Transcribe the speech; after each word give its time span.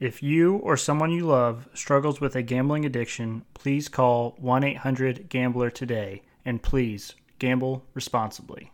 If 0.00 0.22
you 0.22 0.58
or 0.58 0.76
someone 0.76 1.10
you 1.10 1.26
love 1.26 1.68
struggles 1.74 2.20
with 2.20 2.36
a 2.36 2.42
gambling 2.42 2.84
addiction, 2.84 3.44
please 3.52 3.88
call 3.88 4.36
1 4.38 4.62
800 4.62 5.28
Gambler 5.28 5.70
today 5.70 6.22
and 6.44 6.62
please 6.62 7.16
gamble 7.40 7.84
responsibly. 7.94 8.70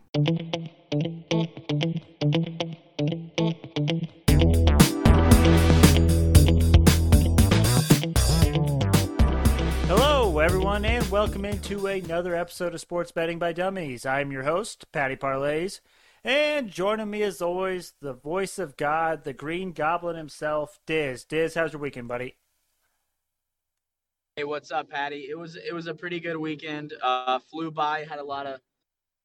Hello, 9.87 10.37
everyone, 10.37 10.85
and 10.85 11.09
welcome 11.09 11.43
into 11.43 11.87
another 11.87 12.35
episode 12.35 12.75
of 12.75 12.81
Sports 12.81 13.11
Betting 13.11 13.39
by 13.39 13.51
Dummies. 13.51 14.05
I'm 14.05 14.31
your 14.31 14.43
host, 14.43 14.91
Patty 14.91 15.15
Parlays. 15.15 15.79
And 16.25 16.71
joining 16.71 17.11
me 17.11 17.21
as 17.21 17.39
always, 17.39 17.93
the 18.01 18.13
voice 18.13 18.57
of 18.57 18.77
God, 18.77 19.25
the 19.25 19.31
Green 19.31 19.73
Goblin 19.73 20.15
himself, 20.15 20.79
Diz. 20.87 21.23
Diz, 21.23 21.53
how's 21.53 21.71
your 21.71 21.79
weekend, 21.83 22.07
buddy? 22.07 22.35
Hey, 24.35 24.43
what's 24.43 24.71
up, 24.71 24.89
Patty? 24.89 25.27
It 25.29 25.37
was 25.37 25.55
it 25.55 25.71
was 25.71 25.85
a 25.85 25.93
pretty 25.93 26.19
good 26.19 26.37
weekend. 26.37 26.95
Uh, 26.99 27.37
flew 27.37 27.69
by. 27.69 28.05
Had 28.05 28.17
a 28.17 28.23
lot 28.23 28.47
of 28.47 28.59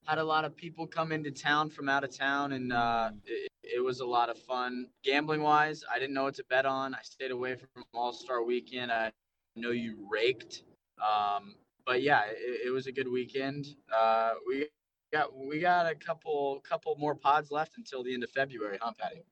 had 0.04 0.18
a 0.18 0.24
lot 0.24 0.44
of 0.44 0.54
people 0.54 0.86
come 0.86 1.10
into 1.10 1.30
town 1.30 1.70
from 1.70 1.88
out 1.88 2.04
of 2.04 2.14
town, 2.14 2.52
and 2.52 2.70
uh, 2.70 3.12
it, 3.24 3.50
it 3.62 3.82
was 3.82 4.00
a 4.00 4.06
lot 4.06 4.28
of 4.28 4.38
fun. 4.38 4.86
Gambling 5.02 5.40
wise, 5.40 5.82
I 5.90 5.98
didn't 5.98 6.12
know 6.12 6.24
what 6.24 6.34
to 6.34 6.44
bet 6.50 6.66
on. 6.66 6.94
I 6.94 7.00
stayed 7.02 7.30
away 7.30 7.56
from 7.56 7.82
All 7.94 8.12
Star 8.12 8.44
Weekend. 8.44 8.92
I 8.92 9.10
know 9.56 9.70
you 9.70 10.06
raked, 10.12 10.64
um, 11.00 11.54
but 11.86 12.02
yeah, 12.02 12.24
it, 12.28 12.66
it 12.66 12.70
was 12.70 12.86
a 12.86 12.92
good 12.92 13.08
weekend. 13.10 13.68
Uh, 13.90 14.32
we 14.46 14.68
got 15.12 15.36
we 15.36 15.60
got 15.60 15.90
a 15.90 15.94
couple 15.94 16.62
couple 16.68 16.96
more 16.96 17.14
pods 17.14 17.50
left 17.50 17.76
until 17.76 18.02
the 18.02 18.14
end 18.14 18.24
of 18.24 18.30
February, 18.30 18.78
huh, 18.80 18.92
Patty? 18.98 19.22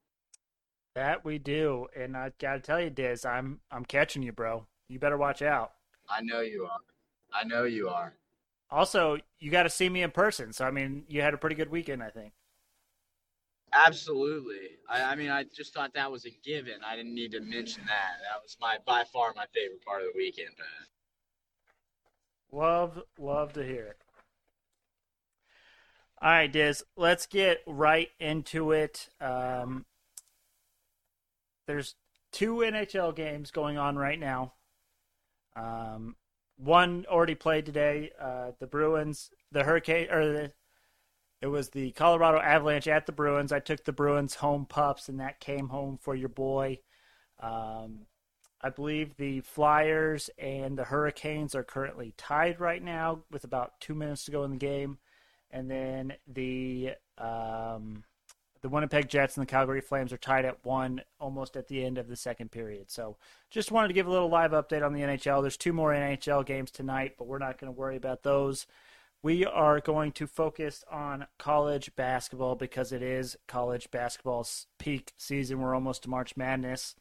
That 0.95 1.25
we 1.25 1.39
do, 1.39 1.87
and 1.97 2.17
I 2.17 2.33
gotta 2.39 2.61
tell 2.61 2.81
you, 2.81 2.91
Diz, 2.91 3.25
I'm 3.25 3.61
I'm 3.71 3.85
catching 3.85 4.23
you, 4.23 4.33
bro. 4.33 4.67
You 4.89 4.99
better 4.99 5.19
watch 5.19 5.43
out. 5.43 5.73
I 6.09 6.23
know 6.23 6.41
you 6.41 6.65
are. 6.65 6.79
I 7.33 7.45
know 7.45 7.65
you 7.65 7.89
are. 7.89 8.15
Also, 8.71 9.19
you 9.39 9.51
got 9.51 9.63
to 9.63 9.71
see 9.71 9.89
me 9.89 10.03
in 10.03 10.11
person. 10.11 10.53
So 10.53 10.65
I 10.65 10.71
mean, 10.71 11.05
you 11.09 11.23
had 11.23 11.35
a 11.35 11.39
pretty 11.39 11.57
good 11.57 11.71
weekend, 11.71 12.03
I 12.03 12.11
think. 12.11 12.33
Absolutely. 13.73 14.79
I, 14.89 15.13
I 15.13 15.15
mean, 15.15 15.31
I 15.31 15.45
just 15.45 15.75
thought 15.75 15.93
that 15.95 16.11
was 16.11 16.25
a 16.25 16.31
given. 16.43 16.75
I 16.87 16.97
didn't 16.97 17.15
need 17.15 17.33
to 17.33 17.41
mention 17.41 17.85
that. 17.87 18.17
That 18.23 18.43
was 18.43 18.57
my 18.61 18.79
by 18.87 19.05
far 19.05 19.33
my 19.37 19.45
favorite 19.55 19.85
part 19.85 20.03
of 20.03 20.09
the 20.13 20.17
weekend. 20.17 20.51
Love, 22.51 23.03
love 23.19 23.53
to 23.53 23.63
hear 23.63 23.85
it. 23.85 24.03
All 26.21 26.31
right, 26.31 26.51
Diz, 26.51 26.83
let's 26.97 27.27
get 27.27 27.63
right 27.65 28.09
into 28.19 28.73
it. 28.73 29.09
Um, 29.21 29.87
there's 31.69 31.95
two 32.33 32.57
NHL 32.57 33.15
games 33.15 33.53
going 33.53 33.79
on 33.79 33.97
right 33.97 34.19
now. 34.19 34.55
Um, 35.55 36.17
one 36.57 37.07
already 37.09 37.37
played 37.37 37.67
today. 37.67 38.11
Uh, 38.21 38.51
the 38.59 38.67
Bruins, 38.67 39.31
the 39.53 39.63
Hurricane, 39.63 40.11
or 40.11 40.27
the, 40.27 40.53
it 41.41 41.47
was 41.47 41.69
the 41.69 41.93
Colorado 41.93 42.41
Avalanche 42.41 42.89
at 42.89 43.07
the 43.07 43.13
Bruins. 43.13 43.53
I 43.53 43.61
took 43.61 43.85
the 43.85 43.93
Bruins 43.93 44.35
home 44.35 44.67
pups, 44.67 45.09
and 45.09 45.21
that 45.21 45.39
came 45.39 45.69
home 45.69 45.99
for 46.03 46.17
your 46.17 46.31
boy. 46.31 46.81
Um, 47.39 48.07
I 48.61 48.71
believe 48.71 49.17
the 49.17 49.43
Flyers 49.43 50.31
and 50.37 50.77
the 50.77 50.83
Hurricanes 50.83 51.55
are 51.55 51.63
currently 51.63 52.13
tied 52.17 52.59
right 52.59 52.83
now 52.83 53.21
with 53.31 53.45
about 53.45 53.81
two 53.81 53.95
minutes 53.95 54.25
to 54.25 54.33
go 54.33 54.43
in 54.43 54.51
the 54.51 54.57
game 54.57 54.99
and 55.51 55.71
then 55.71 56.15
the 56.27 56.95
um, 57.17 58.05
the 58.61 58.69
Winnipeg 58.69 59.09
Jets 59.09 59.37
and 59.37 59.47
the 59.47 59.51
Calgary 59.51 59.81
Flames 59.81 60.13
are 60.13 60.19
tied 60.19 60.45
at 60.45 60.65
one, 60.65 61.03
almost 61.21 61.57
at 61.57 61.69
the 61.69 61.85
end 61.85 61.97
of 61.97 62.09
the 62.09 62.17
second 62.17 62.51
period. 62.51 62.91
So, 62.91 63.17
just 63.51 63.71
wanted 63.71 63.89
to 63.89 63.95
give 63.95 64.07
a 64.07 64.11
little 64.11 64.29
live 64.29 64.51
update 64.51 64.85
on 64.85 64.93
the 64.93 65.01
NHL. 65.01 65.43
There's 65.43 65.57
two 65.57 65.73
more 65.73 65.93
NHL 65.93 66.45
games 66.45 66.71
tonight, 66.71 67.15
but 67.19 67.29
we're 67.29 67.39
not 67.39 67.59
going 67.59 67.73
to 67.73 67.79
worry 67.79 67.97
about 67.97 68.23
those. 68.23 68.67
We 69.23 69.45
are 69.45 69.81
going 69.81 70.13
to 70.13 70.27
focus 70.27 70.85
on 70.91 71.27
college 71.39 71.95
basketball 71.97 72.55
because 72.55 72.93
it 72.93 73.03
is 73.03 73.37
college 73.49 73.91
basketball's 73.91 74.67
peak 74.79 75.13
season. 75.17 75.61
We're 75.61 75.75
almost 75.75 76.05
to 76.05 76.11
March 76.11 76.37
Madness. 76.37 76.95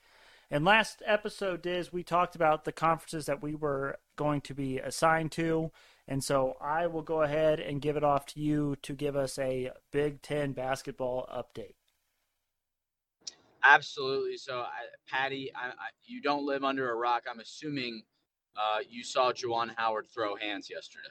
And 0.49 0.63
last 0.63 1.03
episode, 1.05 1.61
Diz, 1.61 1.91
we 1.91 2.03
talked 2.03 2.35
about 2.35 2.65
the 2.65 2.71
conferences 2.71 3.25
that 3.25 3.43
we 3.43 3.53
were 3.53 3.97
going 4.15 4.41
to 4.41 4.53
be 4.53 4.79
assigned 4.79 5.31
to 5.33 5.71
and 6.07 6.23
so 6.23 6.55
I 6.61 6.87
will 6.87 7.01
go 7.01 7.21
ahead 7.21 7.59
and 7.59 7.81
give 7.81 7.97
it 7.97 8.03
off 8.03 8.25
to 8.27 8.39
you 8.39 8.77
to 8.83 8.93
give 8.93 9.15
us 9.15 9.37
a 9.37 9.71
Big 9.91 10.21
Ten 10.21 10.53
basketball 10.53 11.27
update. 11.33 11.75
Absolutely. 13.63 14.37
So, 14.37 14.59
I, 14.59 14.85
Patty, 15.07 15.51
I, 15.53 15.67
I, 15.69 15.89
you 16.05 16.21
don't 16.21 16.45
live 16.45 16.63
under 16.63 16.91
a 16.91 16.95
rock. 16.95 17.23
I'm 17.29 17.39
assuming 17.39 18.03
uh, 18.55 18.79
you 18.87 19.03
saw 19.03 19.31
Juwan 19.33 19.71
Howard 19.75 20.07
throw 20.07 20.35
hands 20.35 20.69
yesterday. 20.69 21.09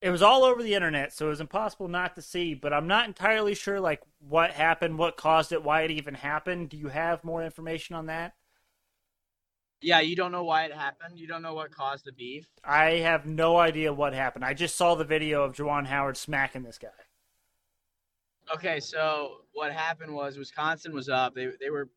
It 0.00 0.10
was 0.10 0.22
all 0.22 0.42
over 0.42 0.64
the 0.64 0.74
internet, 0.74 1.12
so 1.12 1.26
it 1.26 1.30
was 1.30 1.40
impossible 1.40 1.86
not 1.86 2.16
to 2.16 2.22
see. 2.22 2.54
But 2.54 2.72
I'm 2.72 2.88
not 2.88 3.06
entirely 3.06 3.54
sure, 3.54 3.78
like 3.78 4.00
what 4.18 4.50
happened, 4.50 4.98
what 4.98 5.16
caused 5.16 5.52
it, 5.52 5.62
why 5.62 5.82
it 5.82 5.92
even 5.92 6.14
happened. 6.14 6.70
Do 6.70 6.76
you 6.76 6.88
have 6.88 7.22
more 7.22 7.44
information 7.44 7.94
on 7.94 8.06
that? 8.06 8.34
Yeah, 9.82 10.00
you 10.00 10.14
don't 10.14 10.32
know 10.32 10.44
why 10.44 10.64
it 10.64 10.72
happened. 10.72 11.18
You 11.18 11.26
don't 11.26 11.42
know 11.42 11.54
what 11.54 11.72
caused 11.72 12.04
the 12.04 12.12
beef. 12.12 12.46
I 12.64 12.90
have 12.98 13.26
no 13.26 13.56
idea 13.56 13.92
what 13.92 14.14
happened. 14.14 14.44
I 14.44 14.54
just 14.54 14.76
saw 14.76 14.94
the 14.94 15.04
video 15.04 15.42
of 15.42 15.54
Juwan 15.54 15.86
Howard 15.86 16.16
smacking 16.16 16.62
this 16.62 16.78
guy. 16.78 16.88
Okay, 18.54 18.80
so 18.80 19.38
what 19.52 19.72
happened 19.72 20.14
was 20.14 20.36
Wisconsin 20.36 20.94
was 20.94 21.08
up. 21.08 21.34
They 21.34 21.48
they 21.60 21.70
were 21.70 21.88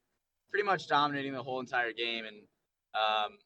pretty 0.50 0.66
much 0.66 0.88
dominating 0.88 1.34
the 1.34 1.44
whole 1.44 1.59
entire 1.59 1.91
game, 1.91 2.25
and 2.25 2.38
um, 2.96 3.38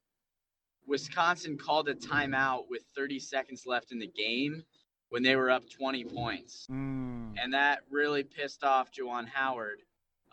Wisconsin 0.87 1.57
called 1.57 1.89
a 1.89 1.95
timeout 1.95 2.63
with 2.69 2.83
30 2.95 3.19
seconds 3.19 3.63
left 3.65 3.91
in 3.91 3.99
the 3.99 4.07
game 4.07 4.63
when 5.09 5.23
they 5.23 5.35
were 5.35 5.49
up 5.49 5.63
20 5.69 6.05
points, 6.05 6.67
mm. 6.69 7.33
and 7.41 7.53
that 7.53 7.79
really 7.89 8.23
pissed 8.23 8.63
off 8.63 8.91
Juwan 8.91 9.27
Howard. 9.27 9.81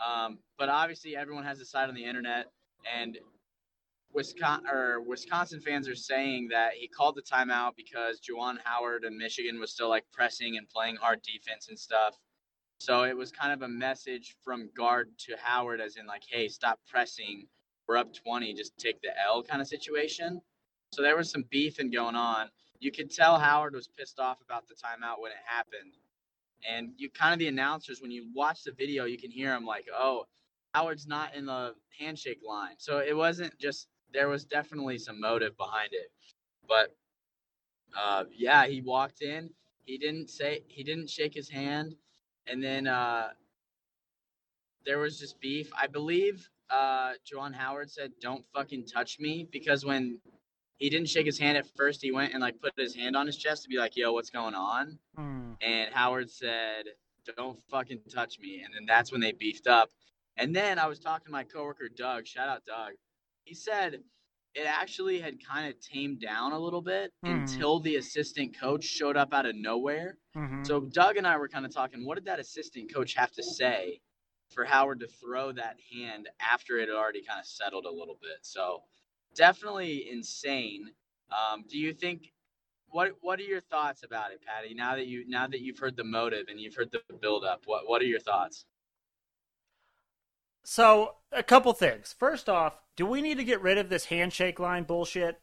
Um, 0.04 0.38
but 0.58 0.68
obviously, 0.68 1.16
everyone 1.16 1.44
has 1.44 1.60
a 1.60 1.64
side 1.64 1.88
on 1.88 1.94
the 1.94 2.04
internet, 2.04 2.46
and 3.00 3.18
Wisconsin 4.16 4.66
or 4.72 5.02
Wisconsin 5.02 5.60
fans 5.60 5.86
are 5.86 5.94
saying 5.94 6.48
that 6.48 6.72
he 6.72 6.88
called 6.88 7.16
the 7.16 7.22
timeout 7.22 7.76
because 7.76 8.18
Juwan 8.18 8.56
Howard 8.64 9.04
and 9.04 9.14
Michigan 9.14 9.60
was 9.60 9.70
still 9.70 9.90
like 9.90 10.04
pressing 10.10 10.56
and 10.56 10.66
playing 10.70 10.96
hard 10.96 11.20
defense 11.20 11.68
and 11.68 11.78
stuff. 11.78 12.16
So 12.78 13.04
it 13.04 13.14
was 13.14 13.30
kind 13.30 13.52
of 13.52 13.60
a 13.60 13.68
message 13.68 14.36
from 14.42 14.70
Gard 14.74 15.10
to 15.26 15.36
Howard, 15.42 15.82
as 15.82 15.96
in 15.96 16.06
like, 16.06 16.22
hey, 16.26 16.48
stop 16.48 16.80
pressing. 16.88 17.46
We're 17.86 17.98
up 17.98 18.14
20, 18.14 18.54
just 18.54 18.76
take 18.78 19.02
the 19.02 19.10
L 19.22 19.42
kind 19.42 19.60
of 19.60 19.68
situation. 19.68 20.40
So 20.92 21.02
there 21.02 21.16
was 21.16 21.30
some 21.30 21.44
beefing 21.50 21.90
going 21.90 22.16
on. 22.16 22.48
You 22.80 22.92
could 22.92 23.10
tell 23.10 23.38
Howard 23.38 23.74
was 23.74 23.86
pissed 23.86 24.18
off 24.18 24.38
about 24.42 24.66
the 24.66 24.74
timeout 24.74 25.20
when 25.20 25.32
it 25.32 25.38
happened. 25.44 25.92
And 26.66 26.92
you 26.96 27.10
kind 27.10 27.34
of 27.34 27.38
the 27.38 27.48
announcers, 27.48 28.00
when 28.00 28.10
you 28.10 28.28
watch 28.34 28.64
the 28.64 28.72
video, 28.72 29.04
you 29.04 29.18
can 29.18 29.30
hear 29.30 29.54
him 29.54 29.66
like, 29.66 29.86
oh, 29.94 30.24
Howard's 30.74 31.06
not 31.06 31.34
in 31.34 31.44
the 31.44 31.74
handshake 31.98 32.40
line. 32.46 32.76
So 32.78 32.98
it 32.98 33.14
wasn't 33.14 33.56
just 33.58 33.88
there 34.16 34.28
was 34.28 34.46
definitely 34.46 34.96
some 34.96 35.20
motive 35.20 35.56
behind 35.58 35.90
it. 35.92 36.10
But 36.66 36.96
uh, 37.96 38.24
yeah, 38.34 38.66
he 38.66 38.80
walked 38.80 39.20
in. 39.20 39.50
He 39.84 39.98
didn't 39.98 40.30
say 40.30 40.62
he 40.66 40.82
didn't 40.82 41.10
shake 41.10 41.34
his 41.34 41.48
hand, 41.50 41.94
and 42.46 42.64
then 42.64 42.86
uh, 42.88 43.28
there 44.86 44.98
was 44.98 45.20
just 45.20 45.38
beef. 45.38 45.70
I 45.78 45.86
believe 45.86 46.48
uh, 46.70 47.12
Juwan 47.30 47.54
Howard 47.54 47.90
said, 47.90 48.12
"Don't 48.20 48.44
fucking 48.54 48.86
touch 48.86 49.20
me," 49.20 49.46
because 49.52 49.84
when 49.84 50.18
he 50.78 50.88
didn't 50.88 51.08
shake 51.08 51.26
his 51.26 51.38
hand 51.38 51.58
at 51.58 51.66
first, 51.76 52.02
he 52.02 52.10
went 52.10 52.32
and 52.32 52.40
like 52.40 52.58
put 52.60 52.72
his 52.76 52.96
hand 52.96 53.16
on 53.16 53.26
his 53.26 53.36
chest 53.36 53.64
to 53.64 53.68
be 53.68 53.76
like, 53.76 53.96
"Yo, 53.96 54.12
what's 54.12 54.30
going 54.30 54.54
on?" 54.54 54.98
Hmm. 55.14 55.52
And 55.60 55.92
Howard 55.92 56.30
said, 56.30 56.86
"Don't 57.36 57.58
fucking 57.70 58.00
touch 58.12 58.40
me," 58.40 58.62
and 58.64 58.74
then 58.74 58.86
that's 58.86 59.12
when 59.12 59.20
they 59.20 59.32
beefed 59.32 59.66
up. 59.66 59.90
And 60.38 60.56
then 60.56 60.78
I 60.78 60.86
was 60.86 60.98
talking 60.98 61.26
to 61.26 61.32
my 61.32 61.44
coworker 61.44 61.88
Doug. 61.88 62.26
Shout 62.26 62.48
out 62.48 62.64
Doug 62.66 62.94
he 63.46 63.54
said 63.54 64.00
it 64.54 64.66
actually 64.66 65.20
had 65.20 65.36
kind 65.46 65.68
of 65.68 65.80
tamed 65.80 66.20
down 66.20 66.52
a 66.52 66.58
little 66.58 66.82
bit 66.82 67.12
mm. 67.24 67.30
until 67.30 67.78
the 67.78 67.96
assistant 67.96 68.58
coach 68.58 68.84
showed 68.84 69.16
up 69.16 69.32
out 69.32 69.46
of 69.46 69.54
nowhere. 69.54 70.18
Mm-hmm. 70.36 70.64
So 70.64 70.80
Doug 70.80 71.16
and 71.16 71.26
I 71.26 71.36
were 71.36 71.48
kind 71.48 71.64
of 71.64 71.74
talking, 71.74 72.04
what 72.04 72.16
did 72.16 72.24
that 72.24 72.40
assistant 72.40 72.92
coach 72.92 73.14
have 73.14 73.32
to 73.32 73.42
say 73.42 74.00
for 74.50 74.64
Howard 74.64 75.00
to 75.00 75.06
throw 75.06 75.52
that 75.52 75.76
hand 75.92 76.28
after 76.40 76.78
it 76.78 76.88
had 76.88 76.96
already 76.96 77.22
kind 77.22 77.38
of 77.38 77.46
settled 77.46 77.84
a 77.84 77.90
little 77.90 78.18
bit? 78.20 78.38
So 78.42 78.82
definitely 79.34 80.08
insane. 80.10 80.90
Um, 81.30 81.64
do 81.68 81.78
you 81.78 81.92
think 81.92 82.32
what 82.88 83.12
what 83.20 83.38
are 83.38 83.44
your 83.44 83.60
thoughts 83.60 84.02
about 84.04 84.32
it, 84.32 84.40
Patty? 84.42 84.74
Now 84.74 84.96
that 84.96 85.06
you 85.06 85.28
now 85.28 85.46
that 85.46 85.60
you've 85.60 85.78
heard 85.78 85.96
the 85.96 86.04
motive 86.04 86.46
and 86.48 86.58
you've 86.58 86.74
heard 86.74 86.90
the 86.90 87.00
build 87.20 87.44
up, 87.44 87.62
what 87.66 87.86
what 87.86 88.00
are 88.00 88.06
your 88.06 88.20
thoughts? 88.20 88.64
So, 90.68 91.14
a 91.30 91.44
couple 91.44 91.72
things. 91.74 92.12
First 92.18 92.48
off, 92.48 92.80
do 92.96 93.06
we 93.06 93.22
need 93.22 93.38
to 93.38 93.44
get 93.44 93.60
rid 93.60 93.78
of 93.78 93.88
this 93.88 94.06
handshake 94.06 94.58
line 94.58 94.84
bullshit? 94.84 95.40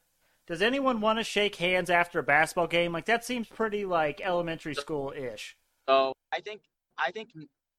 Does 0.47 0.61
anyone 0.61 0.99
want 0.99 1.19
to 1.19 1.23
shake 1.23 1.55
hands 1.55 1.89
after 1.89 2.19
a 2.19 2.23
basketball 2.23 2.67
game? 2.67 2.91
Like 2.91 3.05
that 3.05 3.23
seems 3.23 3.47
pretty 3.47 3.85
like 3.85 4.21
elementary 4.21 4.75
school 4.75 5.13
ish. 5.15 5.55
So 5.87 6.13
I 6.33 6.41
think 6.41 6.61
I 6.97 7.11
think 7.11 7.29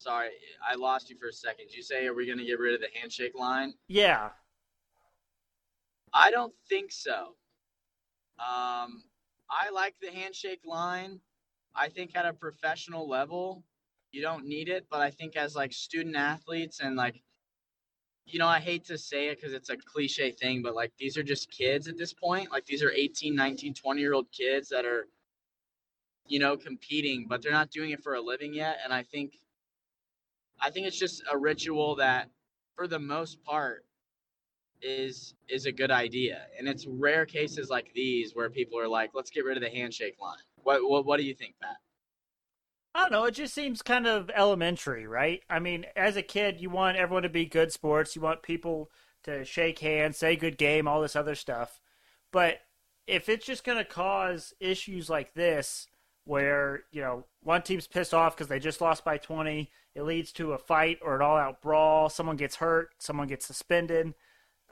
Sorry, 0.04 0.28
I 0.62 0.74
lost 0.74 1.08
you 1.08 1.16
for 1.16 1.28
a 1.28 1.32
second. 1.32 1.68
Did 1.68 1.76
you 1.76 1.82
say 1.82 2.06
are 2.06 2.12
we 2.12 2.26
going 2.26 2.36
to 2.36 2.44
get 2.44 2.58
rid 2.58 2.74
of 2.74 2.80
the 2.82 2.88
handshake 2.94 3.32
line? 3.34 3.72
Yeah. 3.88 4.30
I 6.12 6.30
don't 6.30 6.52
think 6.68 6.92
so. 6.92 7.36
Um, 8.38 9.04
I 9.50 9.70
like 9.72 9.94
the 10.02 10.10
handshake 10.10 10.60
line. 10.66 11.20
I 11.74 11.88
think 11.88 12.14
at 12.16 12.26
a 12.26 12.34
professional 12.34 13.08
level, 13.08 13.64
you 14.12 14.20
don't 14.20 14.46
need 14.46 14.68
it, 14.68 14.86
but 14.90 15.00
I 15.00 15.10
think 15.10 15.36
as 15.36 15.56
like 15.56 15.72
student 15.72 16.16
athletes 16.16 16.80
and 16.80 16.96
like 16.96 17.22
you 18.26 18.38
know, 18.38 18.46
I 18.46 18.58
hate 18.58 18.84
to 18.86 18.96
say 18.98 19.28
it 19.28 19.38
because 19.38 19.52
it's 19.52 19.70
a 19.70 19.76
cliche 19.76 20.30
thing, 20.32 20.62
but 20.62 20.74
like 20.74 20.92
these 20.98 21.16
are 21.16 21.22
just 21.22 21.50
kids 21.50 21.88
at 21.88 21.98
this 21.98 22.12
point. 22.12 22.50
Like 22.50 22.64
these 22.66 22.82
are 22.82 22.90
18, 22.90 23.34
19, 23.34 23.74
20 23.74 24.00
year 24.00 24.14
old 24.14 24.26
kids 24.32 24.68
that 24.70 24.84
are, 24.84 25.08
you 26.26 26.38
know, 26.38 26.56
competing, 26.56 27.26
but 27.28 27.42
they're 27.42 27.52
not 27.52 27.70
doing 27.70 27.90
it 27.90 28.02
for 28.02 28.14
a 28.14 28.20
living 28.20 28.54
yet. 28.54 28.78
And 28.82 28.92
I 28.92 29.02
think, 29.02 29.34
I 30.60 30.70
think 30.70 30.86
it's 30.86 30.98
just 30.98 31.22
a 31.30 31.36
ritual 31.36 31.96
that, 31.96 32.30
for 32.76 32.86
the 32.88 32.98
most 32.98 33.42
part, 33.44 33.84
is 34.82 35.34
is 35.48 35.66
a 35.66 35.72
good 35.72 35.90
idea. 35.90 36.46
And 36.58 36.68
it's 36.68 36.86
rare 36.86 37.26
cases 37.26 37.70
like 37.70 37.90
these 37.94 38.34
where 38.34 38.50
people 38.50 38.78
are 38.78 38.88
like, 38.88 39.10
let's 39.14 39.30
get 39.30 39.44
rid 39.44 39.56
of 39.56 39.62
the 39.62 39.70
handshake 39.70 40.16
line. 40.20 40.38
What 40.62 40.80
what, 40.88 41.06
what 41.06 41.18
do 41.18 41.24
you 41.24 41.34
think, 41.34 41.54
Pat? 41.62 41.76
I 42.94 43.00
don't 43.00 43.12
know. 43.12 43.24
It 43.24 43.32
just 43.32 43.54
seems 43.54 43.82
kind 43.82 44.06
of 44.06 44.30
elementary, 44.34 45.06
right? 45.06 45.42
I 45.50 45.58
mean, 45.58 45.86
as 45.96 46.16
a 46.16 46.22
kid, 46.22 46.60
you 46.60 46.70
want 46.70 46.96
everyone 46.96 47.24
to 47.24 47.28
be 47.28 47.44
good 47.44 47.72
sports. 47.72 48.14
You 48.14 48.22
want 48.22 48.42
people 48.42 48.90
to 49.24 49.44
shake 49.44 49.80
hands, 49.80 50.16
say 50.18 50.36
good 50.36 50.58
game, 50.58 50.86
all 50.86 51.00
this 51.00 51.16
other 51.16 51.34
stuff. 51.34 51.80
But 52.30 52.60
if 53.06 53.28
it's 53.28 53.44
just 53.44 53.64
going 53.64 53.78
to 53.78 53.84
cause 53.84 54.54
issues 54.60 55.10
like 55.10 55.34
this, 55.34 55.88
where, 56.24 56.84
you 56.92 57.00
know, 57.00 57.24
one 57.42 57.62
team's 57.62 57.86
pissed 57.86 58.14
off 58.14 58.36
because 58.36 58.48
they 58.48 58.58
just 58.58 58.80
lost 58.80 59.04
by 59.04 59.18
20, 59.18 59.70
it 59.94 60.02
leads 60.02 60.32
to 60.32 60.52
a 60.52 60.58
fight 60.58 60.98
or 61.02 61.16
an 61.16 61.22
all 61.22 61.36
out 61.36 61.60
brawl, 61.60 62.08
someone 62.08 62.36
gets 62.36 62.56
hurt, 62.56 62.90
someone 62.98 63.28
gets 63.28 63.44
suspended. 63.44 64.14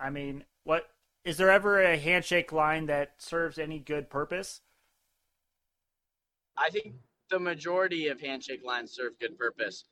I 0.01 0.11
mean, 0.11 0.45
what 0.65 0.89
is 1.25 1.37
there 1.37 1.51
ever 1.51 1.83
a 1.83 1.97
handshake 1.97 2.53
line 2.53 2.87
that 2.87 3.15
serves 3.19 3.59
any 3.59 3.79
good 3.79 4.09
purpose? 4.11 4.61
I 6.57 6.71
think 6.71 6.95
the 7.33 7.41
majority 7.41 8.09
of 8.09 8.21
handshake 8.21 8.63
lines 8.63 8.93
serve 8.93 9.19
good 9.19 9.39
purpose. 9.39 9.85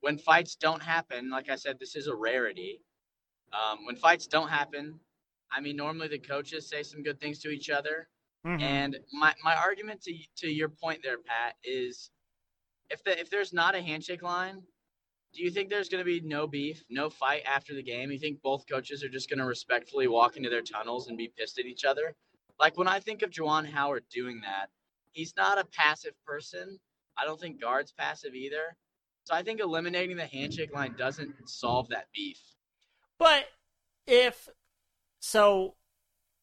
When 0.00 0.16
fights 0.16 0.54
don't 0.54 0.82
happen, 0.82 1.28
like 1.28 1.50
I 1.50 1.56
said, 1.56 1.76
this 1.78 1.96
is 1.96 2.06
a 2.06 2.14
rarity. 2.14 2.80
Um, 3.52 3.84
when 3.84 3.96
fights 3.96 4.28
don't 4.28 4.48
happen, 4.48 5.00
I 5.50 5.60
mean, 5.60 5.76
normally 5.76 6.08
the 6.08 6.20
coaches 6.20 6.68
say 6.68 6.84
some 6.84 7.02
good 7.02 7.20
things 7.20 7.40
to 7.40 7.50
each 7.50 7.68
other. 7.68 8.08
Mm-hmm. 8.46 8.62
And 8.62 8.98
my, 9.12 9.34
my 9.42 9.56
argument 9.56 10.02
to 10.02 10.14
to 10.38 10.48
your 10.48 10.68
point 10.68 11.00
there, 11.02 11.18
Pat, 11.18 11.54
is 11.64 12.10
if 12.90 13.02
the 13.02 13.18
if 13.18 13.28
there's 13.28 13.52
not 13.52 13.74
a 13.74 13.82
handshake 13.82 14.22
line, 14.22 14.62
do 15.34 15.42
you 15.42 15.50
think 15.50 15.70
there's 15.70 15.88
going 15.88 16.04
to 16.04 16.04
be 16.04 16.20
no 16.20 16.46
beef, 16.46 16.84
no 16.90 17.10
fight 17.10 17.42
after 17.44 17.74
the 17.74 17.82
game? 17.82 18.12
You 18.12 18.18
think 18.18 18.40
both 18.40 18.68
coaches 18.70 19.02
are 19.02 19.08
just 19.08 19.28
going 19.28 19.40
to 19.40 19.46
respectfully 19.46 20.06
walk 20.06 20.36
into 20.36 20.50
their 20.50 20.62
tunnels 20.62 21.08
and 21.08 21.18
be 21.18 21.32
pissed 21.36 21.58
at 21.58 21.66
each 21.66 21.84
other? 21.84 22.14
Like 22.60 22.78
when 22.78 22.86
I 22.86 23.00
think 23.00 23.22
of 23.22 23.30
Juwan 23.30 23.66
Howard 23.68 24.04
doing 24.12 24.42
that, 24.42 24.68
he's 25.14 25.34
not 25.36 25.58
a 25.58 25.64
passive 25.64 26.12
person. 26.26 26.78
I 27.16 27.24
don't 27.24 27.40
think 27.40 27.60
Gard's 27.60 27.92
passive 27.92 28.34
either. 28.34 28.76
So 29.24 29.34
I 29.34 29.42
think 29.42 29.60
eliminating 29.60 30.16
the 30.16 30.26
handshake 30.26 30.74
line 30.74 30.94
doesn't 30.98 31.48
solve 31.48 31.88
that 31.88 32.08
beef. 32.14 32.38
But 33.18 33.46
if 34.06 34.48
so 35.20 35.76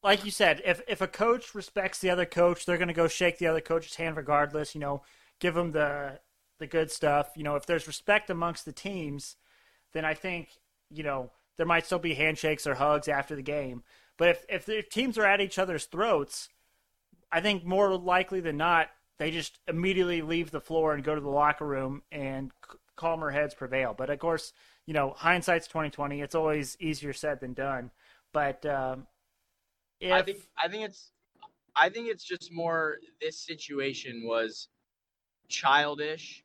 like 0.04 0.26
you 0.26 0.32
said, 0.32 0.62
if 0.66 0.82
if 0.88 1.02
a 1.02 1.08
coach 1.08 1.54
respects 1.54 2.00
the 2.00 2.10
other 2.10 2.26
coach, 2.26 2.66
they're 2.66 2.78
going 2.78 2.88
to 2.88 2.94
go 2.94 3.08
shake 3.08 3.38
the 3.38 3.48
other 3.48 3.62
coach's 3.62 3.96
hand 3.96 4.18
regardless, 4.18 4.74
you 4.74 4.82
know, 4.82 5.04
give 5.40 5.54
them 5.54 5.72
the 5.72 6.20
the 6.60 6.68
good 6.68 6.90
stuff. 6.92 7.32
You 7.36 7.44
know, 7.44 7.56
if 7.56 7.66
there's 7.66 7.88
respect 7.88 8.30
amongst 8.30 8.66
the 8.66 8.72
teams, 8.72 9.36
then 9.94 10.06
I 10.06 10.14
think, 10.14 10.50
you 10.90 11.04
know, 11.04 11.32
there 11.58 11.66
might 11.66 11.86
still 11.86 12.00
be 12.00 12.16
handshakes 12.16 12.66
or 12.66 12.76
hugs 12.76 13.08
after 13.08 13.36
the 13.36 13.42
game. 13.42 13.84
But 14.18 14.30
if 14.30 14.46
if 14.50 14.66
the 14.66 14.82
teams 14.82 15.18
are 15.18 15.26
at 15.26 15.42
each 15.42 15.60
other's 15.60 15.86
throats, 15.86 16.50
I 17.32 17.42
think 17.42 17.66
more 17.66 17.96
likely 17.98 18.42
than 18.42 18.58
not, 18.58 18.90
they 19.20 19.32
just 19.32 19.60
immediately 19.68 20.22
leave 20.22 20.52
the 20.52 20.60
floor 20.60 20.94
and 20.94 21.04
go 21.04 21.16
to 21.16 21.22
the 21.22 21.30
locker 21.30 21.66
room 21.66 22.02
and 22.12 22.52
calmer 22.96 23.30
heads 23.32 23.54
prevail. 23.54 23.94
But 23.98 24.10
of 24.10 24.20
course, 24.20 24.54
you 24.86 24.94
know, 24.94 25.14
hindsight's 25.16 25.68
twenty 25.68 25.90
twenty. 25.90 26.22
It's 26.22 26.36
always 26.36 26.76
easier 26.80 27.14
said 27.14 27.40
than 27.40 27.54
done. 27.54 27.92
But 28.34 28.66
um, 28.66 29.08
if... 30.00 30.12
I 30.12 30.22
think 30.22 30.38
I 30.58 30.68
think 30.68 30.86
it's 30.86 31.12
I 31.76 31.90
think 31.90 32.08
it's 32.10 32.24
just 32.24 32.52
more 32.52 32.98
this 33.22 33.40
situation 33.40 34.24
was 34.26 34.68
childish 35.48 36.44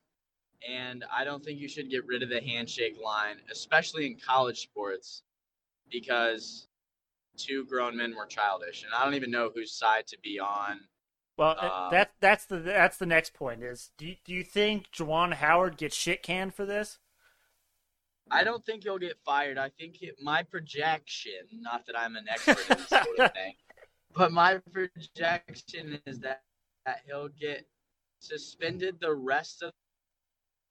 and 0.68 1.04
I 1.14 1.24
don't 1.24 1.44
think 1.44 1.60
you 1.60 1.68
should 1.68 1.90
get 1.90 2.06
rid 2.06 2.22
of 2.22 2.28
the 2.28 2.40
handshake 2.40 2.96
line, 3.02 3.36
especially 3.50 4.06
in 4.06 4.16
college 4.16 4.60
sports, 4.60 5.22
because 5.90 6.66
two 7.36 7.64
grown 7.66 7.96
men 7.96 8.14
were 8.16 8.26
childish, 8.26 8.82
and 8.84 8.92
I 8.94 9.04
don't 9.04 9.14
even 9.14 9.30
know 9.30 9.50
whose 9.54 9.72
side 9.72 10.06
to 10.08 10.18
be 10.22 10.38
on. 10.38 10.80
Well, 11.36 11.56
um, 11.60 11.90
that 11.90 12.12
that's 12.20 12.46
the 12.46 12.58
that's 12.58 12.96
the 12.96 13.06
next 13.06 13.34
point. 13.34 13.62
Is 13.62 13.90
do 13.98 14.06
you, 14.06 14.16
do 14.24 14.32
you 14.32 14.42
think 14.42 14.90
Juwan 14.90 15.34
Howard 15.34 15.76
gets 15.76 15.94
shit 15.94 16.22
canned 16.22 16.54
for 16.54 16.64
this? 16.64 16.98
I 18.30 18.42
don't 18.42 18.64
think 18.64 18.82
he'll 18.82 18.98
get 18.98 19.18
fired. 19.24 19.58
I 19.58 19.68
think 19.68 20.02
it, 20.02 20.16
my 20.20 20.42
projection, 20.42 21.32
not 21.60 21.86
that 21.86 21.96
I'm 21.96 22.16
an 22.16 22.26
expert 22.28 22.58
in 22.70 22.78
this 22.78 22.88
sort 22.88 23.18
of 23.18 23.32
thing, 23.34 23.54
but 24.14 24.32
my 24.32 24.60
projection 24.72 26.00
is 26.06 26.18
that, 26.20 26.42
that 26.86 27.02
he'll 27.06 27.28
get 27.28 27.66
suspended 28.18 28.96
the 29.00 29.14
rest 29.14 29.62
of 29.62 29.72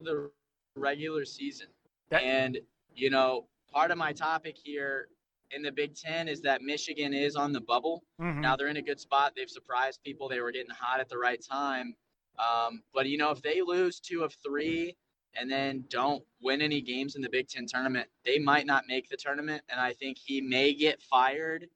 the 0.00 0.30
regular 0.76 1.24
season. 1.24 1.68
That- 2.10 2.22
and 2.22 2.58
you 2.94 3.10
know, 3.10 3.46
part 3.72 3.90
of 3.90 3.98
my 3.98 4.12
topic 4.12 4.56
here 4.62 5.08
in 5.50 5.62
the 5.62 5.72
Big 5.72 5.94
Ten 5.94 6.28
is 6.28 6.40
that 6.42 6.62
Michigan 6.62 7.14
is 7.14 7.36
on 7.36 7.52
the 7.52 7.60
bubble. 7.60 8.02
Mm-hmm. 8.20 8.40
Now 8.40 8.56
they're 8.56 8.68
in 8.68 8.76
a 8.76 8.82
good 8.82 9.00
spot. 9.00 9.32
They've 9.36 9.50
surprised 9.50 10.02
people. 10.04 10.28
They 10.28 10.40
were 10.40 10.52
getting 10.52 10.70
hot 10.70 11.00
at 11.00 11.08
the 11.08 11.18
right 11.18 11.42
time. 11.42 11.94
Um, 12.38 12.82
but 12.92 13.06
you 13.06 13.16
know, 13.18 13.30
if 13.30 13.42
they 13.42 13.62
lose 13.62 14.00
two 14.00 14.22
of 14.22 14.34
three 14.44 14.96
and 15.38 15.50
then 15.50 15.84
don't 15.88 16.22
win 16.42 16.60
any 16.62 16.80
games 16.80 17.16
in 17.16 17.22
the 17.22 17.28
Big 17.28 17.48
Ten 17.48 17.66
tournament, 17.66 18.08
they 18.24 18.38
might 18.38 18.66
not 18.66 18.84
make 18.88 19.08
the 19.08 19.16
tournament. 19.16 19.62
And 19.70 19.80
I 19.80 19.92
think 19.92 20.18
he 20.18 20.40
may 20.40 20.74
get 20.74 21.00
fired 21.02 21.66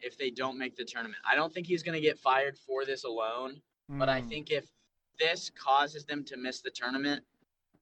if 0.00 0.18
they 0.18 0.30
don't 0.30 0.58
make 0.58 0.76
the 0.76 0.84
tournament. 0.84 1.18
I 1.28 1.34
don't 1.34 1.52
think 1.52 1.66
he's 1.66 1.82
going 1.82 1.96
to 1.96 2.00
get 2.00 2.18
fired 2.18 2.58
for 2.58 2.84
this 2.84 3.04
alone. 3.04 3.60
Mm. 3.90 3.98
But 3.98 4.08
I 4.08 4.20
mm. 4.20 4.28
think 4.28 4.50
if 4.50 4.66
this 5.18 5.50
causes 5.50 6.04
them 6.04 6.24
to 6.24 6.36
miss 6.36 6.60
the 6.60 6.70
tournament, 6.70 7.22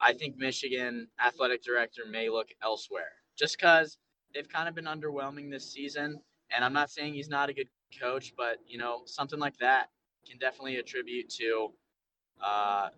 I 0.00 0.12
think 0.12 0.37
Michigan 0.37 1.09
athletic 1.25 1.62
director 1.62 2.03
may 2.11 2.29
look 2.29 2.49
elsewhere. 2.62 3.12
Just 3.39 3.56
because 3.56 3.99
they've 4.34 4.49
kind 4.49 4.69
of 4.69 4.75
been 4.75 4.87
underwhelming 4.87 5.50
this 5.50 5.70
season. 5.70 6.20
And 6.55 6.64
I'm 6.64 6.73
not 6.73 6.90
saying 6.90 7.14
he's 7.14 7.29
not 7.29 7.48
a 7.48 7.55
good 7.55 7.69
coach, 8.01 8.34
but 8.36 8.58
you 8.67 8.79
know, 8.79 9.03
something 9.06 9.39
like 9.39 9.56
that 9.58 9.91
can 10.29 10.39
definitely 10.39 10.77
attribute 10.77 11.29
to 11.31 11.72
uh, 12.43 12.89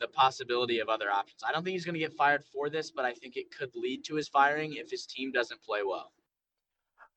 the 0.00 0.08
possibility 0.08 0.80
of 0.80 0.88
other 0.88 1.10
options. 1.10 1.42
I 1.46 1.52
don't 1.52 1.64
think 1.64 1.74
he's 1.74 1.84
going 1.84 1.94
to 1.94 2.00
get 2.00 2.12
fired 2.12 2.44
for 2.44 2.68
this, 2.68 2.90
but 2.90 3.04
I 3.04 3.12
think 3.12 3.36
it 3.36 3.56
could 3.56 3.70
lead 3.74 4.04
to 4.04 4.16
his 4.16 4.28
firing 4.28 4.74
if 4.74 4.90
his 4.90 5.06
team 5.06 5.32
doesn't 5.32 5.62
play 5.62 5.80
well. 5.84 6.12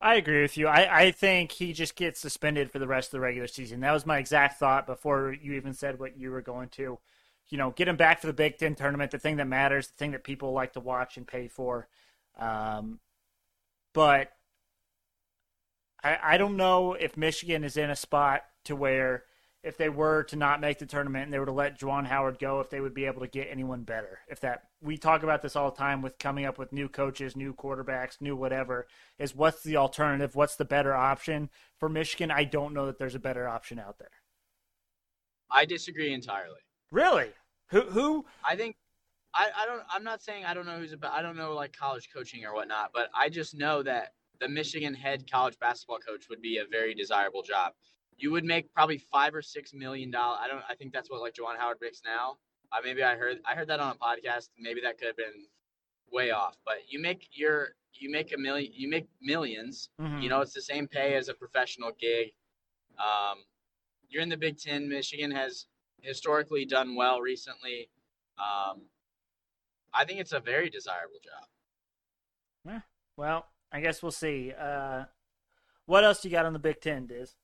I 0.00 0.14
agree 0.14 0.42
with 0.42 0.56
you. 0.56 0.68
I, 0.68 1.06
I 1.06 1.10
think 1.10 1.50
he 1.50 1.72
just 1.72 1.96
gets 1.96 2.20
suspended 2.20 2.70
for 2.70 2.78
the 2.78 2.86
rest 2.86 3.08
of 3.08 3.12
the 3.12 3.20
regular 3.20 3.48
season. 3.48 3.80
That 3.80 3.92
was 3.92 4.06
my 4.06 4.18
exact 4.18 4.58
thought 4.58 4.86
before 4.86 5.34
you 5.40 5.54
even 5.54 5.74
said 5.74 5.98
what 5.98 6.16
you 6.16 6.30
were 6.30 6.42
going 6.42 6.68
to. 6.70 6.98
You 7.48 7.58
know, 7.58 7.70
get 7.70 7.88
him 7.88 7.96
back 7.96 8.20
for 8.20 8.28
the 8.28 8.32
Big 8.32 8.58
Ten 8.58 8.74
tournament, 8.74 9.10
the 9.10 9.18
thing 9.18 9.36
that 9.38 9.48
matters, 9.48 9.88
the 9.88 9.96
thing 9.96 10.12
that 10.12 10.22
people 10.22 10.52
like 10.52 10.74
to 10.74 10.80
watch 10.80 11.16
and 11.16 11.26
pay 11.26 11.48
for. 11.48 11.88
Um, 12.38 13.00
but 13.92 14.32
I, 16.02 16.18
I 16.22 16.36
don't 16.38 16.56
know 16.56 16.94
if 16.94 17.16
Michigan 17.16 17.64
is 17.64 17.76
in 17.76 17.90
a 17.90 17.96
spot 17.96 18.42
to 18.64 18.76
where 18.76 19.24
if 19.64 19.76
they 19.76 19.88
were 19.88 20.22
to 20.24 20.36
not 20.36 20.60
make 20.60 20.78
the 20.78 20.86
tournament 20.86 21.24
and 21.24 21.32
they 21.32 21.38
were 21.38 21.46
to 21.46 21.52
let 21.52 21.78
Juwan 21.78 22.06
Howard 22.06 22.38
go, 22.38 22.60
if 22.60 22.70
they 22.70 22.80
would 22.80 22.94
be 22.94 23.06
able 23.06 23.20
to 23.20 23.26
get 23.26 23.48
anyone 23.50 23.82
better. 23.82 24.20
If 24.28 24.40
that 24.40 24.62
we 24.80 24.96
talk 24.96 25.24
about 25.24 25.42
this 25.42 25.56
all 25.56 25.70
the 25.70 25.76
time 25.76 26.00
with 26.00 26.18
coming 26.18 26.44
up 26.44 26.58
with 26.58 26.72
new 26.72 26.88
coaches, 26.88 27.34
new 27.34 27.52
quarterbacks, 27.52 28.20
new 28.20 28.36
whatever, 28.36 28.86
is 29.18 29.34
what's 29.34 29.62
the 29.62 29.76
alternative? 29.76 30.36
What's 30.36 30.56
the 30.56 30.64
better 30.64 30.94
option 30.94 31.50
for 31.78 31.88
Michigan? 31.88 32.30
I 32.30 32.44
don't 32.44 32.72
know 32.72 32.86
that 32.86 32.98
there's 32.98 33.16
a 33.16 33.20
better 33.20 33.48
option 33.48 33.78
out 33.78 33.98
there. 33.98 34.10
I 35.50 35.64
disagree 35.64 36.12
entirely. 36.12 36.60
Really? 36.92 37.30
Who 37.70 37.82
who 37.82 38.26
I 38.44 38.54
think 38.54 38.76
I, 39.38 39.50
I 39.62 39.66
don't 39.66 39.82
I'm 39.88 40.02
not 40.02 40.20
saying 40.20 40.44
I 40.44 40.52
don't 40.52 40.66
know 40.66 40.78
who's 40.78 40.92
about 40.92 41.12
I 41.12 41.22
don't 41.22 41.36
know 41.36 41.54
like 41.54 41.72
college 41.72 42.08
coaching 42.12 42.44
or 42.44 42.52
whatnot, 42.52 42.90
but 42.92 43.08
I 43.14 43.28
just 43.28 43.54
know 43.54 43.82
that 43.84 44.14
the 44.40 44.48
Michigan 44.48 44.94
head 44.94 45.30
college 45.30 45.58
basketball 45.60 45.98
coach 45.98 46.28
would 46.28 46.42
be 46.42 46.58
a 46.58 46.64
very 46.68 46.92
desirable 46.92 47.42
job. 47.42 47.72
You 48.16 48.32
would 48.32 48.44
make 48.44 48.72
probably 48.74 48.98
five 48.98 49.34
or 49.34 49.42
six 49.42 49.72
million 49.72 50.10
dollars. 50.10 50.40
I 50.42 50.48
don't 50.48 50.62
I 50.68 50.74
think 50.74 50.92
that's 50.92 51.08
what 51.08 51.20
like 51.20 51.34
Juwan 51.34 51.56
Howard 51.56 51.78
makes 51.80 52.02
now. 52.04 52.38
Uh, 52.72 52.80
maybe 52.84 53.04
I 53.04 53.14
heard 53.14 53.38
I 53.46 53.54
heard 53.54 53.68
that 53.68 53.78
on 53.78 53.92
a 53.92 53.94
podcast. 53.94 54.48
Maybe 54.58 54.80
that 54.80 54.98
could 54.98 55.06
have 55.06 55.16
been 55.16 55.46
way 56.12 56.32
off. 56.32 56.56
But 56.64 56.78
you 56.88 57.00
make 57.00 57.28
your 57.30 57.68
you 57.94 58.10
make 58.10 58.34
a 58.34 58.38
million 58.38 58.72
you 58.74 58.90
make 58.90 59.06
1000000s 59.26 59.88
mm-hmm. 60.00 60.20
You 60.20 60.28
know, 60.28 60.40
it's 60.40 60.52
the 60.52 60.62
same 60.62 60.88
pay 60.88 61.14
as 61.14 61.28
a 61.28 61.34
professional 61.34 61.92
gig. 61.98 62.32
Um, 62.98 63.38
you're 64.08 64.22
in 64.22 64.28
the 64.28 64.36
Big 64.36 64.58
Ten. 64.58 64.88
Michigan 64.88 65.30
has 65.30 65.66
historically 66.00 66.64
done 66.64 66.96
well 66.96 67.20
recently. 67.20 67.88
Um, 68.38 68.82
I 69.92 70.04
think 70.04 70.20
it's 70.20 70.32
a 70.32 70.40
very 70.40 70.70
desirable 70.70 71.18
job. 71.22 71.48
Well, 73.18 73.46
I 73.72 73.80
guess 73.80 74.00
we'll 74.00 74.12
see. 74.12 74.52
Uh, 74.52 75.04
what 75.86 76.04
else 76.04 76.24
you 76.24 76.30
got 76.30 76.46
on 76.46 76.52
the 76.52 76.60
Big 76.60 76.80
Ten, 76.80 77.06
Diz? 77.06 77.34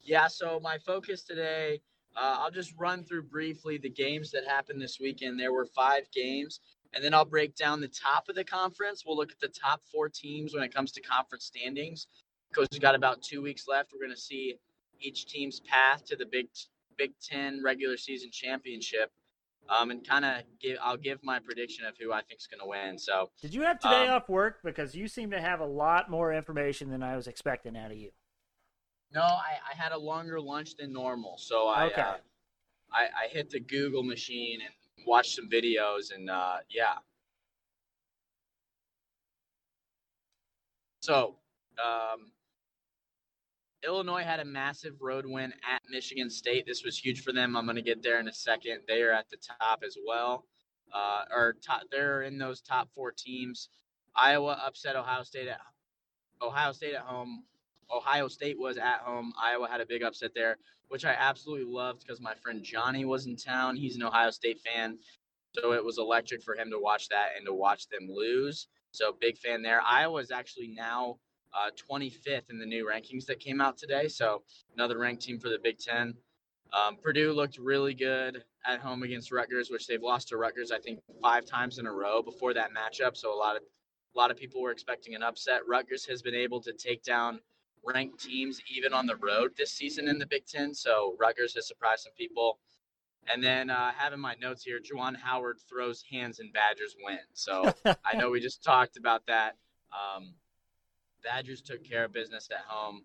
Yeah, 0.00 0.26
so 0.26 0.58
my 0.60 0.76
focus 0.78 1.22
today, 1.22 1.80
uh, 2.16 2.38
I'll 2.40 2.50
just 2.50 2.74
run 2.76 3.04
through 3.04 3.22
briefly 3.22 3.78
the 3.78 3.88
games 3.88 4.32
that 4.32 4.44
happened 4.44 4.82
this 4.82 4.98
weekend. 4.98 5.38
There 5.38 5.52
were 5.52 5.66
five 5.66 6.10
games, 6.12 6.58
and 6.92 7.04
then 7.04 7.14
I'll 7.14 7.24
break 7.24 7.54
down 7.54 7.80
the 7.80 7.86
top 7.86 8.28
of 8.28 8.34
the 8.34 8.42
conference. 8.42 9.04
We'll 9.06 9.16
look 9.16 9.30
at 9.30 9.38
the 9.38 9.48
top 9.48 9.82
four 9.92 10.08
teams 10.08 10.52
when 10.52 10.64
it 10.64 10.74
comes 10.74 10.90
to 10.92 11.00
conference 11.00 11.44
standings. 11.44 12.08
Because 12.50 12.66
we've 12.72 12.80
got 12.80 12.96
about 12.96 13.22
two 13.22 13.42
weeks 13.42 13.68
left, 13.68 13.92
we're 13.92 14.04
going 14.04 14.16
to 14.16 14.20
see 14.20 14.56
each 14.98 15.26
team's 15.26 15.60
path 15.60 16.04
to 16.06 16.16
the 16.16 16.26
Big 16.26 16.48
Big 16.98 17.12
Ten 17.22 17.62
regular 17.62 17.96
season 17.96 18.30
championship, 18.32 19.12
um, 19.70 19.90
and 19.90 20.06
kind 20.06 20.24
of 20.24 20.42
give. 20.60 20.78
I'll 20.82 20.96
give 20.96 21.22
my 21.22 21.38
prediction 21.38 21.84
of 21.86 21.94
who 21.98 22.12
I 22.12 22.22
think 22.22 22.40
is 22.40 22.46
going 22.46 22.60
to 22.60 22.66
win. 22.66 22.98
So, 22.98 23.30
Did 23.40 23.54
you 23.54 23.62
have 23.62 23.78
today 23.78 24.04
Um, 24.04 24.10
off 24.10 24.28
work? 24.28 24.58
Because 24.62 24.94
you 24.94 25.08
seem 25.08 25.30
to 25.30 25.40
have 25.40 25.60
a 25.60 25.66
lot 25.66 26.10
more 26.10 26.32
information 26.32 26.90
than 26.90 27.02
I 27.02 27.16
was 27.16 27.26
expecting 27.26 27.76
out 27.76 27.90
of 27.90 27.96
you. 27.96 28.10
no, 29.12 29.22
I, 29.22 29.58
I 29.70 29.74
had 29.74 29.92
a 29.92 29.98
longer 29.98 30.40
lunch 30.40 30.76
than 30.76 30.92
normal, 30.92 31.36
so 31.38 31.66
I, 31.68 31.86
Okay. 31.86 32.00
uh, 32.00 32.16
I 32.92 33.08
I 33.24 33.28
hit 33.28 33.50
the 33.50 33.60
Google 33.60 34.02
machine 34.02 34.60
and 34.62 35.06
watched 35.06 35.34
some 35.36 35.48
videos, 35.48 36.14
and 36.14 36.28
uh, 36.30 36.58
yeah. 36.68 36.94
So, 41.00 41.36
um, 41.82 42.32
Illinois 43.86 44.22
had 44.22 44.40
a 44.40 44.44
massive 44.44 45.00
road 45.00 45.24
win 45.26 45.52
at 45.52 45.82
Michigan 45.90 46.28
State. 46.28 46.66
This 46.66 46.84
was 46.84 46.98
huge 46.98 47.22
for 47.22 47.32
them. 47.32 47.56
I'm 47.56 47.64
going 47.64 47.76
to 47.76 47.82
get 47.82 48.02
there 48.02 48.20
in 48.20 48.28
a 48.28 48.32
second. 48.32 48.80
They 48.86 49.02
are 49.02 49.12
at 49.12 49.30
the 49.30 49.38
top 49.38 49.82
as 49.86 49.96
well, 50.06 50.44
uh, 50.92 51.24
or 51.34 51.56
top, 51.64 51.82
they're 51.90 52.22
in 52.22 52.38
those 52.38 52.60
top 52.60 52.90
four 52.94 53.12
teams. 53.12 53.68
Iowa 54.14 54.60
upset 54.64 54.96
Ohio 54.96 55.22
State 55.22 55.48
at 55.48 55.60
Ohio 56.42 56.72
State 56.72 56.94
at 56.94 57.02
home. 57.02 57.44
Ohio 57.94 58.28
State 58.28 58.58
was 58.58 58.76
at 58.76 59.00
home. 59.00 59.32
Iowa 59.40 59.68
had 59.68 59.80
a 59.80 59.86
big 59.86 60.02
upset 60.02 60.32
there, 60.34 60.58
which 60.88 61.04
I 61.04 61.12
absolutely 61.12 61.72
loved 61.72 62.00
because 62.00 62.20
my 62.20 62.34
friend 62.34 62.62
Johnny 62.62 63.04
was 63.04 63.26
in 63.26 63.36
town. 63.36 63.76
He's 63.76 63.96
an 63.96 64.02
Ohio 64.02 64.30
State 64.30 64.60
fan, 64.60 64.98
so 65.54 65.72
it 65.72 65.84
was 65.84 65.98
electric 65.98 66.42
for 66.42 66.54
him 66.54 66.70
to 66.70 66.78
watch 66.78 67.08
that 67.08 67.30
and 67.36 67.46
to 67.46 67.54
watch 67.54 67.88
them 67.88 68.08
lose. 68.10 68.68
So 68.92 69.16
big 69.20 69.38
fan 69.38 69.62
there. 69.62 69.80
Iowa 69.80 70.20
is 70.20 70.30
actually 70.30 70.68
now 70.76 71.18
uh, 71.54 71.70
25th 71.90 72.50
in 72.50 72.58
the 72.58 72.66
new 72.66 72.86
rankings 72.86 73.26
that 73.26 73.40
came 73.40 73.60
out 73.60 73.76
today. 73.76 74.08
So 74.08 74.42
another 74.74 74.98
ranked 74.98 75.22
team 75.22 75.38
for 75.38 75.48
the 75.48 75.58
Big 75.62 75.78
Ten. 75.78 76.14
Um, 76.72 76.96
Purdue 76.96 77.32
looked 77.32 77.58
really 77.58 77.94
good 77.94 78.44
at 78.64 78.80
home 78.80 79.02
against 79.02 79.32
Rutgers, 79.32 79.70
which 79.70 79.86
they've 79.86 80.02
lost 80.02 80.28
to 80.28 80.36
Rutgers 80.36 80.70
I 80.70 80.78
think 80.78 81.00
five 81.20 81.44
times 81.44 81.78
in 81.78 81.86
a 81.86 81.92
row 81.92 82.22
before 82.22 82.54
that 82.54 82.70
matchup. 82.70 83.16
So 83.16 83.34
a 83.34 83.36
lot 83.36 83.56
of 83.56 83.62
a 84.14 84.18
lot 84.18 84.30
of 84.30 84.36
people 84.36 84.60
were 84.60 84.72
expecting 84.72 85.14
an 85.14 85.22
upset. 85.22 85.60
Rutgers 85.68 86.04
has 86.06 86.20
been 86.20 86.34
able 86.34 86.60
to 86.62 86.72
take 86.72 87.02
down 87.02 87.40
ranked 87.84 88.22
teams 88.24 88.60
even 88.74 88.92
on 88.92 89.06
the 89.06 89.16
road 89.16 89.52
this 89.56 89.70
season 89.70 90.08
in 90.08 90.18
the 90.18 90.26
Big 90.26 90.46
Ten. 90.46 90.74
So 90.74 91.16
Rutgers 91.18 91.54
has 91.54 91.66
surprised 91.66 92.02
some 92.02 92.12
people. 92.16 92.58
And 93.32 93.42
then 93.42 93.70
uh, 93.70 93.92
having 93.96 94.18
my 94.18 94.34
notes 94.40 94.64
here, 94.64 94.80
Juwan 94.80 95.16
Howard 95.16 95.58
throws 95.68 96.02
hands 96.10 96.40
and 96.40 96.52
Badgers 96.52 96.96
win. 97.04 97.18
So 97.34 97.72
I 97.84 98.16
know 98.16 98.30
we 98.30 98.40
just 98.40 98.64
talked 98.64 98.96
about 98.96 99.26
that. 99.26 99.56
Um, 99.92 100.34
Badgers 101.22 101.60
took 101.60 101.84
care 101.84 102.04
of 102.04 102.12
business 102.12 102.48
at 102.50 102.64
home. 102.66 103.02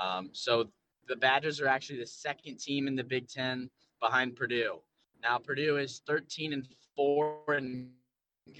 Um, 0.00 0.30
so 0.32 0.68
the 1.08 1.16
Badgers 1.16 1.60
are 1.60 1.66
actually 1.66 1.98
the 1.98 2.06
second 2.06 2.58
team 2.58 2.86
in 2.86 2.96
the 2.96 3.04
Big 3.04 3.28
Ten 3.28 3.70
behind 4.00 4.36
Purdue. 4.36 4.80
Now 5.22 5.38
Purdue 5.38 5.76
is 5.76 6.02
13 6.06 6.52
and 6.52 6.66
four 6.96 7.38
in 7.56 7.90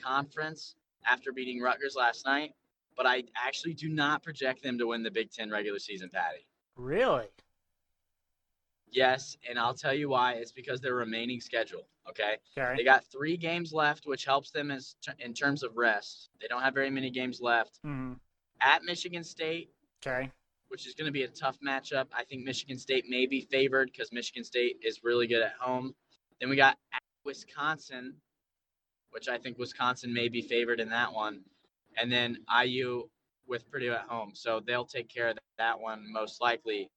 conference 0.02 0.76
after 1.06 1.32
beating 1.32 1.61
Rutgers 1.61 1.97
last 1.97 2.25
night, 2.25 2.52
but 2.97 3.06
I 3.06 3.25
actually 3.37 3.75
do 3.75 3.88
not 3.88 4.23
project 4.23 4.62
them 4.62 4.78
to 4.78 4.88
win 4.88 5.02
the 5.02 5.11
Big 5.11 5.30
Ten 5.30 5.50
regular 5.50 5.78
season, 5.78 6.09
Patty. 6.09 6.47
Really? 6.76 7.26
Yes, 8.90 9.37
and 9.49 9.59
I'll 9.59 9.75
tell 9.75 9.94
you 9.94 10.11
why. 10.11 10.35
It's 10.35 10.52
because 10.52 10.80
their 10.80 10.94
remaining 10.94 11.40
schedule. 11.40 11.88
Okay, 12.09 12.37
they 12.76 12.85
got 12.85 13.04
three 13.04 13.37
games 13.37 13.73
left, 13.73 14.06
which 14.06 14.25
helps 14.25 14.50
them 14.50 14.71
as 14.71 14.97
in 15.21 15.32
terms 15.32 15.62
of 15.62 15.76
rest. 15.76 16.30
They 16.40 16.49
don't 16.49 16.61
have 16.62 16.75
very 16.75 16.90
many 16.90 17.11
games 17.11 17.40
left. 17.40 17.78
hmm 17.82 18.14
At 18.62 18.85
Michigan 18.85 19.25
State, 19.25 19.71
Okay. 20.07 20.31
which 20.69 20.87
is 20.87 20.95
going 20.95 21.07
to 21.07 21.12
be 21.12 21.25
a 21.25 21.28
tough 21.28 21.59
matchup. 21.61 22.07
I 22.12 22.25
think 22.25 22.45
Michigan 22.45 22.78
State 22.78 23.07
may 23.09 23.26
be 23.26 23.40
favored 23.40 23.90
because 23.92 24.12
Michigan 24.12 24.45
State 24.45 24.78
is 24.83 25.02
really 25.02 25.26
good 25.26 25.42
at 25.42 25.54
home. 25.54 25.95
Then 26.40 26.49
we 26.49 26.57
got 26.57 26.78
at 26.92 27.02
Wisconsin, 27.25 28.14
which 29.11 29.28
I 29.28 29.37
think 29.38 29.59
Wisconsin 29.59 30.12
may 30.14 30.28
be 30.28 30.42
favored 30.42 30.81
in 30.81 30.88
that 30.90 31.12
one. 31.12 31.45
And 31.97 32.11
then 32.11 32.38
IU 32.64 33.09
with 33.47 33.69
Purdue 33.71 33.92
at 33.92 34.02
home. 34.02 34.31
So 34.35 34.61
they'll 34.61 34.87
take 34.87 35.09
care 35.09 35.28
of 35.28 35.38
that 35.59 35.78
one 35.78 36.11
most 36.11 36.40
likely. 36.40 36.88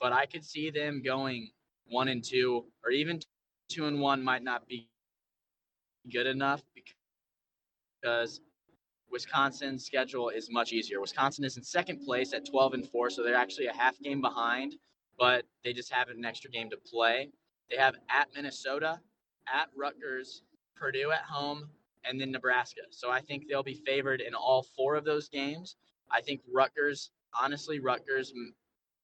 But 0.00 0.12
I 0.12 0.26
could 0.26 0.44
see 0.44 0.70
them 0.70 1.02
going 1.02 1.50
one 1.88 2.08
and 2.08 2.24
two, 2.24 2.64
or 2.84 2.90
even 2.90 3.20
two 3.68 3.86
and 3.86 4.00
one 4.00 4.22
might 4.22 4.42
not 4.42 4.66
be 4.66 4.88
good 6.10 6.26
enough 6.26 6.62
because 8.02 8.40
Wisconsin's 9.16 9.82
schedule 9.82 10.28
is 10.28 10.50
much 10.50 10.74
easier. 10.74 11.00
Wisconsin 11.00 11.42
is 11.42 11.56
in 11.56 11.62
second 11.62 12.04
place 12.04 12.34
at 12.34 12.44
12 12.44 12.74
and 12.74 12.86
4, 12.86 13.08
so 13.08 13.22
they're 13.22 13.34
actually 13.34 13.66
a 13.66 13.72
half 13.72 13.98
game 14.00 14.20
behind, 14.20 14.74
but 15.18 15.46
they 15.64 15.72
just 15.72 15.90
have 15.90 16.10
an 16.10 16.22
extra 16.22 16.50
game 16.50 16.68
to 16.68 16.76
play. 16.76 17.30
They 17.70 17.78
have 17.78 17.94
at 18.10 18.28
Minnesota, 18.34 19.00
at 19.50 19.70
Rutgers, 19.74 20.42
Purdue 20.76 21.12
at 21.12 21.22
home, 21.22 21.70
and 22.04 22.20
then 22.20 22.30
Nebraska. 22.30 22.82
So 22.90 23.10
I 23.10 23.22
think 23.22 23.48
they'll 23.48 23.62
be 23.62 23.80
favored 23.86 24.20
in 24.20 24.34
all 24.34 24.66
four 24.76 24.96
of 24.96 25.06
those 25.06 25.30
games. 25.30 25.76
I 26.10 26.20
think 26.20 26.42
Rutgers, 26.52 27.10
honestly, 27.40 27.80
Rutgers 27.80 28.34
m- 28.36 28.52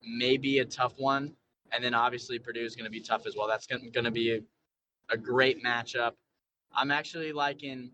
may 0.02 0.36
be 0.36 0.58
a 0.58 0.64
tough 0.66 0.92
one. 0.98 1.32
And 1.72 1.82
then 1.82 1.94
obviously 1.94 2.38
Purdue 2.38 2.66
is 2.66 2.76
going 2.76 2.84
to 2.84 2.90
be 2.90 3.00
tough 3.00 3.26
as 3.26 3.34
well. 3.34 3.48
That's 3.48 3.66
going 3.66 4.04
to 4.04 4.10
be 4.10 4.34
a, 4.34 4.40
a 5.08 5.16
great 5.16 5.64
matchup. 5.64 6.12
I'm 6.76 6.90
actually 6.90 7.32
liking 7.32 7.92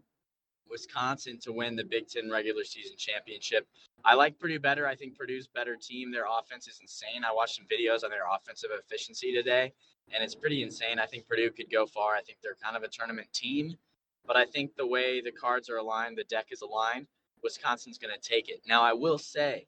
Wisconsin 0.70 1.38
to 1.40 1.52
win 1.52 1.76
the 1.76 1.84
Big 1.84 2.08
Ten 2.08 2.30
regular 2.30 2.64
season 2.64 2.96
championship. 2.96 3.66
I 4.04 4.14
like 4.14 4.38
Purdue 4.38 4.60
better. 4.60 4.87
I 4.87 4.94
think 4.94 5.16
Purdue's 5.16 5.48
better 5.48 5.76
team. 5.76 6.12
Their 6.12 6.26
offense 6.26 6.68
is 6.68 6.78
insane. 6.80 7.25
I 7.28 7.32
watched 7.34 7.56
some 7.56 7.66
videos 7.66 8.04
on 8.04 8.10
their 8.10 8.25
offensive 8.32 8.70
efficiency 8.72 9.32
today, 9.32 9.72
and 10.12 10.22
it's 10.22 10.34
pretty 10.34 10.62
insane. 10.62 10.98
I 10.98 11.06
think 11.06 11.26
Purdue 11.26 11.50
could 11.50 11.70
go 11.70 11.87
far. 11.87 12.14
I 12.14 12.22
think 12.22 12.38
they're 12.42 12.56
kind 12.62 12.76
of 12.76 12.82
a 12.82 12.88
tournament 12.88 13.32
team, 13.32 13.76
but 14.26 14.37
I 14.37 14.44
think 14.44 14.76
the 14.76 14.87
way 14.87 15.20
the 15.20 15.32
cards 15.32 15.68
are 15.68 15.78
aligned, 15.78 16.16
the 16.16 16.25
deck 16.25 16.46
is 16.50 16.62
aligned, 16.62 17.06
Wisconsin's 17.42 17.98
going 17.98 18.14
to 18.14 18.28
take 18.28 18.48
it. 18.48 18.60
Now, 18.66 18.82
I 18.82 18.92
will 18.92 19.18
say, 19.18 19.66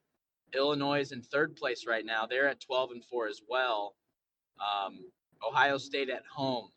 Illinois 0.55 1.01
is 1.01 1.13
in 1.13 1.23
third 1.23 1.57
place 1.57 1.87
right 1.87 2.05
now. 2.05 2.27
They're 2.27 2.49
at 2.49 2.61
12 2.61 2.91
and 2.93 3.05
4 3.05 3.29
as 3.29 3.41
well. 3.49 3.95
Um, 4.59 4.99
Ohio 5.47 5.79
State 5.79 6.11
at 6.11 6.25
home, 6.27 6.69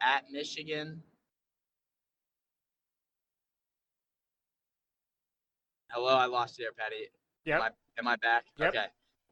at 0.00 0.24
Michigan, 0.30 1.02
Hello, 5.90 6.14
I 6.14 6.26
lost 6.26 6.58
you 6.58 6.64
there, 6.64 6.72
Patty. 6.72 7.08
Yeah. 7.44 7.56
Am 7.56 7.62
I, 7.62 7.68
am 7.98 8.08
I 8.08 8.16
back? 8.16 8.44
Yep. 8.58 8.68
Okay. 8.68 8.86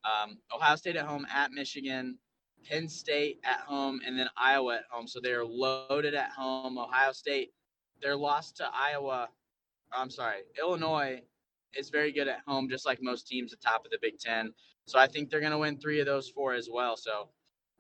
Um, 0.05 0.39
Ohio 0.55 0.77
State 0.77 0.97
at 0.97 1.05
home, 1.05 1.27
at 1.33 1.53
Michigan, 1.53 2.19
Penn 2.69 2.89
State 2.89 3.41
at 3.45 3.61
home, 3.61 4.01
and 4.07 4.19
then 4.19 4.29
Iowa 4.37 4.77
at 4.77 4.85
home. 4.91 5.07
So 5.07 5.21
they're 5.23 5.45
loaded 5.45 6.15
at 6.15 6.31
home. 6.31 6.79
Ohio 6.79 7.13
State, 7.13 7.53
their 8.01 8.17
loss 8.17 8.53
to 8.53 8.69
Iowa. 8.73 9.29
I'm 9.93 10.11
sorry, 10.11 10.39
Illinois 10.59 11.23
is 11.77 11.91
very 11.91 12.11
good 12.11 12.29
at 12.29 12.41
home, 12.47 12.69
just 12.69 12.87
like 12.87 13.03
most 13.03 13.27
teams 13.27 13.53
at 13.53 13.61
top 13.61 13.85
of 13.85 13.91
the 13.91 13.99
Big 14.01 14.19
Ten. 14.19 14.53
So 14.87 14.99
I 14.99 15.07
think 15.07 15.29
they're 15.31 15.41
going 15.41 15.53
to 15.53 15.59
win 15.59 15.79
three 15.79 16.01
of 16.01 16.07
those 16.07 16.29
four 16.29 16.55
as 16.55 16.69
well. 16.73 16.97
So 16.97 17.29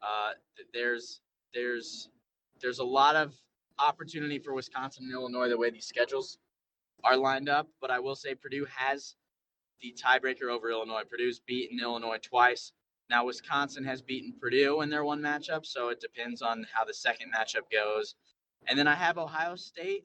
uh, 0.02 0.32
there's 0.74 1.20
there's 1.54 2.10
there's 2.60 2.80
a 2.80 2.84
lot 2.84 3.16
of 3.16 3.34
opportunity 3.78 4.38
for 4.38 4.54
Wisconsin 4.54 5.04
and 5.04 5.12
Illinois 5.12 5.48
the 5.48 5.56
way 5.56 5.70
these 5.70 5.86
schedules 5.86 6.38
are 7.06 7.16
lined 7.16 7.48
up. 7.48 7.68
But 7.80 7.90
I 7.90 7.98
will 8.00 8.16
say 8.16 8.34
Purdue 8.34 8.66
has 8.74 9.14
the 9.80 9.94
tiebreaker 10.02 10.50
over 10.50 10.70
Illinois. 10.70 11.02
Purdue's 11.08 11.40
beaten 11.40 11.78
Illinois 11.80 12.18
twice. 12.22 12.72
Now 13.08 13.24
Wisconsin 13.24 13.84
has 13.84 14.02
beaten 14.02 14.34
Purdue 14.40 14.80
in 14.80 14.90
their 14.90 15.04
one 15.04 15.20
matchup, 15.20 15.64
so 15.64 15.90
it 15.90 16.00
depends 16.00 16.42
on 16.42 16.66
how 16.72 16.84
the 16.84 16.94
second 16.94 17.30
matchup 17.32 17.70
goes. 17.72 18.16
And 18.66 18.78
then 18.78 18.88
I 18.88 18.94
have 18.94 19.16
Ohio 19.16 19.54
State. 19.54 20.04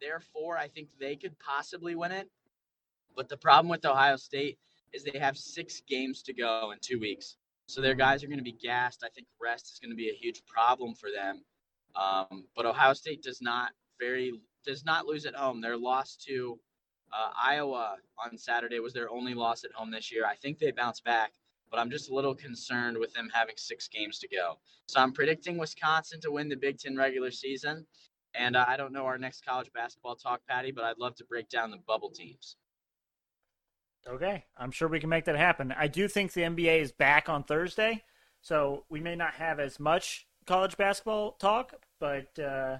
Therefore, 0.00 0.58
I 0.58 0.68
think 0.68 0.88
they 1.00 1.16
could 1.16 1.38
possibly 1.38 1.94
win 1.94 2.12
it. 2.12 2.28
But 3.16 3.30
the 3.30 3.38
problem 3.38 3.70
with 3.70 3.86
Ohio 3.86 4.16
State 4.16 4.58
is 4.92 5.02
they 5.02 5.18
have 5.18 5.38
six 5.38 5.80
games 5.88 6.22
to 6.24 6.34
go 6.34 6.72
in 6.72 6.78
two 6.82 7.00
weeks. 7.00 7.36
So 7.66 7.80
their 7.80 7.94
guys 7.94 8.22
are 8.22 8.26
going 8.26 8.38
to 8.38 8.44
be 8.44 8.52
gassed. 8.52 9.02
I 9.02 9.08
think 9.08 9.26
rest 9.40 9.72
is 9.72 9.78
going 9.78 9.90
to 9.90 9.96
be 9.96 10.10
a 10.10 10.14
huge 10.14 10.42
problem 10.46 10.94
for 10.94 11.08
them. 11.10 11.42
Um, 11.96 12.44
but 12.54 12.66
Ohio 12.66 12.92
State 12.92 13.22
does 13.22 13.40
not 13.40 13.72
very 13.98 14.32
does 14.66 14.84
not 14.84 15.06
lose 15.06 15.24
at 15.24 15.34
home. 15.34 15.60
Their 15.60 15.76
loss 15.76 16.16
to 16.26 16.58
uh, 17.12 17.30
Iowa 17.42 17.96
on 18.22 18.36
Saturday 18.36 18.80
was 18.80 18.92
their 18.92 19.10
only 19.10 19.34
loss 19.34 19.64
at 19.64 19.72
home 19.72 19.90
this 19.90 20.12
year. 20.12 20.26
I 20.26 20.34
think 20.34 20.58
they 20.58 20.70
bounce 20.70 21.00
back, 21.00 21.32
but 21.70 21.78
I'm 21.78 21.90
just 21.90 22.10
a 22.10 22.14
little 22.14 22.34
concerned 22.34 22.98
with 22.98 23.12
them 23.14 23.30
having 23.32 23.54
six 23.56 23.88
games 23.88 24.18
to 24.18 24.28
go. 24.28 24.58
So 24.88 25.00
I'm 25.00 25.12
predicting 25.12 25.56
Wisconsin 25.56 26.20
to 26.20 26.30
win 26.30 26.48
the 26.48 26.56
Big 26.56 26.78
Ten 26.78 26.96
regular 26.96 27.30
season. 27.30 27.86
And 28.34 28.56
uh, 28.56 28.64
I 28.68 28.76
don't 28.76 28.92
know 28.92 29.06
our 29.06 29.18
next 29.18 29.46
college 29.46 29.72
basketball 29.72 30.16
talk, 30.16 30.42
Patty, 30.46 30.70
but 30.70 30.84
I'd 30.84 30.98
love 30.98 31.14
to 31.16 31.24
break 31.24 31.48
down 31.48 31.70
the 31.70 31.78
bubble 31.86 32.10
teams. 32.10 32.56
Okay, 34.08 34.44
I'm 34.56 34.70
sure 34.70 34.88
we 34.88 35.00
can 35.00 35.08
make 35.08 35.24
that 35.24 35.36
happen. 35.36 35.74
I 35.76 35.88
do 35.88 36.06
think 36.06 36.32
the 36.32 36.42
NBA 36.42 36.80
is 36.80 36.92
back 36.92 37.28
on 37.28 37.42
Thursday, 37.42 38.04
so 38.40 38.84
we 38.88 39.00
may 39.00 39.16
not 39.16 39.34
have 39.34 39.58
as 39.58 39.80
much 39.80 40.28
college 40.46 40.76
basketball 40.76 41.32
talk, 41.32 41.74
but 41.98 42.38
uh, 42.38 42.78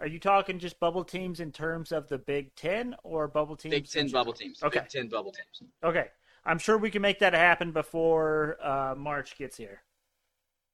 are 0.00 0.06
you 0.06 0.18
talking 0.18 0.58
just 0.58 0.80
bubble 0.80 1.04
teams 1.04 1.40
in 1.40 1.52
terms 1.52 1.92
of 1.92 2.08
the 2.08 2.18
Big 2.18 2.54
Ten 2.56 2.96
or 3.02 3.28
bubble 3.28 3.56
teams? 3.56 3.74
Big 3.74 3.88
Ten 3.88 4.08
bubble 4.08 4.32
teams. 4.32 4.62
Okay. 4.62 4.80
Big 4.80 4.88
Ten 4.88 5.08
bubble 5.08 5.32
teams. 5.32 5.70
Okay, 5.82 6.08
I'm 6.44 6.58
sure 6.58 6.78
we 6.78 6.90
can 6.90 7.02
make 7.02 7.20
that 7.20 7.32
happen 7.32 7.72
before 7.72 8.56
uh, 8.62 8.94
March 8.96 9.38
gets 9.38 9.56
here. 9.56 9.82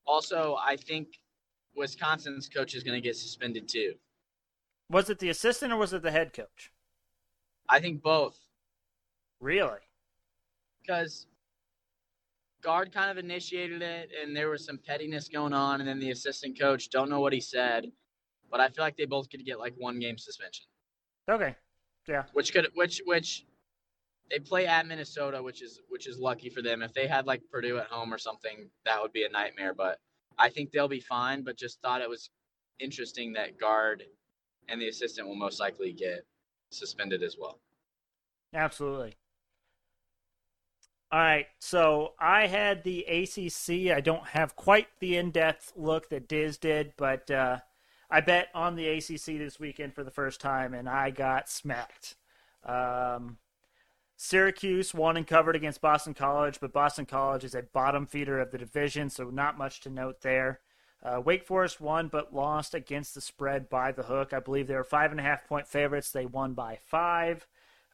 Also, 0.07 0.57
I 0.61 0.77
think 0.77 1.09
Wisconsin's 1.77 2.49
coach 2.49 2.75
is 2.75 2.83
going 2.83 2.97
to 2.97 3.01
get 3.01 3.17
suspended 3.17 3.69
too. 3.69 3.95
Was 4.89 5.11
it 5.11 5.19
the 5.19 5.29
assistant 5.29 5.73
or 5.73 5.77
was 5.77 5.93
it 5.93 6.03
the 6.03 6.11
head 6.11 6.33
coach? 6.33 6.73
I 7.69 7.79
think 7.79 8.03
both. 8.03 8.37
Really? 9.41 9.79
Because 10.83 11.27
Gard 12.63 12.93
kind 12.93 13.11
of 13.11 13.19
initiated 13.19 13.83
it, 13.83 14.11
and 14.21 14.37
there 14.37 14.51
was 14.51 14.65
some 14.65 14.79
pettiness 14.79 15.29
going 15.29 15.53
on, 15.53 15.81
and 15.81 15.89
then 15.89 16.01
the 16.01 16.11
assistant 16.11 16.59
coach 16.59 16.91
don't 16.91 17.09
know 17.09 17.21
what 17.21 17.33
he 17.33 17.41
said, 17.41 17.93
but 18.51 18.61
I 18.61 18.69
feel 18.69 18.85
like 18.85 18.97
they 18.97 19.05
both 19.07 19.31
could 19.31 19.45
get 19.45 19.59
like 19.59 19.75
one 19.77 19.99
game 19.99 20.19
suspension, 20.19 20.67
Okay. 21.29 21.55
Yeah. 22.09 22.25
which 22.33 22.53
could 22.53 22.69
which 22.75 23.01
which 23.07 23.45
they 24.31 24.39
play 24.39 24.67
at 24.67 24.87
Minnesota, 24.87 25.43
which 25.43 25.63
is 25.63 25.81
which 25.89 26.07
is 26.07 26.19
lucky 26.19 26.49
for 26.49 26.63
them. 26.63 26.83
If 26.83 26.93
they 26.93 27.07
had 27.07 27.27
like 27.27 27.43
Purdue 27.51 27.79
at 27.79 27.87
home 27.87 28.13
or 28.13 28.19
something, 28.19 28.69
that 28.85 29.01
would 29.01 29.13
be 29.13 29.25
a 29.25 29.29
nightmare. 29.29 29.75
But 29.75 29.99
I 30.39 30.49
think 30.49 30.71
they'll 30.71 30.89
be 30.89 31.01
fine. 31.01 31.43
But 31.43 31.57
just 31.57 31.81
thought 31.83 32.01
it 32.01 32.09
was 32.09 32.31
interesting 32.79 33.33
that 33.35 33.59
Gard 33.59 34.05
and 34.69 34.81
the 34.81 34.89
assistant 34.89 35.27
will 35.29 35.37
most 35.37 35.61
likely 35.61 35.93
get 35.93 36.25
suspended 36.71 37.23
as 37.23 37.37
well. 37.39 37.61
Absolutely. 38.55 39.17
All 41.13 41.19
right, 41.19 41.47
so 41.59 42.13
I 42.21 42.47
had 42.47 42.85
the 42.85 43.05
ACC. 43.05 43.91
I 43.93 44.01
don't 44.01 44.29
have 44.29 44.55
quite 44.55 44.87
the 45.01 45.17
in-depth 45.17 45.73
look 45.75 46.09
that 46.11 46.29
Diz 46.29 46.57
did, 46.57 46.93
but 46.97 47.29
uh, 47.33 47.59
I 48.11 48.21
bet 48.21 48.49
on 48.55 48.75
the 48.75 48.89
ACC 48.89 49.39
this 49.39 49.61
weekend 49.61 49.95
for 49.95 50.03
the 50.03 50.11
first 50.11 50.41
time, 50.41 50.75
and 50.75 50.89
I 50.89 51.11
got 51.11 51.49
smacked. 51.49 52.17
Um, 52.65 53.39
Syracuse 54.17 54.93
won 54.93 55.17
and 55.17 55.27
covered 55.27 55.57
against 55.57 55.81
Boston 55.81 56.13
College, 56.13 56.59
but 56.61 56.73
Boston 56.73 57.07
College 57.07 57.45
is 57.45 57.55
a 57.55 57.63
bottom 57.63 58.07
feeder 58.07 58.41
of 58.41 58.51
the 58.51 58.59
division, 58.59 59.09
so 59.11 59.31
not 59.31 59.57
much 59.57 59.81
to 59.81 59.91
note 59.91 60.23
there. 60.23 60.61
Uh, 61.03 61.21
Wake 61.25 61.47
Forest 61.47 61.81
won, 61.81 62.09
but 62.09 62.35
lost 62.35 62.75
against 62.75 63.15
the 63.15 63.21
spread 63.21 63.71
by 63.71 63.93
the 63.93 64.03
hook. 64.03 64.33
I 64.33 64.41
believe 64.41 64.67
they 64.67 64.75
were 64.75 64.85
five 64.85 65.11
and 65.11 65.21
a 65.21 65.23
half 65.23 65.47
point 65.47 65.67
favorites. 65.67 66.11
They 66.11 66.27
won 66.27 66.53
by 66.53 66.79
five. 66.85 67.47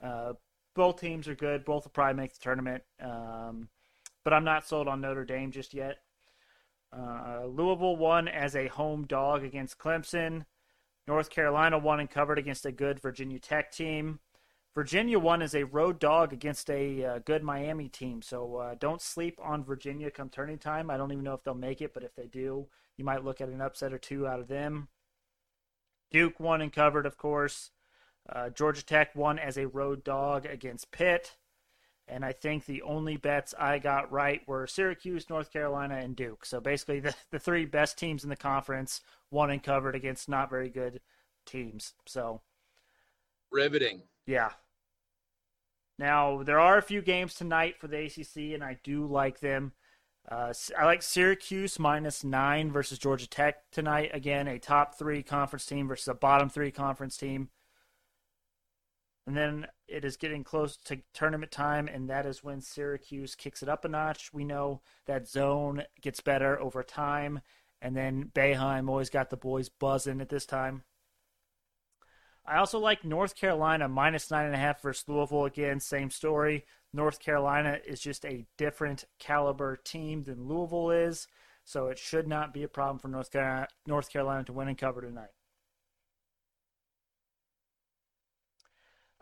Uh, 0.02 0.32
both 0.74 1.00
teams 1.00 1.28
are 1.28 1.36
good. 1.36 1.64
Both 1.64 1.84
will 1.84 1.92
probably 1.92 2.20
make 2.20 2.32
the 2.32 2.40
tournament. 2.40 2.82
Um, 3.00 3.68
but 4.24 4.32
I'm 4.32 4.44
not 4.44 4.66
sold 4.66 4.88
on 4.88 5.00
Notre 5.00 5.24
Dame 5.24 5.52
just 5.52 5.72
yet. 5.72 5.98
Uh, 6.96 7.44
Louisville 7.46 7.96
won 7.96 8.28
as 8.28 8.56
a 8.56 8.68
home 8.68 9.06
dog 9.06 9.44
against 9.44 9.78
Clemson. 9.78 10.46
North 11.06 11.30
Carolina 11.30 11.78
won 11.78 12.00
and 12.00 12.10
covered 12.10 12.38
against 12.38 12.66
a 12.66 12.72
good 12.72 13.00
Virginia 13.00 13.38
Tech 13.38 13.70
team. 13.70 14.20
Virginia 14.74 15.18
won 15.18 15.40
as 15.40 15.54
a 15.54 15.64
road 15.64 15.98
dog 15.98 16.32
against 16.32 16.68
a 16.68 17.04
uh, 17.04 17.18
good 17.20 17.42
Miami 17.42 17.88
team. 17.88 18.20
So 18.22 18.56
uh, 18.56 18.74
don't 18.78 19.00
sleep 19.00 19.38
on 19.42 19.64
Virginia 19.64 20.10
come 20.10 20.28
turning 20.28 20.58
time. 20.58 20.90
I 20.90 20.96
don't 20.96 21.12
even 21.12 21.24
know 21.24 21.34
if 21.34 21.42
they'll 21.42 21.54
make 21.54 21.80
it, 21.80 21.94
but 21.94 22.02
if 22.02 22.14
they 22.14 22.26
do, 22.26 22.66
you 22.96 23.04
might 23.04 23.24
look 23.24 23.40
at 23.40 23.48
an 23.48 23.60
upset 23.60 23.92
or 23.92 23.98
two 23.98 24.26
out 24.26 24.40
of 24.40 24.48
them. 24.48 24.88
Duke 26.10 26.38
won 26.38 26.60
and 26.60 26.72
covered, 26.72 27.06
of 27.06 27.16
course. 27.16 27.70
Uh, 28.28 28.50
Georgia 28.50 28.84
Tech 28.84 29.14
won 29.14 29.38
as 29.38 29.56
a 29.56 29.66
road 29.66 30.04
dog 30.04 30.44
against 30.44 30.90
Pitt. 30.90 31.36
And 32.08 32.24
I 32.24 32.32
think 32.32 32.66
the 32.66 32.82
only 32.82 33.16
bets 33.16 33.54
I 33.58 33.78
got 33.78 34.12
right 34.12 34.40
were 34.46 34.66
Syracuse, 34.66 35.28
North 35.28 35.52
Carolina, 35.52 35.96
and 35.96 36.14
Duke. 36.14 36.46
So 36.46 36.60
basically, 36.60 37.00
the, 37.00 37.14
the 37.30 37.38
three 37.38 37.64
best 37.64 37.98
teams 37.98 38.22
in 38.22 38.30
the 38.30 38.36
conference 38.36 39.00
won 39.30 39.50
and 39.50 39.62
covered 39.62 39.96
against 39.96 40.28
not 40.28 40.48
very 40.50 40.68
good 40.68 41.00
teams. 41.44 41.94
So, 42.06 42.42
Riveting. 43.50 44.02
yeah. 44.26 44.50
Now, 45.98 46.42
there 46.42 46.60
are 46.60 46.76
a 46.76 46.82
few 46.82 47.00
games 47.00 47.34
tonight 47.34 47.76
for 47.78 47.88
the 47.88 48.04
ACC, 48.04 48.54
and 48.54 48.62
I 48.62 48.78
do 48.84 49.06
like 49.06 49.40
them. 49.40 49.72
Uh, 50.30 50.52
I 50.78 50.84
like 50.84 51.02
Syracuse 51.02 51.78
minus 51.78 52.22
nine 52.24 52.70
versus 52.70 52.98
Georgia 52.98 53.28
Tech 53.28 53.70
tonight. 53.70 54.10
Again, 54.12 54.48
a 54.48 54.58
top 54.58 54.98
three 54.98 55.22
conference 55.22 55.64
team 55.66 55.88
versus 55.88 56.08
a 56.08 56.14
bottom 56.14 56.48
three 56.50 56.70
conference 56.70 57.16
team. 57.16 57.48
And 59.26 59.36
then 59.36 59.66
it 59.88 60.04
is 60.04 60.16
getting 60.16 60.44
close 60.44 60.76
to 60.84 61.02
tournament 61.12 61.50
time, 61.50 61.88
and 61.88 62.08
that 62.08 62.26
is 62.26 62.44
when 62.44 62.60
Syracuse 62.60 63.34
kicks 63.34 63.62
it 63.62 63.68
up 63.68 63.84
a 63.84 63.88
notch. 63.88 64.32
We 64.32 64.44
know 64.44 64.82
that 65.06 65.28
zone 65.28 65.82
gets 66.00 66.20
better 66.20 66.60
over 66.60 66.84
time, 66.84 67.40
and 67.82 67.96
then 67.96 68.30
Boeheim 68.32 68.88
always 68.88 69.10
got 69.10 69.30
the 69.30 69.36
boys 69.36 69.68
buzzing 69.68 70.20
at 70.20 70.28
this 70.28 70.46
time. 70.46 70.84
I 72.46 72.58
also 72.58 72.78
like 72.78 73.04
North 73.04 73.34
Carolina 73.34 73.88
minus 73.88 74.30
nine 74.30 74.46
and 74.46 74.54
a 74.54 74.58
half 74.58 74.80
versus 74.80 75.08
Louisville. 75.08 75.46
Again, 75.46 75.80
same 75.80 76.10
story. 76.10 76.64
North 76.92 77.18
Carolina 77.18 77.78
is 77.84 78.00
just 78.00 78.24
a 78.24 78.46
different 78.56 79.04
caliber 79.18 79.76
team 79.76 80.22
than 80.22 80.46
Louisville 80.46 80.92
is, 80.92 81.26
so 81.64 81.88
it 81.88 81.98
should 81.98 82.28
not 82.28 82.54
be 82.54 82.62
a 82.62 82.68
problem 82.68 83.00
for 83.00 83.08
North 83.08 83.32
Carolina, 83.32 83.66
North 83.86 84.10
Carolina 84.10 84.44
to 84.44 84.52
win 84.52 84.68
and 84.68 84.78
cover 84.78 85.00
tonight. 85.00 85.30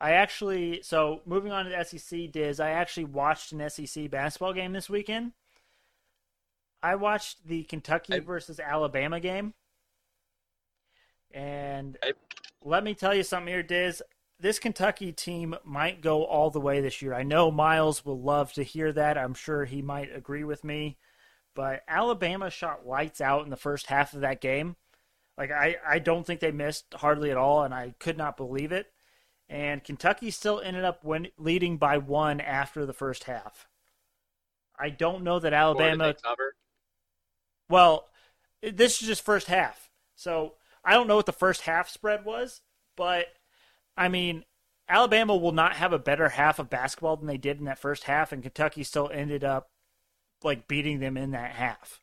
I 0.05 0.11
actually, 0.11 0.83
so 0.83 1.23
moving 1.25 1.51
on 1.51 1.64
to 1.64 1.71
the 1.71 1.83
SEC, 1.83 2.31
Diz, 2.31 2.61
I 2.61 2.73
actually 2.73 3.05
watched 3.05 3.53
an 3.53 3.71
SEC 3.71 4.11
basketball 4.11 4.53
game 4.53 4.75
this 4.75 4.90
weekend. 4.90 5.33
I 6.83 6.97
watched 6.97 7.47
the 7.47 7.62
Kentucky 7.62 8.17
I- 8.17 8.21
versus 8.21 8.61
Alabama 8.61 9.19
game. 9.19 9.55
And 11.31 11.97
I- 12.03 12.12
let 12.61 12.85
me 12.85 12.95
tell 12.95 13.14
you 13.14 13.23
something 13.23 13.51
here, 13.51 13.62
Diz. 13.62 14.03
This 14.38 14.59
Kentucky 14.59 15.11
team 15.11 15.57
might 15.64 16.03
go 16.03 16.27
all 16.27 16.51
the 16.51 16.61
way 16.61 16.83
this 16.83 17.01
year. 17.01 17.14
I 17.14 17.23
know 17.23 17.51
Miles 17.51 18.05
will 18.05 18.21
love 18.21 18.53
to 18.53 18.62
hear 18.62 18.93
that. 18.93 19.17
I'm 19.17 19.33
sure 19.33 19.64
he 19.64 19.81
might 19.81 20.14
agree 20.14 20.45
with 20.45 20.64
me. 20.64 20.99
But 21.55 21.83
Alabama 21.88 22.51
shot 22.51 22.87
lights 22.87 23.23
out 23.23 23.45
in 23.45 23.49
the 23.49 23.57
first 23.57 23.87
half 23.87 24.12
of 24.12 24.21
that 24.21 24.43
game. 24.43 24.77
Like 25.38 25.51
I, 25.51 25.79
I 25.88 25.99
don't 25.99 26.27
think 26.27 26.40
they 26.40 26.53
missed 26.53 26.93
hardly 26.93 27.31
at 27.31 27.38
all, 27.38 27.62
and 27.62 27.73
I 27.73 27.95
could 27.99 28.19
not 28.19 28.37
believe 28.37 28.71
it. 28.71 28.93
And 29.48 29.85
Kentucky 29.85 30.30
still 30.30 30.61
ended 30.61 30.85
up 30.85 31.04
win, 31.04 31.28
leading 31.38 31.76
by 31.76 31.98
one 31.98 32.40
after 32.40 32.87
the 32.87 32.92
first 32.92 33.24
half. 33.24 33.68
I 34.78 34.90
don't 34.90 35.22
know 35.22 35.38
that 35.38 35.52
Alabama 35.52 36.14
cover? 36.22 36.57
well, 37.68 38.09
this 38.62 39.00
is 39.00 39.09
just 39.09 39.24
first 39.24 39.46
half. 39.46 39.90
So 40.16 40.54
I 40.85 40.94
don't 40.94 41.07
know 41.07 41.16
what 41.16 41.26
the 41.26 41.33
first 41.33 41.62
half 41.62 41.88
spread 41.88 42.24
was, 42.24 42.62
but 42.96 43.26
I 43.96 44.09
mean, 44.09 44.44
Alabama 44.88 45.37
will 45.37 45.52
not 45.52 45.76
have 45.76 45.92
a 45.92 45.98
better 45.98 46.30
half 46.30 46.59
of 46.59 46.70
basketball 46.70 47.16
than 47.16 47.26
they 47.26 47.37
did 47.38 47.59
in 47.59 47.64
that 47.66 47.78
first 47.78 48.04
half, 48.04 48.33
and 48.33 48.42
Kentucky 48.42 48.83
still 48.85 49.11
ended 49.12 49.44
up 49.44 49.70
like 50.42 50.68
beating 50.68 51.00
them 51.00 51.16
in 51.16 51.30
that 51.33 51.52
half. 51.52 52.00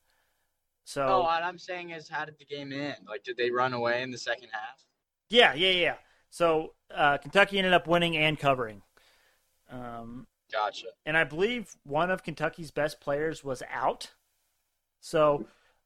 So 0.84 1.06
Oh, 1.08 1.21
what 1.21 1.43
I'm 1.43 1.60
saying 1.60 1.91
is, 1.91 2.10
how 2.10 2.25
did 2.25 2.38
the 2.39 2.45
game 2.45 2.73
end? 2.73 2.97
Like, 3.08 3.23
did 3.23 3.38
they 3.38 3.51
run 3.51 3.73
away 3.73 4.01
in 4.01 4.12
the 4.12 4.17
second 4.17 4.49
half? 4.51 4.86
yeah, 5.30 5.54
yeah, 5.54 5.71
yeah. 5.71 5.95
So 6.32 6.74
uh, 6.94 7.17
Kentucky 7.17 7.60
ended 7.60 7.74
up 7.74 7.86
winning 7.86 8.17
and 8.17 8.39
covering. 8.39 8.82
Um, 9.70 10.28
Gotcha. 10.52 10.88
and 11.06 11.15
I 11.15 11.24
believe 11.24 11.76
one 11.84 12.10
of 12.10 12.24
Kentucky's 12.24 12.72
best 12.72 13.00
players 13.00 13.44
was 13.44 13.62
out. 13.72 14.12
So 15.00 15.46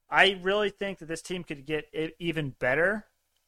I 0.09 0.39
really 0.41 0.69
think 0.69 0.99
that 0.99 1.07
this 1.07 1.21
team 1.21 1.43
could 1.43 1.65
get 1.65 1.87
it 1.91 2.15
even 2.19 2.55
better. 2.59 3.05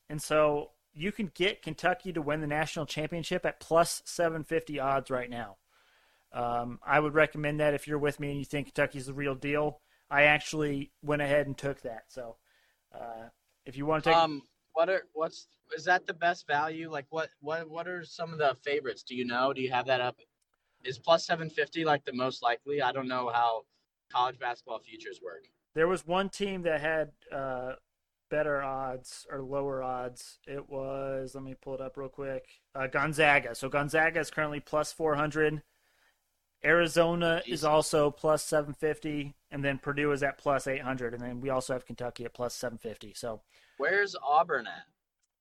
And 0.09 0.21
so 0.21 0.71
you 0.93 1.11
can 1.11 1.31
get 1.33 1.61
Kentucky 1.61 2.11
to 2.13 2.21
win 2.21 2.41
the 2.41 2.47
national 2.47 2.87
championship 2.87 3.45
at 3.45 3.59
plus 3.59 4.01
750 4.05 4.79
odds 4.79 5.09
right 5.09 5.29
now. 5.29 5.57
Um, 6.33 6.79
I 6.85 6.99
would 6.99 7.13
recommend 7.13 7.59
that 7.59 7.73
if 7.73 7.87
you're 7.87 7.99
with 7.99 8.19
me 8.19 8.29
and 8.29 8.39
you 8.39 8.45
think 8.45 8.67
Kentucky's 8.67 9.05
the 9.05 9.13
real 9.13 9.35
deal. 9.35 9.79
I 10.09 10.23
actually 10.23 10.91
went 11.03 11.21
ahead 11.21 11.45
and 11.45 11.57
took 11.57 11.81
that. 11.81 12.05
So 12.07 12.37
uh, 12.93 13.29
if 13.65 13.77
you 13.77 13.85
want 13.85 14.03
to 14.05 14.09
take. 14.09 14.17
Um, 14.17 14.41
what 14.77 14.89
are 14.89 15.07
what's 15.13 15.47
is 15.75 15.85
that 15.85 16.05
the 16.05 16.13
best 16.13 16.45
value? 16.45 16.91
Like, 16.91 17.07
what 17.09 17.29
what 17.41 17.67
what 17.67 17.87
are 17.87 18.05
some 18.05 18.31
of 18.31 18.37
the 18.37 18.55
favorites? 18.63 19.01
Do 19.01 19.15
you 19.15 19.25
know? 19.25 19.51
Do 19.51 19.59
you 19.59 19.71
have 19.71 19.87
that 19.87 20.01
up? 20.01 20.17
Is 20.83 20.99
plus 20.99 21.25
seven 21.25 21.49
fifty 21.49 21.83
like 21.83 22.05
the 22.05 22.13
most 22.13 22.43
likely? 22.43 22.79
I 22.79 22.91
don't 22.91 23.07
know 23.07 23.31
how 23.33 23.63
college 24.11 24.37
basketball 24.37 24.77
futures 24.79 25.19
work. 25.23 25.45
There 25.73 25.87
was 25.87 26.05
one 26.05 26.29
team 26.29 26.61
that 26.61 26.79
had 26.79 27.11
uh, 27.35 27.71
better 28.29 28.61
odds 28.61 29.25
or 29.31 29.41
lower 29.41 29.81
odds. 29.81 30.37
It 30.45 30.69
was 30.69 31.33
let 31.33 31.43
me 31.43 31.55
pull 31.59 31.73
it 31.73 31.81
up 31.81 31.97
real 31.97 32.07
quick. 32.07 32.45
Uh, 32.75 32.85
Gonzaga. 32.85 33.55
So 33.55 33.69
Gonzaga 33.69 34.19
is 34.19 34.29
currently 34.29 34.59
plus 34.59 34.91
four 34.91 35.15
hundred. 35.15 35.63
Arizona 36.63 37.41
is 37.47 37.63
also 37.63 38.11
plus 38.11 38.43
seven 38.43 38.75
fifty, 38.75 39.33
and 39.49 39.65
then 39.65 39.79
Purdue 39.79 40.11
is 40.11 40.21
at 40.21 40.37
plus 40.37 40.67
eight 40.67 40.83
hundred, 40.83 41.15
and 41.15 41.23
then 41.23 41.41
we 41.41 41.49
also 41.49 41.73
have 41.73 41.87
Kentucky 41.87 42.25
at 42.25 42.35
plus 42.35 42.53
seven 42.53 42.77
fifty. 42.77 43.15
So 43.15 43.41
Where's 43.77 44.15
Auburn 44.21 44.67
at? 44.67 44.83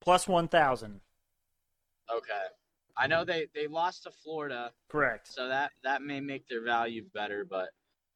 plus 0.00 0.28
one 0.28 0.46
thousand. 0.48 1.00
Okay. 2.14 2.44
I 2.96 3.06
know 3.06 3.24
they 3.24 3.46
they 3.54 3.66
lost 3.66 4.04
to 4.04 4.10
Florida, 4.10 4.72
Correct. 4.88 5.32
so 5.32 5.48
that 5.48 5.72
that 5.82 6.02
may 6.02 6.20
make 6.20 6.48
their 6.48 6.62
value 6.62 7.04
better. 7.12 7.44
But 7.44 7.70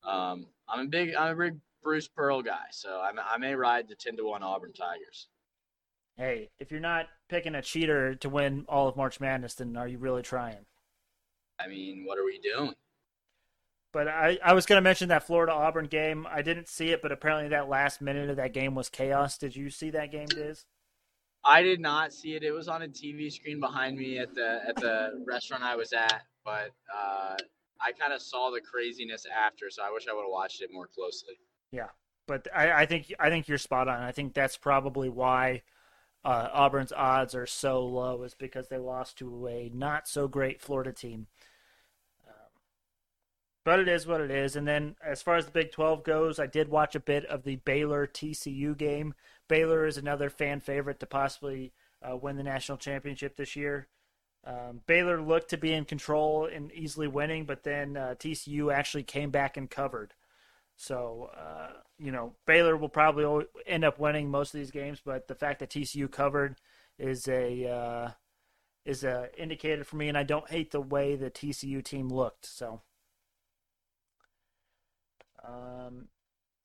um, 0.08 0.46
I'm 0.68 0.86
a 0.86 0.88
big 0.88 1.14
I'm 1.14 1.32
a 1.34 1.36
big 1.36 1.58
Bruce 1.82 2.08
Pearl 2.08 2.42
guy, 2.42 2.66
so 2.70 3.00
I, 3.00 3.10
I 3.34 3.38
may 3.38 3.54
ride 3.54 3.88
the 3.88 3.94
ten 3.94 4.16
to 4.16 4.24
one 4.24 4.42
Auburn 4.42 4.72
Tigers. 4.72 5.28
Hey, 6.16 6.50
if 6.58 6.70
you're 6.70 6.80
not 6.80 7.06
picking 7.28 7.54
a 7.54 7.62
cheater 7.62 8.14
to 8.16 8.28
win 8.28 8.64
all 8.68 8.88
of 8.88 8.96
March 8.96 9.20
Madness, 9.20 9.54
then 9.54 9.76
are 9.76 9.88
you 9.88 9.98
really 9.98 10.22
trying? 10.22 10.66
I 11.58 11.66
mean, 11.66 12.04
what 12.06 12.18
are 12.18 12.24
we 12.24 12.38
doing? 12.38 12.74
But 13.92 14.06
I, 14.08 14.38
I 14.44 14.52
was 14.52 14.66
going 14.66 14.76
to 14.76 14.82
mention 14.82 15.08
that 15.08 15.24
Florida 15.24 15.52
Auburn 15.52 15.86
game. 15.86 16.26
I 16.30 16.42
didn't 16.42 16.68
see 16.68 16.90
it, 16.90 17.02
but 17.02 17.10
apparently 17.10 17.48
that 17.48 17.68
last 17.68 18.00
minute 18.00 18.30
of 18.30 18.36
that 18.36 18.52
game 18.52 18.74
was 18.74 18.88
chaos. 18.88 19.36
Did 19.36 19.56
you 19.56 19.68
see 19.68 19.90
that 19.90 20.12
game, 20.12 20.28
Diz? 20.28 20.64
I 21.44 21.62
did 21.62 21.80
not 21.80 22.12
see 22.12 22.34
it. 22.34 22.42
It 22.42 22.52
was 22.52 22.68
on 22.68 22.82
a 22.82 22.88
TV 22.88 23.32
screen 23.32 23.60
behind 23.60 23.96
me 23.96 24.18
at 24.18 24.34
the 24.34 24.60
at 24.68 24.76
the 24.76 25.24
restaurant 25.26 25.62
I 25.62 25.74
was 25.74 25.92
at, 25.92 26.22
but 26.44 26.70
uh, 26.94 27.36
I 27.80 27.92
kind 27.98 28.12
of 28.12 28.20
saw 28.20 28.50
the 28.50 28.60
craziness 28.60 29.26
after, 29.26 29.70
so 29.70 29.82
I 29.82 29.90
wish 29.90 30.06
I 30.08 30.12
would 30.12 30.22
have 30.22 30.30
watched 30.30 30.60
it 30.60 30.70
more 30.72 30.86
closely. 30.86 31.34
Yeah, 31.72 31.88
but 32.26 32.46
I, 32.54 32.82
I 32.82 32.86
think 32.86 33.12
I 33.18 33.30
think 33.30 33.48
you're 33.48 33.58
spot 33.58 33.88
on. 33.88 34.02
I 34.02 34.12
think 34.12 34.34
that's 34.34 34.58
probably 34.58 35.08
why 35.08 35.62
uh, 36.24 36.48
Auburn's 36.52 36.92
odds 36.92 37.34
are 37.34 37.46
so 37.46 37.86
low, 37.86 38.22
is 38.22 38.34
because 38.34 38.68
they 38.68 38.78
lost 38.78 39.18
to 39.18 39.48
a 39.48 39.70
not 39.72 40.06
so 40.08 40.28
great 40.28 40.60
Florida 40.60 40.92
team. 40.92 41.26
But 43.64 43.78
it 43.78 43.88
is 43.88 44.06
what 44.06 44.20
it 44.20 44.30
is. 44.30 44.56
And 44.56 44.66
then 44.66 44.96
as 45.04 45.20
far 45.20 45.36
as 45.36 45.44
the 45.44 45.50
Big 45.50 45.70
12 45.70 46.02
goes, 46.02 46.38
I 46.38 46.46
did 46.46 46.68
watch 46.68 46.94
a 46.94 47.00
bit 47.00 47.26
of 47.26 47.42
the 47.42 47.56
Baylor 47.56 48.06
TCU 48.06 48.76
game. 48.76 49.14
Baylor 49.48 49.86
is 49.86 49.98
another 49.98 50.30
fan 50.30 50.60
favorite 50.60 51.00
to 51.00 51.06
possibly 51.06 51.72
uh, 52.02 52.16
win 52.16 52.36
the 52.36 52.42
national 52.42 52.78
championship 52.78 53.36
this 53.36 53.56
year. 53.56 53.88
Um, 54.44 54.80
Baylor 54.86 55.20
looked 55.20 55.50
to 55.50 55.58
be 55.58 55.72
in 55.72 55.84
control 55.84 56.46
and 56.46 56.72
easily 56.72 57.08
winning, 57.08 57.44
but 57.44 57.62
then 57.62 57.96
uh, 57.96 58.14
TCU 58.18 58.72
actually 58.72 59.02
came 59.02 59.30
back 59.30 59.56
and 59.56 59.70
covered. 59.70 60.14
So, 60.76 61.30
uh, 61.36 61.72
you 61.98 62.10
know, 62.10 62.32
Baylor 62.46 62.74
will 62.74 62.88
probably 62.88 63.46
end 63.66 63.84
up 63.84 63.98
winning 63.98 64.30
most 64.30 64.54
of 64.54 64.60
these 64.60 64.70
games, 64.70 65.02
but 65.04 65.28
the 65.28 65.34
fact 65.34 65.60
that 65.60 65.68
TCU 65.68 66.10
covered 66.10 66.56
is 66.98 67.28
a 67.28 67.68
uh, 67.68 68.10
is 68.86 69.04
a 69.04 69.28
indicator 69.36 69.84
for 69.84 69.96
me, 69.96 70.08
and 70.08 70.16
I 70.16 70.22
don't 70.22 70.48
hate 70.48 70.70
the 70.70 70.80
way 70.80 71.16
the 71.16 71.30
TCU 71.30 71.84
team 71.84 72.08
looked. 72.08 72.46
So, 72.46 72.80
um, 75.46 76.08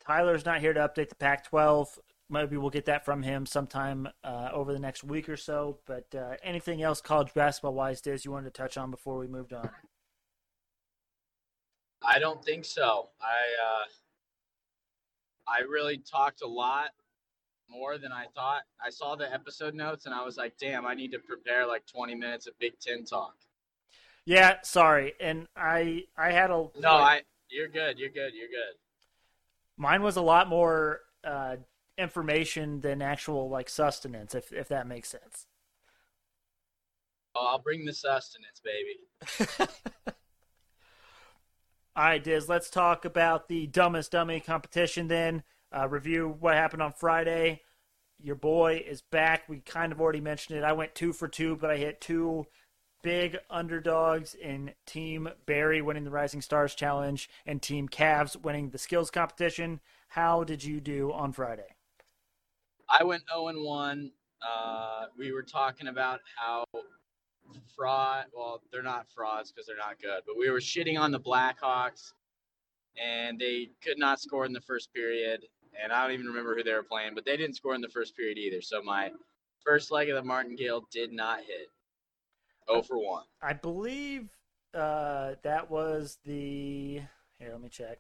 Tyler's 0.06 0.46
not 0.46 0.60
here 0.60 0.74
to 0.74 0.80
update 0.80 1.10
the 1.10 1.16
Pac-12. 1.16 1.88
Maybe 2.30 2.58
we'll 2.58 2.70
get 2.70 2.86
that 2.86 3.06
from 3.06 3.22
him 3.22 3.46
sometime 3.46 4.08
uh, 4.24 4.50
over 4.52 4.74
the 4.74 4.80
next 4.80 5.04
week 5.04 5.30
or 5.30 5.38
so. 5.38 5.80
But 5.86 6.14
uh, 6.16 6.36
anything 6.44 6.82
else 6.82 7.02
college 7.02 7.34
basketball 7.34 7.74
wise, 7.74 8.02
Diz, 8.02 8.26
you 8.26 8.32
wanted 8.32 8.54
to 8.54 8.62
touch 8.62 8.78
on 8.78 8.90
before 8.90 9.18
we 9.18 9.28
moved 9.28 9.54
on? 9.54 9.70
I 12.04 12.20
don't 12.20 12.44
think 12.44 12.66
so. 12.66 13.10
I 13.22 13.26
uh, 13.26 13.86
I 15.48 15.62
really 15.62 15.98
talked 15.98 16.42
a 16.42 16.48
lot 16.48 16.90
more 17.70 17.98
than 17.98 18.12
I 18.12 18.26
thought. 18.36 18.64
I 18.84 18.90
saw 18.90 19.16
the 19.16 19.32
episode 19.32 19.74
notes 19.74 20.06
and 20.06 20.14
I 20.14 20.24
was 20.24 20.38
like, 20.38 20.58
damn, 20.60 20.86
I 20.86 20.94
need 20.94 21.12
to 21.12 21.20
prepare 21.20 21.66
like 21.66 21.86
20 21.88 22.16
minutes 22.16 22.48
of 22.48 22.58
Big 22.60 22.80
Ten 22.80 23.06
talk. 23.06 23.36
Yeah, 24.26 24.58
sorry, 24.64 25.14
and 25.20 25.48
I 25.56 26.06
I 26.18 26.32
had 26.32 26.50
a 26.50 26.68
No, 26.80 26.90
I. 26.90 27.22
You're 27.50 27.68
good. 27.70 27.98
You're 28.00 28.10
good. 28.10 28.34
You're 28.34 28.48
good. 28.50 28.76
mine 29.78 30.02
was 30.04 30.16
a 30.18 30.22
lot 30.22 30.48
more 30.50 31.02
uh, 31.24 31.58
information 31.98 32.82
than 32.82 33.02
actual 33.02 33.50
like 33.50 33.70
sustenance, 33.70 34.36
if 34.36 34.52
if 34.52 34.68
that 34.70 34.88
makes 34.88 35.10
sense. 35.10 35.48
Oh, 37.36 37.48
I'll 37.52 37.60
bring 37.60 37.84
the 37.86 37.94
sustenance, 37.94 38.62
baby. 38.64 39.68
All 41.98 42.04
right, 42.04 42.24
Diz, 42.24 42.50
let's 42.50 42.70
talk 42.70 43.06
about 43.06 43.48
the 43.48 43.68
dumbest 43.68 44.12
dummy 44.12 44.40
competition 44.42 45.08
then. 45.08 45.44
Uh, 45.76 45.88
review 45.88 46.36
what 46.40 46.56
happened 46.56 46.82
on 46.82 46.92
Friday. 46.94 47.62
Your 48.20 48.36
boy 48.36 48.84
is 48.86 49.02
back. 49.02 49.48
We 49.48 49.60
kind 49.60 49.92
of 49.92 50.00
already 50.02 50.22
mentioned 50.22 50.58
it. 50.58 50.64
I 50.64 50.74
went 50.74 50.96
two 50.96 51.14
for 51.14 51.28
two, 51.28 51.56
but 51.56 51.70
I 51.70 51.78
hit 51.78 52.02
two 52.02 52.46
big 53.06 53.38
underdogs 53.52 54.34
in 54.34 54.72
Team 54.88 55.30
Barry 55.46 55.80
winning 55.80 56.06
the 56.06 56.10
Rising 56.10 56.42
Stars 56.42 56.74
Challenge 56.74 57.30
and 57.46 57.62
Team 57.62 57.88
Cavs 57.88 58.36
winning 58.36 58.72
the 58.72 58.80
skills 58.80 59.12
competition. 59.12 59.80
How 60.08 60.44
did 60.44 60.64
you 60.64 60.82
do 60.82 61.14
on 61.14 61.32
Friday? 61.32 61.76
I 62.90 63.04
went 63.04 63.22
0 63.32 63.50
and 63.50 63.64
1. 63.64 64.12
Uh, 64.42 65.06
we 65.20 65.32
were 65.32 65.44
talking 65.44 65.88
about 65.88 66.22
how 66.36 66.66
fraud. 67.76 68.26
Well, 68.36 68.64
they're 68.72 68.82
not 68.82 69.06
frauds 69.16 69.52
because 69.52 69.68
they're 69.68 69.78
not 69.78 70.02
good, 70.02 70.24
but 70.26 70.36
we 70.36 70.50
were 70.50 70.58
shitting 70.58 71.00
on 71.00 71.12
the 71.12 71.20
Blackhawks, 71.20 72.14
and 73.00 73.40
they 73.40 73.70
could 73.84 74.00
not 74.00 74.20
score 74.20 74.48
in 74.48 74.54
the 74.54 74.62
first 74.62 74.92
period. 74.96 75.42
And 75.80 75.94
I 75.94 76.02
don't 76.02 76.14
even 76.16 76.26
remember 76.26 76.56
who 76.56 76.64
they 76.64 76.74
were 76.74 76.82
playing, 76.82 77.14
but 77.14 77.24
they 77.24 77.38
didn't 77.38 77.56
score 77.56 77.76
in 77.76 77.82
the 77.82 77.88
first 77.88 78.18
period 78.18 78.40
either. 78.40 78.64
So 78.64 78.82
my 78.82 79.12
first 79.64 79.92
leg 79.92 80.10
of 80.10 80.16
the 80.16 80.24
martingale 80.24 80.88
did 80.92 81.12
not 81.12 81.42
hit. 81.42 81.70
0 82.70 82.84
for 82.84 82.98
1. 82.98 83.24
I 83.42 83.54
believe 83.54 84.30
uh, 84.74 85.34
that 85.44 85.70
was 85.70 86.18
the. 86.26 87.02
Here, 87.40 87.52
let 87.52 87.62
me 87.62 87.70
check. 87.70 88.00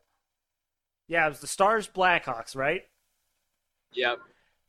Yeah, 1.08 1.25
it 1.25 1.30
was 1.30 1.39
the 1.39 1.47
Stars 1.47 1.88
Blackhawks, 1.88 2.56
right? 2.56 2.84
Yep. 3.93 4.19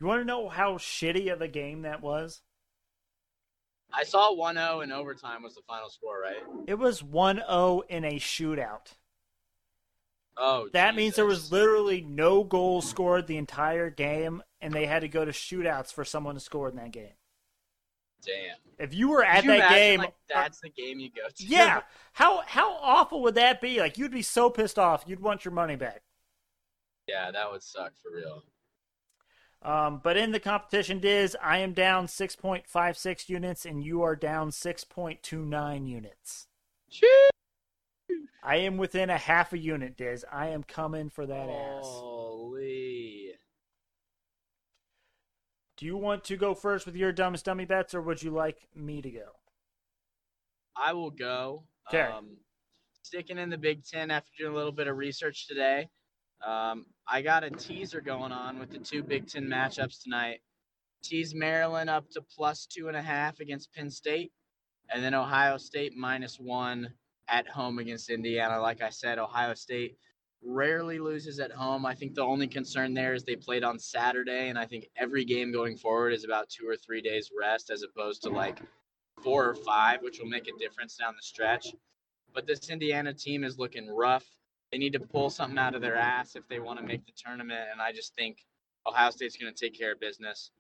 You 0.01 0.07
want 0.07 0.21
to 0.21 0.27
know 0.27 0.49
how 0.49 0.75
shitty 0.75 1.33
of 1.33 1.41
a 1.41 1.49
game 1.49 1.83
that 1.83 2.03
was? 2.03 2.43
I 3.93 4.05
saw 4.05 4.35
1 4.35 4.57
0 4.57 4.81
in 4.81 4.93
overtime 4.93 5.43
was 5.43 5.55
the 5.55 5.63
final 5.67 5.89
score, 5.89 6.21
right? 6.21 6.43
It 6.67 6.79
was 6.79 7.03
1 7.03 7.37
0 7.37 7.83
in 7.89 8.05
a 8.05 8.17
shootout. 8.17 8.95
Oh, 10.37 10.69
That 10.75 10.95
means 10.95 11.17
there 11.17 11.25
was 11.25 11.51
literally 11.51 12.03
no 12.03 12.45
goal 12.45 12.83
scored 12.83 13.27
the 13.27 13.39
entire 13.39 13.89
game, 13.89 14.43
and 14.61 14.75
they 14.75 14.85
had 14.85 15.01
to 15.01 15.09
go 15.09 15.25
to 15.25 15.31
shootouts 15.31 15.93
for 15.95 16.05
someone 16.05 16.35
to 16.35 16.41
score 16.41 16.69
in 16.69 16.77
that 16.77 16.91
game. 16.91 17.15
Damn. 18.27 18.57
If 18.79 18.93
you 18.93 19.09
were 19.09 19.25
at 19.25 19.45
you 19.45 19.51
that 19.51 19.57
imagine, 19.57 19.77
game, 19.77 20.01
like, 20.01 20.15
that's 20.29 20.61
the 20.61 20.69
game 20.69 20.99
you 21.01 21.11
go 21.11 21.29
to. 21.35 21.47
yeah, 21.47 21.81
how 22.13 22.43
how 22.47 22.75
awful 22.77 23.23
would 23.23 23.37
that 23.37 23.61
be? 23.61 23.79
Like 23.81 23.97
you'd 23.97 24.11
be 24.11 24.23
so 24.23 24.51
pissed 24.51 24.79
off, 24.79 25.05
you'd 25.07 25.21
want 25.21 25.45
your 25.45 25.53
money 25.53 25.77
back. 25.77 26.03
yeah, 27.07 27.31
that 27.31 27.51
would 27.51 27.63
suck 27.63 27.93
for 28.03 28.11
real. 28.15 28.43
Um, 29.63 30.01
but 30.05 30.17
in 30.17 30.33
the 30.33 30.39
competition, 30.39 31.01
Diz, 31.01 31.37
I 31.43 31.59
am 31.59 31.73
down 31.73 32.07
6.56 32.07 33.29
units, 33.29 33.65
and 33.65 33.83
you 33.83 34.03
are 34.03 34.15
down 34.15 34.51
6.29 34.51 35.89
units. 35.89 36.47
I 38.45 38.57
am 38.57 38.77
within 38.77 39.11
a 39.11 39.17
half 39.19 39.53
a 39.53 39.59
unit, 39.59 39.97
Diz. 39.97 40.25
I 40.31 40.49
am 40.49 40.63
coming 40.63 41.11
for 41.11 41.27
that 41.27 41.49
ass. 41.49 41.85
Holy. 41.85 43.33
Do 45.77 45.85
you 45.85 45.97
want 45.97 46.25
to 46.25 46.37
go 46.37 46.55
first 46.55 46.87
with 46.87 46.97
your 46.97 47.13
dumbest 47.13 47.45
dummy 47.45 47.67
bets, 47.67 47.95
or 47.95 48.01
would 48.01 48.23
you 48.23 48.31
like 48.31 48.67
me 48.75 49.03
to 49.03 49.11
go? 49.11 49.29
I 50.77 50.93
will 50.93 51.11
go. 51.11 51.65
'Kay. 51.91 52.03
Um, 52.03 52.39
sticking 53.03 53.39
in 53.39 53.51
the 53.51 53.59
Big 53.59 53.85
Ten 53.85 54.11
after 54.11 54.31
doing 54.39 54.53
a 54.53 54.57
little 54.57 54.73
bit 54.73 54.89
of 54.89 54.97
research 54.97 55.47
today. 55.47 55.89
Um, 56.45 56.87
I 57.07 57.23
got 57.23 57.45
a 57.45 57.51
teaser 57.51 58.01
going 58.01 58.33
on 58.33 58.59
with 58.59 58.71
the 58.71 58.79
two 58.79 59.03
Big 59.03 59.27
Ten 59.29 59.47
matchups 59.47 60.03
tonight. 60.03 60.41
Tease 61.03 61.35
Maryland 61.35 61.89
up 61.89 62.09
to 62.11 62.23
plus 62.23 62.67
two 62.67 62.89
and 62.89 62.97
a 62.97 63.03
half 63.03 63.41
against 63.41 63.73
Penn 63.73 63.91
State, 63.91 64.33
and 64.89 65.05
then 65.05 65.15
Ohio 65.15 65.57
State 65.57 65.95
minus 65.95 66.39
one 66.41 66.93
at 67.29 67.47
home 67.49 67.79
against 67.79 68.11
Indiana. 68.11 68.61
Like 68.61 68.83
I 68.83 68.91
said, 68.91 69.19
Ohio 69.19 69.55
State 69.55 69.99
rarely 70.47 70.99
loses 70.99 71.41
at 71.41 71.51
home. 71.51 71.85
I 71.85 71.95
think 71.95 72.15
the 72.15 72.23
only 72.23 72.47
concern 72.47 72.95
there 72.95 73.15
is 73.15 73.25
they 73.25 73.37
played 73.37 73.65
on 73.65 73.79
Saturday, 73.79 74.49
and 74.49 74.59
I 74.59 74.65
think 74.65 74.89
every 74.97 75.25
game 75.25 75.53
going 75.53 75.77
forward 75.77 76.13
is 76.13 76.25
about 76.25 76.49
two 76.49 76.69
or 76.69 76.77
three 76.77 77.01
days 77.01 77.31
rest 77.39 77.71
as 77.71 77.83
opposed 77.83 78.23
to 78.23 78.31
like 78.31 78.61
four 79.23 79.49
or 79.49 79.55
five, 79.55 80.03
which 80.03 80.19
will 80.19 80.29
make 80.29 80.49
a 80.49 80.59
difference 80.59 80.97
down 80.97 81.15
the 81.17 81.23
stretch. 81.23 81.75
But 82.35 82.47
this 82.47 82.71
Indiana 82.71 83.13
team 83.13 83.45
is 83.45 83.59
looking 83.59 83.89
rough. 83.89 84.25
They 84.71 84.79
need 84.79 84.93
to 84.93 85.01
pull 85.01 85.31
something 85.31 85.59
out 85.59 85.75
of 85.75 85.81
their 85.81 85.97
ass 85.97 86.37
if 86.37 86.47
they 86.49 86.61
want 86.61 86.79
to 86.81 86.87
make 86.87 87.05
the 87.07 87.13
tournament. 87.17 87.69
And 87.73 87.81
I 87.81 87.93
just 87.93 88.15
think 88.15 88.39
Ohio 88.87 89.11
State's 89.11 89.37
going 89.37 89.53
to 89.53 89.59
take 89.59 89.79
care 89.79 89.93
of 89.93 90.01
business. 90.01 90.51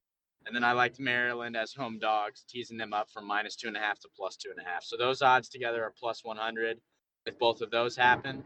And 0.46 0.54
then 0.54 0.64
I 0.64 0.72
liked 0.72 1.00
Maryland 1.00 1.56
as 1.56 1.72
home 1.72 1.98
dogs, 1.98 2.44
teasing 2.48 2.78
them 2.78 2.92
up 2.92 3.10
from 3.10 3.26
minus 3.26 3.56
two 3.56 3.68
and 3.68 3.76
a 3.76 3.80
half 3.80 3.98
to 4.00 4.08
plus 4.16 4.36
two 4.36 4.50
and 4.50 4.64
a 4.64 4.68
half. 4.68 4.84
So 4.84 4.96
those 4.96 5.20
odds 5.20 5.48
together 5.48 5.82
are 5.82 5.92
plus 5.98 6.24
100 6.24 6.78
if 7.26 7.38
both 7.38 7.60
of 7.60 7.70
those 7.70 7.96
happen. 7.96 8.44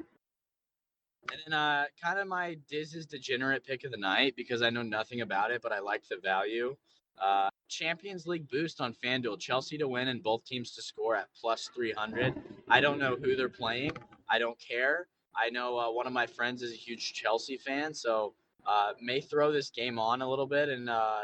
And 1.30 1.40
then 1.44 1.52
uh, 1.52 1.84
kind 2.02 2.18
of 2.18 2.26
my 2.26 2.56
Diz's 2.68 3.06
degenerate 3.06 3.64
pick 3.64 3.84
of 3.84 3.90
the 3.90 3.96
night 3.96 4.34
because 4.36 4.62
I 4.62 4.70
know 4.70 4.82
nothing 4.82 5.20
about 5.20 5.50
it, 5.50 5.62
but 5.62 5.72
I 5.72 5.80
like 5.80 6.02
the 6.08 6.16
value. 6.22 6.76
Uh, 7.20 7.48
Champions 7.68 8.26
League 8.26 8.48
boost 8.48 8.80
on 8.80 8.94
FanDuel. 8.94 9.38
Chelsea 9.38 9.76
to 9.78 9.86
win 9.86 10.08
and 10.08 10.22
both 10.22 10.44
teams 10.44 10.72
to 10.72 10.82
score 10.82 11.14
at 11.14 11.28
plus 11.38 11.70
300. 11.74 12.34
I 12.68 12.80
don't 12.80 12.98
know 12.98 13.16
who 13.16 13.36
they're 13.36 13.48
playing. 13.48 13.92
I 14.28 14.38
don't 14.38 14.58
care. 14.58 15.08
I 15.36 15.50
know 15.50 15.78
uh, 15.78 15.92
one 15.92 16.06
of 16.06 16.12
my 16.12 16.26
friends 16.26 16.62
is 16.62 16.72
a 16.72 16.76
huge 16.76 17.12
Chelsea 17.12 17.56
fan, 17.56 17.94
so 17.94 18.34
uh, 18.66 18.92
may 19.00 19.20
throw 19.20 19.52
this 19.52 19.70
game 19.70 19.98
on 19.98 20.22
a 20.22 20.28
little 20.28 20.46
bit 20.46 20.68
and 20.68 20.88
uh, 20.88 21.22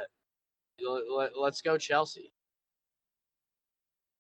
Let's 1.36 1.62
go 1.62 1.78
Chelsea. 1.78 2.32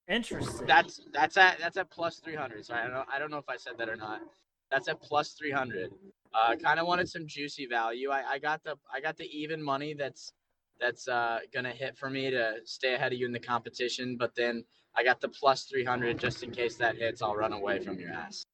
Interesting. 0.08 0.66
That's 0.66 1.00
that's 1.12 1.36
at 1.36 1.58
that's 1.58 1.76
at 1.76 1.90
plus 1.90 2.18
three 2.18 2.36
hundred. 2.36 2.64
Sorry, 2.64 2.82
I 2.82 2.88
don't 2.88 3.08
I 3.12 3.18
don't 3.18 3.30
know 3.30 3.38
if 3.38 3.48
I 3.48 3.56
said 3.56 3.72
that 3.78 3.88
or 3.88 3.96
not. 3.96 4.20
That's 4.70 4.88
at 4.88 5.00
plus 5.00 5.32
three 5.32 5.50
hundred. 5.50 5.92
Uh, 6.34 6.54
kind 6.56 6.78
of 6.78 6.86
wanted 6.86 7.08
some 7.08 7.26
juicy 7.26 7.66
value. 7.66 8.10
I, 8.10 8.32
I 8.32 8.38
got 8.38 8.62
the 8.62 8.76
I 8.92 9.00
got 9.00 9.16
the 9.16 9.24
even 9.26 9.62
money 9.62 9.94
that's 9.94 10.32
that's 10.80 11.08
uh, 11.08 11.38
gonna 11.52 11.72
hit 11.72 11.96
for 11.96 12.10
me 12.10 12.30
to 12.30 12.56
stay 12.64 12.94
ahead 12.94 13.12
of 13.12 13.18
you 13.18 13.26
in 13.26 13.32
the 13.32 13.38
competition. 13.40 14.16
But 14.18 14.34
then 14.34 14.64
I 14.96 15.04
got 15.04 15.20
the 15.20 15.28
plus 15.28 15.64
three 15.64 15.84
hundred 15.84 16.18
just 16.18 16.42
in 16.42 16.50
case 16.50 16.76
that 16.76 16.96
hits. 16.96 17.22
I'll 17.22 17.36
run 17.36 17.52
away 17.52 17.80
from 17.80 17.98
your 17.98 18.12
ass. 18.12 18.44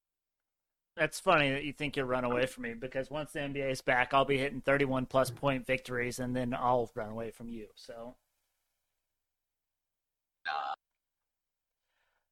That's 0.97 1.19
funny 1.19 1.51
that 1.51 1.65
you 1.65 1.73
think 1.73 1.97
you'll 1.97 2.07
run 2.07 2.25
away 2.25 2.45
from 2.45 2.65
me 2.65 2.75
because 2.75 3.11
once 3.11 3.33
the 3.33 3.41
NBA 3.41 3.71
is 3.71 3.81
back, 3.81 4.13
I'll 4.13 4.27
be 4.27 4.37
hitting 4.37 4.61
31 4.61 5.07
plus 5.07 5.31
point 5.31 5.67
victories 5.67 6.19
and 6.19 6.37
then 6.37 6.53
I'll 6.53 6.91
run 6.95 7.09
away 7.09 7.31
from 7.31 7.49
you. 7.49 7.69
So. 7.77 8.17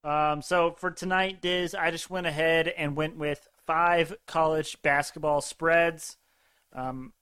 Um, 0.04 0.42
so 0.42 0.72
for 0.78 0.90
tonight, 0.90 1.40
Diz, 1.40 1.74
I 1.74 1.90
just 1.90 2.10
went 2.10 2.26
ahead 2.26 2.68
and 2.68 2.96
went 2.96 3.16
with 3.16 3.48
five 3.70 4.16
college 4.26 4.82
basketball 4.82 5.40
spreads. 5.40 6.16
Um, 6.72 7.12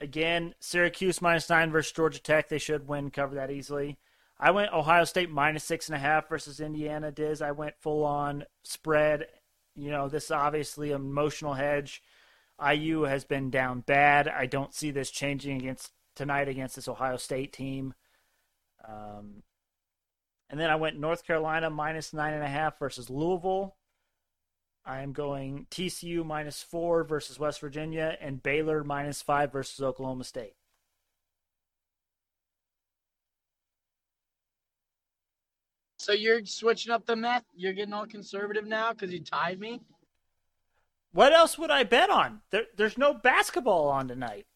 again, 0.00 0.56
Syracuse 0.58 1.22
minus 1.22 1.48
nine 1.48 1.70
versus 1.70 1.92
Georgia 1.92 2.20
Tech. 2.20 2.48
They 2.48 2.58
should 2.58 2.88
win, 2.88 3.12
cover 3.12 3.36
that 3.36 3.52
easily. 3.52 3.96
I 4.40 4.50
went 4.50 4.72
Ohio 4.72 5.04
State 5.04 5.30
minus 5.30 5.62
six 5.62 5.88
and 5.88 5.94
a 5.94 6.00
half 6.00 6.28
versus 6.28 6.58
Indiana. 6.58 7.12
Diz, 7.12 7.40
I 7.40 7.52
went 7.52 7.78
full 7.78 8.04
on 8.04 8.44
spread. 8.64 9.26
You 9.76 9.92
know, 9.92 10.08
this 10.08 10.24
is 10.24 10.30
obviously 10.32 10.90
an 10.90 10.96
emotional 10.96 11.54
hedge. 11.54 12.02
IU 12.60 13.02
has 13.02 13.24
been 13.24 13.48
down 13.48 13.82
bad. 13.82 14.26
I 14.26 14.46
don't 14.46 14.74
see 14.74 14.90
this 14.90 15.12
changing 15.12 15.58
against 15.60 15.92
tonight 16.16 16.48
against 16.48 16.74
this 16.74 16.88
Ohio 16.88 17.18
State 17.18 17.52
team. 17.52 17.94
Um, 18.84 19.44
and 20.50 20.58
then 20.58 20.70
I 20.70 20.76
went 20.76 20.98
North 20.98 21.24
Carolina 21.24 21.70
minus 21.70 22.12
nine 22.12 22.34
and 22.34 22.42
a 22.42 22.48
half 22.48 22.80
versus 22.80 23.08
Louisville. 23.08 23.76
I 24.88 25.02
am 25.02 25.12
going 25.12 25.66
TCU 25.70 26.24
minus 26.24 26.62
four 26.62 27.04
versus 27.04 27.38
West 27.38 27.60
Virginia 27.60 28.16
and 28.22 28.42
Baylor 28.42 28.82
minus 28.82 29.20
five 29.20 29.52
versus 29.52 29.82
Oklahoma 29.82 30.24
State. 30.24 30.54
So 35.98 36.12
you're 36.12 36.42
switching 36.46 36.90
up 36.90 37.04
the 37.04 37.16
meth? 37.16 37.44
You're 37.54 37.74
getting 37.74 37.92
all 37.92 38.06
conservative 38.06 38.66
now 38.66 38.94
because 38.94 39.12
you 39.12 39.20
tied 39.20 39.60
me? 39.60 39.82
What 41.12 41.34
else 41.34 41.58
would 41.58 41.70
I 41.70 41.82
bet 41.82 42.08
on? 42.08 42.40
There, 42.50 42.64
there's 42.76 42.96
no 42.96 43.12
basketball 43.12 43.88
on 43.88 44.08
tonight. 44.08 44.46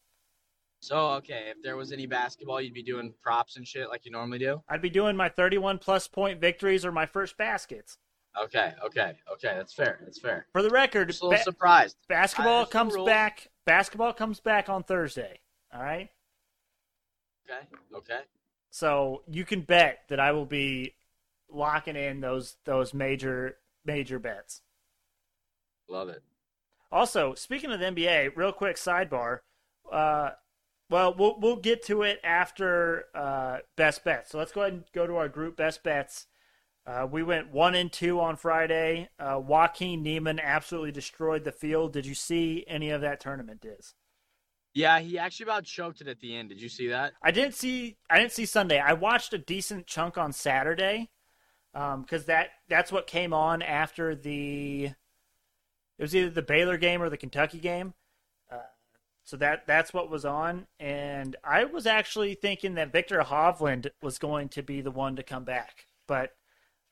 So 0.79 1.11
okay, 1.11 1.51
if 1.55 1.61
there 1.61 1.77
was 1.77 1.91
any 1.91 2.07
basketball, 2.07 2.59
you'd 2.59 2.73
be 2.73 2.81
doing 2.81 3.13
props 3.21 3.57
and 3.57 3.67
shit 3.67 3.87
like 3.89 4.03
you 4.03 4.11
normally 4.11 4.39
do. 4.39 4.63
I'd 4.67 4.81
be 4.81 4.89
doing 4.89 5.15
my 5.15 5.29
31 5.29 5.77
plus 5.77 6.07
point 6.07 6.41
victories 6.41 6.85
or 6.85 6.91
my 6.91 7.05
first 7.05 7.37
baskets. 7.37 7.99
Okay, 8.41 8.73
okay, 8.85 9.13
okay. 9.31 9.53
That's 9.55 9.73
fair. 9.73 9.99
That's 10.03 10.19
fair. 10.19 10.47
For 10.53 10.63
the 10.63 10.69
record, 10.69 11.09
Just 11.09 11.21
a 11.21 11.25
little 11.25 11.37
ba- 11.37 11.43
surprised. 11.43 11.97
Basketball 12.07 12.65
comes 12.65 12.95
back. 13.05 13.49
Basketball 13.65 14.13
comes 14.13 14.39
back 14.39 14.69
on 14.69 14.83
Thursday. 14.83 15.39
All 15.73 15.81
right. 15.81 16.09
Okay. 17.49 17.67
Okay. 17.95 18.21
So 18.71 19.21
you 19.27 19.45
can 19.45 19.61
bet 19.61 19.99
that 20.09 20.19
I 20.19 20.31
will 20.31 20.45
be 20.47 20.95
locking 21.49 21.95
in 21.95 22.21
those 22.21 22.57
those 22.65 22.93
major 22.93 23.57
major 23.85 24.17
bets. 24.17 24.61
Love 25.87 26.09
it. 26.09 26.23
Also, 26.91 27.35
speaking 27.35 27.71
of 27.71 27.79
the 27.79 27.85
NBA, 27.85 28.35
real 28.35 28.51
quick 28.51 28.77
sidebar. 28.77 29.39
Uh, 29.91 30.31
well, 30.89 31.13
we'll 31.13 31.39
we'll 31.39 31.55
get 31.55 31.83
to 31.85 32.01
it 32.03 32.19
after 32.23 33.05
uh, 33.13 33.59
best 33.75 34.03
bets. 34.03 34.31
So 34.31 34.37
let's 34.37 34.51
go 34.51 34.61
ahead 34.61 34.73
and 34.73 34.83
go 34.93 35.05
to 35.05 35.15
our 35.17 35.29
group 35.29 35.55
best 35.55 35.83
bets. 35.83 36.27
Uh, 36.85 37.07
we 37.09 37.23
went 37.23 37.49
one 37.49 37.75
and 37.75 37.91
two 37.91 38.19
on 38.19 38.35
Friday. 38.35 39.07
Uh, 39.17 39.39
Joaquin 39.39 40.03
Niemann 40.03 40.39
absolutely 40.39 40.91
destroyed 40.91 41.45
the 41.45 41.51
field. 41.53 41.93
Did 41.93 42.05
you 42.05 42.13
see 42.13 42.65
any 42.67 42.89
of 42.89 42.99
that 42.99 43.21
tournament, 43.21 43.61
Diz? 43.61 43.93
Yeah, 44.73 44.99
he 44.99 45.17
actually 45.17 45.45
about 45.45 45.63
choked 45.63 46.01
it 46.01 46.09
at 46.09 46.19
the 46.19 46.35
end. 46.35 46.49
Did 46.49 46.61
you 46.61 46.67
see 46.67 46.87
that? 46.87 47.13
I 47.21 47.31
didn't 47.31 47.53
see. 47.53 47.95
I 48.09 48.19
didn't 48.19 48.33
see 48.33 48.45
Sunday. 48.45 48.79
I 48.79 48.93
watched 48.93 49.31
a 49.33 49.37
decent 49.37 49.87
chunk 49.87 50.17
on 50.17 50.33
Saturday, 50.33 51.09
because 51.71 52.21
um, 52.21 52.25
that 52.27 52.49
that's 52.67 52.91
what 52.91 53.07
came 53.07 53.33
on 53.33 53.61
after 53.61 54.13
the. 54.13 54.85
It 55.97 56.01
was 56.01 56.15
either 56.15 56.31
the 56.31 56.41
Baylor 56.41 56.77
game 56.77 57.01
or 57.01 57.09
the 57.09 57.17
Kentucky 57.17 57.59
game. 57.59 57.93
So 59.25 59.37
that 59.37 59.65
that's 59.65 59.93
what 59.93 60.09
was 60.09 60.25
on, 60.25 60.67
and 60.81 61.37
I 61.45 61.63
was 61.63 61.87
actually 61.87 62.33
thinking 62.35 62.73
that 62.73 62.91
Viktor 62.91 63.19
Hovland 63.19 63.89
was 64.01 64.17
going 64.17 64.49
to 64.49 64.61
be 64.61 64.81
the 64.81 64.91
one 64.91 65.15
to 65.15 65.23
come 65.23 65.45
back, 65.45 65.85
but. 66.07 66.35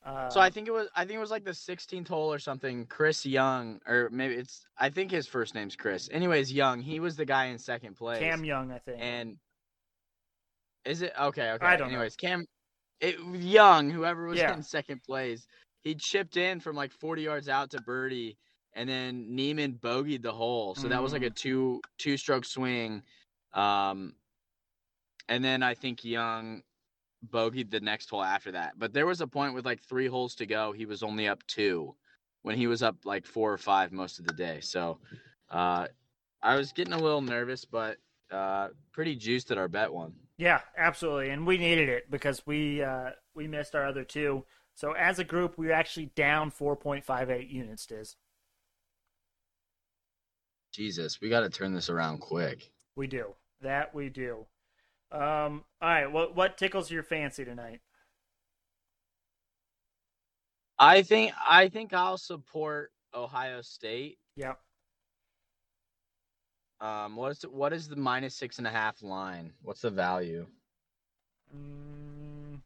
Uh, 0.04 0.30
so 0.30 0.40
I 0.40 0.50
think 0.50 0.68
it 0.68 0.72
was 0.72 0.88
I 0.96 1.06
think 1.06 1.18
it 1.18 1.20
was 1.22 1.30
like 1.32 1.44
the 1.44 1.52
16th 1.52 2.08
hole 2.08 2.34
or 2.34 2.40
something. 2.40 2.86
Chris 2.88 3.26
Young, 3.26 3.80
or 3.86 4.10
maybe 4.12 4.34
it's 4.36 4.66
I 4.78 4.90
think 4.90 5.12
his 5.12 5.28
first 5.28 5.54
name's 5.54 5.76
Chris. 5.76 6.10
Anyways, 6.12 6.52
Young, 6.52 6.82
he 6.82 7.00
was 7.00 7.16
the 7.16 7.26
guy 7.26 7.46
in 7.46 7.58
second 7.60 7.96
place. 7.96 8.20
Cam 8.20 8.44
Young, 8.44 8.72
I 8.72 8.80
think. 8.80 8.98
And 9.00 9.38
is 10.86 11.02
it 11.04 11.14
okay? 11.20 11.52
Okay. 11.52 11.66
I 11.66 11.76
don't 11.76 11.90
Anyways, 11.90 12.16
know. 12.22 12.28
Cam, 12.30 12.46
it 13.00 13.20
Young, 13.36 13.90
whoever 13.92 14.26
was 14.26 14.40
Yeah. 14.40 14.54
in 14.54 14.64
second 14.64 15.04
place, 15.04 15.46
he 15.82 15.94
chipped 15.96 16.38
in 16.38 16.60
from 16.60 16.76
like 16.76 16.92
40 16.92 17.22
yards 17.22 17.48
out 17.48 17.70
to 17.72 17.82
birdie, 17.82 18.38
and 18.74 18.90
then 18.90 19.36
Niemann 19.36 19.74
bogeyed 19.74 20.24
the 20.24 20.34
hole. 20.34 20.74
So 20.74 20.88
that 20.88 21.04
was 21.04 21.14
like 21.14 21.24
a 21.24 21.30
Mm. 21.30 21.36
two 21.36 21.82
two 22.00 22.18
stroke 22.18 22.46
swing. 22.46 23.04
Um, 23.54 24.16
and 25.30 25.44
then 25.44 25.62
I 25.62 25.76
think 25.76 26.04
Young 26.04 26.64
bogeyed 27.30 27.70
the 27.70 27.80
next 27.80 28.10
hole 28.10 28.24
after 28.24 28.52
that. 28.52 28.74
But 28.78 28.94
there 28.94 29.06
was 29.06 29.22
a 29.22 29.28
point 29.28 29.54
with 29.54 29.66
like 29.66 29.82
three 29.82 30.08
holes 30.08 30.36
to 30.36 30.46
go, 30.46 30.72
he 30.72 30.86
was 30.86 31.04
only 31.04 31.28
up 31.28 31.46
two 31.48 31.96
when 32.42 32.58
he 32.58 32.68
was 32.68 32.82
up 32.82 32.96
like 33.06 33.26
four 33.26 33.54
or 33.54 33.58
five 33.58 33.92
most 33.92 34.20
of 34.20 34.26
the 34.26 34.34
day. 34.34 34.60
So 34.62 35.00
uh, 35.50 35.88
I 36.42 36.56
was 36.56 36.72
getting 36.72 36.94
a 36.94 37.00
little 37.00 37.22
nervous, 37.22 37.66
but 37.66 37.98
uh, 38.32 38.70
pretty 38.92 39.16
juiced 39.16 39.52
at 39.52 39.58
our 39.58 39.68
bet 39.68 39.94
one. 39.94 40.14
Yeah, 40.38 40.62
absolutely, 40.76 41.30
and 41.30 41.46
we 41.46 41.58
needed 41.58 41.88
it 41.88 42.10
because 42.10 42.42
we 42.48 42.82
uh, 42.82 43.12
we 43.36 43.48
missed 43.48 43.76
our 43.76 43.86
other 43.86 44.04
two. 44.04 44.44
So 44.74 44.94
as 44.94 45.20
a 45.20 45.24
group, 45.24 45.58
we 45.58 45.68
were 45.68 45.74
actually 45.74 46.08
down 46.16 46.50
4.58 46.50 47.52
units. 47.52 47.86
Diz 47.86 48.16
Jesus, 50.72 51.22
we 51.22 51.30
got 51.30 51.42
to 51.42 51.50
turn 51.50 51.74
this 51.74 51.90
around 51.90 52.20
quick. 52.20 52.72
we 52.96 53.06
do 53.06 53.36
that. 53.62 53.94
We 53.94 54.10
do. 54.10 54.48
Um, 55.12 55.66
all 55.82 55.90
right, 55.90 56.12
what 56.12 56.36
what 56.36 56.58
tickles 56.58 56.90
your 56.90 57.04
fancy 57.04 57.44
tonight? 57.44 57.82
I 60.80 61.02
think 61.02 61.34
I 61.48 61.68
think 61.68 61.94
I'll 61.94 62.18
support 62.18 62.92
Ohio 63.14 63.62
State. 63.62 64.18
Yep. 64.38 64.58
Um, 66.80 67.16
what 67.16 67.32
is 67.32 67.44
what 67.44 67.74
is 67.74 67.88
the 67.88 67.96
minus 67.96 68.36
six 68.36 68.58
and 68.58 68.66
a 68.66 68.72
half 68.72 69.04
line? 69.04 69.52
What's 69.62 69.82
the 69.82 69.92
value? 69.92 70.48
Mm. 71.56 72.62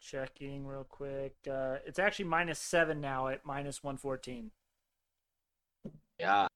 Checking 0.00 0.66
real 0.66 0.84
quick. 0.84 1.34
Uh, 1.48 1.76
it's 1.86 1.98
actually 1.98 2.24
minus 2.26 2.58
seven 2.58 3.00
now 3.00 3.28
at 3.28 3.44
minus 3.44 3.82
one 3.84 3.96
fourteen. 3.96 4.50
Yeah, 6.18 6.48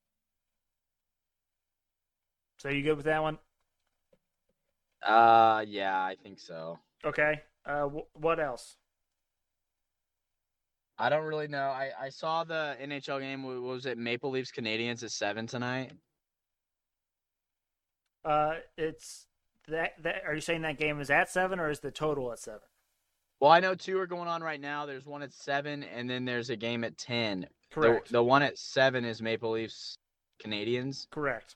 So 2.59 2.68
you 2.68 2.83
good 2.83 2.97
with 2.97 3.07
that 3.07 3.23
one? 3.23 3.38
uh, 5.07 5.64
yeah, 5.66 5.97
I 5.97 6.16
think 6.23 6.40
so. 6.40 6.79
Okay. 7.05 7.40
Uh, 7.64 7.85
wh- 7.85 8.16
what 8.21 8.40
else? 8.40 8.77
I 10.99 11.09
don't 11.09 11.25
really 11.25 11.47
know. 11.47 11.68
I 11.68 11.90
I 12.01 12.09
saw 12.09 12.42
the 12.42 12.77
NHL 12.83 13.21
game. 13.21 13.44
What 13.44 13.62
was 13.62 13.87
it? 13.87 13.97
Maple 13.97 14.31
Leafs 14.31 14.51
Canadiens 14.51 15.05
at 15.05 15.12
seven 15.12 15.47
tonight. 15.47 15.92
Uh, 18.25 18.55
it's 18.77 19.27
that. 19.68 19.92
That 20.03 20.23
are 20.27 20.35
you 20.35 20.40
saying 20.40 20.62
that 20.62 20.79
game 20.79 21.01
is 21.01 21.11
at 21.11 21.31
seven 21.31 21.61
or 21.61 21.71
is 21.71 21.79
the 21.79 21.92
total 21.92 22.33
at 22.33 22.40
seven? 22.40 22.61
Well, 23.38 23.53
I 23.53 23.61
know 23.61 23.77
two 23.77 24.01
are 24.01 24.09
going 24.09 24.27
on 24.27 24.42
right 24.42 24.61
now. 24.61 24.87
There's 24.87 25.07
one 25.07 25.23
at 25.23 25.33
seven, 25.33 25.85
and 25.85 26.11
then 26.11 26.25
there's 26.25 26.51
a 26.51 26.57
game 26.57 26.83
at 26.83 26.99
ten. 26.99 27.47
Correct. 27.71 28.09
The, 28.09 28.14
the 28.14 28.23
one 28.25 28.42
at 28.42 28.59
seven 28.59 29.05
is 29.05 29.23
Maple 29.23 29.53
Leafs 29.53 29.97
Canadiens. 30.44 31.09
Correct. 31.11 31.55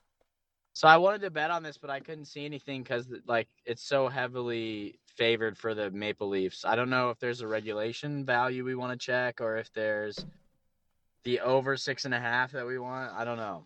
So 0.74 0.88
I 0.88 0.96
wanted 0.96 1.20
to 1.22 1.30
bet 1.30 1.50
on 1.50 1.62
this, 1.62 1.76
but 1.76 1.90
I 1.90 2.00
couldn't 2.00 2.24
see 2.24 2.44
anything 2.44 2.82
because 2.82 3.06
like 3.26 3.48
it's 3.66 3.82
so 3.82 4.08
heavily 4.08 4.98
favored 5.16 5.58
for 5.58 5.74
the 5.74 5.90
Maple 5.90 6.28
Leafs. 6.28 6.64
I 6.64 6.76
don't 6.76 6.88
know 6.88 7.10
if 7.10 7.18
there's 7.18 7.42
a 7.42 7.46
regulation 7.46 8.24
value 8.24 8.64
we 8.64 8.74
want 8.74 8.98
to 8.98 9.04
check 9.04 9.40
or 9.40 9.58
if 9.58 9.70
there's 9.74 10.24
the 11.24 11.40
over 11.40 11.76
six 11.76 12.04
and 12.06 12.14
a 12.14 12.20
half 12.20 12.52
that 12.52 12.66
we 12.66 12.78
want. 12.78 13.12
I 13.12 13.24
don't 13.24 13.36
know. 13.36 13.64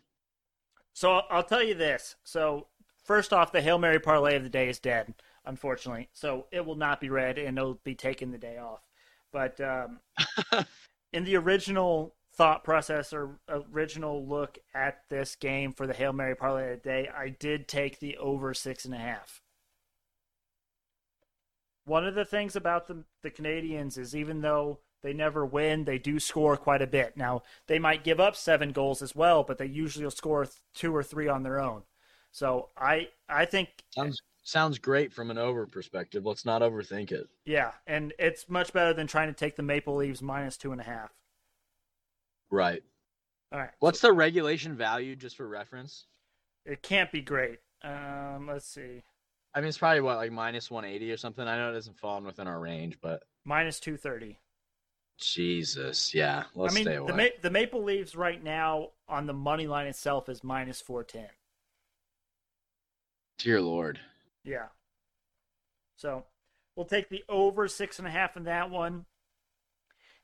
So 0.92 1.12
I'll- 1.30 1.44
tell 1.44 1.62
you 1.62 1.74
this. 1.74 2.16
So 2.24 2.66
first 3.04 3.32
off, 3.32 3.52
the 3.52 3.62
hail 3.62 3.78
mary 3.78 4.00
parlay 4.00 4.34
of 4.34 4.42
the 4.42 4.48
day 4.48 4.68
is 4.68 4.80
dead, 4.80 5.14
unfortunately. 5.44 6.08
So 6.12 6.46
it 6.50 6.66
will 6.66 6.74
not 6.74 7.00
be 7.00 7.08
read, 7.08 7.38
and 7.38 7.56
it'll 7.56 7.74
be 7.84 7.94
taking 7.94 8.32
the 8.32 8.38
day 8.38 8.58
off. 8.58 8.80
But 9.30 9.60
um, 9.60 10.00
in 11.12 11.24
the 11.24 11.36
original 11.36 12.15
thought 12.36 12.64
process 12.64 13.12
or 13.12 13.38
original 13.48 14.26
look 14.26 14.58
at 14.74 15.00
this 15.08 15.36
game 15.36 15.72
for 15.72 15.86
the 15.86 15.94
Hail 15.94 16.12
Mary 16.12 16.36
parlay 16.36 16.68
today, 16.76 17.08
I 17.16 17.30
did 17.30 17.66
take 17.66 17.98
the 17.98 18.16
over 18.18 18.52
six 18.52 18.84
and 18.84 18.94
a 18.94 18.98
half. 18.98 19.40
One 21.84 22.06
of 22.06 22.14
the 22.14 22.24
things 22.24 22.56
about 22.56 22.88
the 22.88 23.04
the 23.22 23.30
Canadiens 23.30 23.96
is 23.96 24.14
even 24.14 24.40
though 24.40 24.80
they 25.02 25.12
never 25.12 25.46
win, 25.46 25.84
they 25.84 25.98
do 25.98 26.18
score 26.18 26.56
quite 26.56 26.82
a 26.82 26.86
bit. 26.86 27.16
Now 27.16 27.42
they 27.68 27.78
might 27.78 28.04
give 28.04 28.20
up 28.20 28.36
seven 28.36 28.72
goals 28.72 29.02
as 29.02 29.14
well, 29.14 29.42
but 29.42 29.56
they 29.58 29.66
usually 29.66 30.04
will 30.04 30.10
score 30.10 30.46
two 30.74 30.94
or 30.94 31.02
three 31.02 31.28
on 31.28 31.42
their 31.42 31.60
own. 31.60 31.82
So 32.32 32.68
I 32.76 33.08
I 33.28 33.44
think 33.46 33.68
sounds 33.94 34.20
sounds 34.42 34.78
great 34.78 35.12
from 35.12 35.30
an 35.30 35.38
over 35.38 35.66
perspective. 35.66 36.26
Let's 36.26 36.44
not 36.44 36.60
overthink 36.60 37.12
it. 37.12 37.28
Yeah, 37.44 37.72
and 37.86 38.12
it's 38.18 38.48
much 38.48 38.72
better 38.72 38.92
than 38.92 39.06
trying 39.06 39.28
to 39.28 39.34
take 39.34 39.56
the 39.56 39.62
Maple 39.62 39.96
Leaves 39.96 40.20
minus 40.20 40.56
two 40.56 40.72
and 40.72 40.80
a 40.80 40.84
half. 40.84 41.12
Right. 42.50 42.82
All 43.52 43.58
right. 43.58 43.70
What's 43.80 44.00
the 44.00 44.12
regulation 44.12 44.76
value, 44.76 45.16
just 45.16 45.36
for 45.36 45.46
reference? 45.46 46.06
It 46.64 46.82
can't 46.82 47.10
be 47.12 47.20
great. 47.20 47.58
Um, 47.82 48.48
let's 48.48 48.66
see. 48.66 49.02
I 49.54 49.60
mean, 49.60 49.68
it's 49.68 49.78
probably 49.78 50.00
what 50.00 50.16
like 50.16 50.32
minus 50.32 50.70
one 50.70 50.84
eighty 50.84 51.10
or 51.10 51.16
something. 51.16 51.46
I 51.46 51.56
know 51.56 51.70
it 51.70 51.74
doesn't 51.74 51.98
fall 51.98 52.20
within 52.20 52.46
our 52.46 52.58
range, 52.58 52.98
but 53.00 53.22
minus 53.44 53.80
two 53.80 53.96
thirty. 53.96 54.38
Jesus, 55.18 56.12
yeah. 56.12 56.44
Let's 56.54 56.74
I 56.74 56.76
mean, 56.76 56.84
stay 56.84 56.96
away. 56.96 57.10
the 57.10 57.16
Ma- 57.16 57.40
the 57.42 57.50
Maple 57.50 57.82
Leaves 57.82 58.14
right 58.14 58.42
now 58.42 58.90
on 59.08 59.26
the 59.26 59.32
money 59.32 59.66
line 59.66 59.86
itself 59.86 60.28
is 60.28 60.44
minus 60.44 60.80
four 60.80 61.04
ten. 61.04 61.28
Dear 63.38 63.60
Lord. 63.62 64.00
Yeah. 64.44 64.66
So 65.96 66.24
we'll 66.74 66.86
take 66.86 67.08
the 67.08 67.24
over 67.28 67.68
six 67.68 67.98
and 67.98 68.06
a 68.06 68.10
half 68.10 68.36
in 68.36 68.44
that 68.44 68.70
one. 68.70 69.06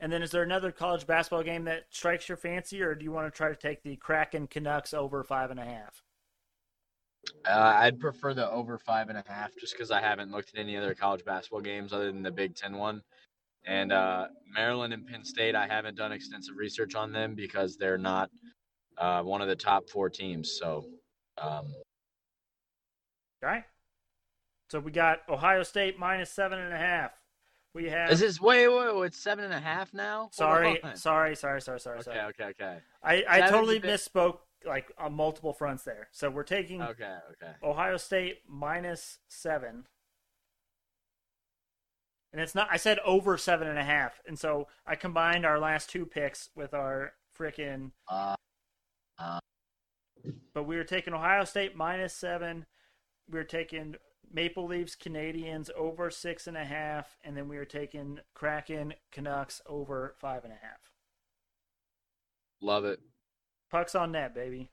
And 0.02 0.12
then 0.12 0.20
is 0.20 0.32
there 0.32 0.42
another 0.42 0.72
college 0.72 1.06
basketball 1.06 1.44
game 1.44 1.64
that 1.66 1.84
strikes 1.90 2.28
your 2.28 2.36
fancy, 2.36 2.82
or 2.82 2.92
do 2.96 3.04
you 3.04 3.12
want 3.12 3.32
to 3.32 3.36
try 3.36 3.48
to 3.48 3.54
take 3.54 3.84
the 3.84 3.94
Kraken 3.94 4.48
Canucks 4.48 4.92
over 4.92 5.22
five 5.22 5.52
and 5.52 5.60
a 5.60 5.64
half? 5.64 6.02
Uh, 7.48 7.72
I'd 7.76 8.00
prefer 8.00 8.34
the 8.34 8.50
over 8.50 8.78
five 8.78 9.10
and 9.10 9.16
a 9.16 9.22
half 9.28 9.52
just 9.56 9.74
because 9.74 9.92
I 9.92 10.00
haven't 10.00 10.32
looked 10.32 10.50
at 10.54 10.60
any 10.60 10.76
other 10.76 10.92
college 10.92 11.24
basketball 11.24 11.60
games 11.60 11.92
other 11.92 12.10
than 12.10 12.24
the 12.24 12.32
Big 12.32 12.56
Ten 12.56 12.76
one. 12.76 13.00
And 13.64 13.92
uh, 13.92 14.26
Maryland 14.52 14.92
and 14.92 15.06
Penn 15.06 15.24
State, 15.24 15.54
I 15.54 15.68
haven't 15.68 15.96
done 15.96 16.10
extensive 16.10 16.56
research 16.56 16.96
on 16.96 17.12
them 17.12 17.36
because 17.36 17.76
they're 17.76 17.96
not 17.96 18.28
uh, 18.98 19.22
one 19.22 19.40
of 19.40 19.46
the 19.46 19.54
top 19.54 19.88
four 19.88 20.10
teams. 20.10 20.58
So, 20.58 20.84
um, 21.38 21.72
all 23.40 23.50
right. 23.50 23.62
So 24.68 24.80
we 24.80 24.90
got 24.90 25.20
Ohio 25.28 25.62
State 25.62 25.96
minus 25.96 26.32
seven 26.32 26.58
and 26.58 26.74
a 26.74 26.78
half. 26.78 27.12
We 27.74 27.88
have. 27.88 28.10
Is 28.10 28.20
this 28.20 28.40
wait, 28.40 28.68
wait, 28.68 28.96
wait? 28.96 29.06
It's 29.06 29.18
seven 29.18 29.44
and 29.44 29.54
a 29.54 29.60
half 29.60 29.94
now. 29.94 30.28
Sorry, 30.32 30.80
sorry, 30.94 31.36
sorry, 31.36 31.60
sorry, 31.60 31.80
sorry. 31.80 31.98
Okay, 31.98 32.04
sorry. 32.04 32.20
okay, 32.20 32.44
okay. 32.44 32.78
I, 33.02 33.24
I 33.28 33.40
totally 33.48 33.80
misspoke 33.80 34.38
like 34.66 34.92
on 34.98 35.14
multiple 35.14 35.52
fronts 35.52 35.82
there. 35.82 36.08
So 36.12 36.30
we're 36.30 36.42
taking 36.42 36.82
okay, 36.82 37.16
okay. 37.32 37.52
Ohio 37.62 37.96
State 37.96 38.40
minus 38.48 39.18
seven. 39.28 39.86
And 42.32 42.40
it's 42.40 42.54
not 42.54 42.68
I 42.70 42.76
said 42.76 42.98
over 43.04 43.38
seven 43.38 43.68
and 43.68 43.78
a 43.78 43.84
half. 43.84 44.20
And 44.26 44.38
so 44.38 44.68
I 44.86 44.94
combined 44.94 45.46
our 45.46 45.58
last 45.58 45.88
two 45.90 46.04
picks 46.04 46.50
with 46.54 46.74
our 46.74 47.12
freaking 47.38 47.92
uh, 48.08 48.34
uh, 49.18 49.38
but 50.54 50.64
we 50.64 50.76
were 50.76 50.84
taking 50.84 51.14
Ohio 51.14 51.44
State 51.44 51.76
minus 51.76 52.14
seven. 52.14 52.66
We 53.30 53.38
were 53.38 53.44
taking 53.44 53.96
Maple 54.32 54.66
Leafs 54.66 54.96
Canadiens 54.96 55.70
over 55.76 56.10
six 56.10 56.46
and 56.46 56.56
a 56.56 56.64
half, 56.64 57.18
and 57.24 57.36
then 57.36 57.48
we 57.48 57.56
are 57.56 57.64
taking 57.64 58.20
Kraken 58.34 58.94
Canucks 59.10 59.60
over 59.66 60.14
five 60.18 60.44
and 60.44 60.52
a 60.52 60.56
half. 60.56 60.92
Love 62.60 62.84
it. 62.84 63.00
Pucks 63.70 63.94
on 63.94 64.12
net, 64.12 64.34
baby. 64.34 64.70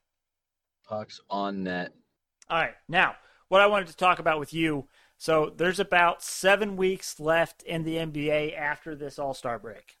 Pucks 0.88 1.20
on 1.28 1.62
net. 1.64 1.92
All 2.48 2.58
right. 2.58 2.74
Now, 2.88 3.16
what 3.48 3.60
I 3.60 3.66
wanted 3.66 3.88
to 3.88 3.96
talk 3.96 4.18
about 4.18 4.38
with 4.38 4.54
you. 4.54 4.88
So 5.18 5.52
there's 5.54 5.80
about 5.80 6.22
seven 6.22 6.76
weeks 6.76 7.20
left 7.20 7.62
in 7.62 7.84
the 7.84 7.96
NBA 7.96 8.56
after 8.56 8.94
this 8.94 9.18
All 9.18 9.34
Star 9.34 9.58
break. 9.58 9.98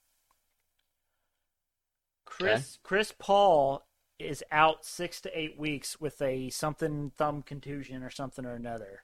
Chris 2.24 2.78
okay. 2.78 2.80
Chris 2.82 3.12
Paul 3.18 3.86
is 4.18 4.44
out 4.52 4.84
six 4.84 5.20
to 5.22 5.38
eight 5.38 5.58
weeks 5.58 6.00
with 6.00 6.20
a 6.22 6.50
something 6.50 7.12
thumb 7.16 7.42
contusion 7.42 8.02
or 8.02 8.10
something 8.10 8.46
or 8.46 8.54
another. 8.54 9.02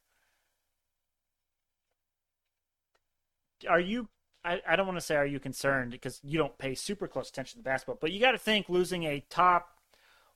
Are 3.69 3.81
you 3.81 4.09
I, 4.45 4.61
I 4.67 4.77
don't 4.77 4.87
want 4.87 4.99
to 4.99 5.05
say 5.05 5.17
are 5.17 5.27
you 5.27 5.41
concerned 5.41 5.91
because 5.91 6.21
you 6.23 6.39
don't 6.39 6.57
pay 6.57 6.75
super 6.75 7.09
close 7.09 7.29
attention 7.29 7.59
to 7.59 7.65
basketball, 7.65 7.99
but 8.01 8.13
you 8.13 8.21
got 8.21 8.33
to 8.33 8.39
think 8.39 8.69
losing 8.69 9.05
a 9.05 9.25
top 9.29 9.71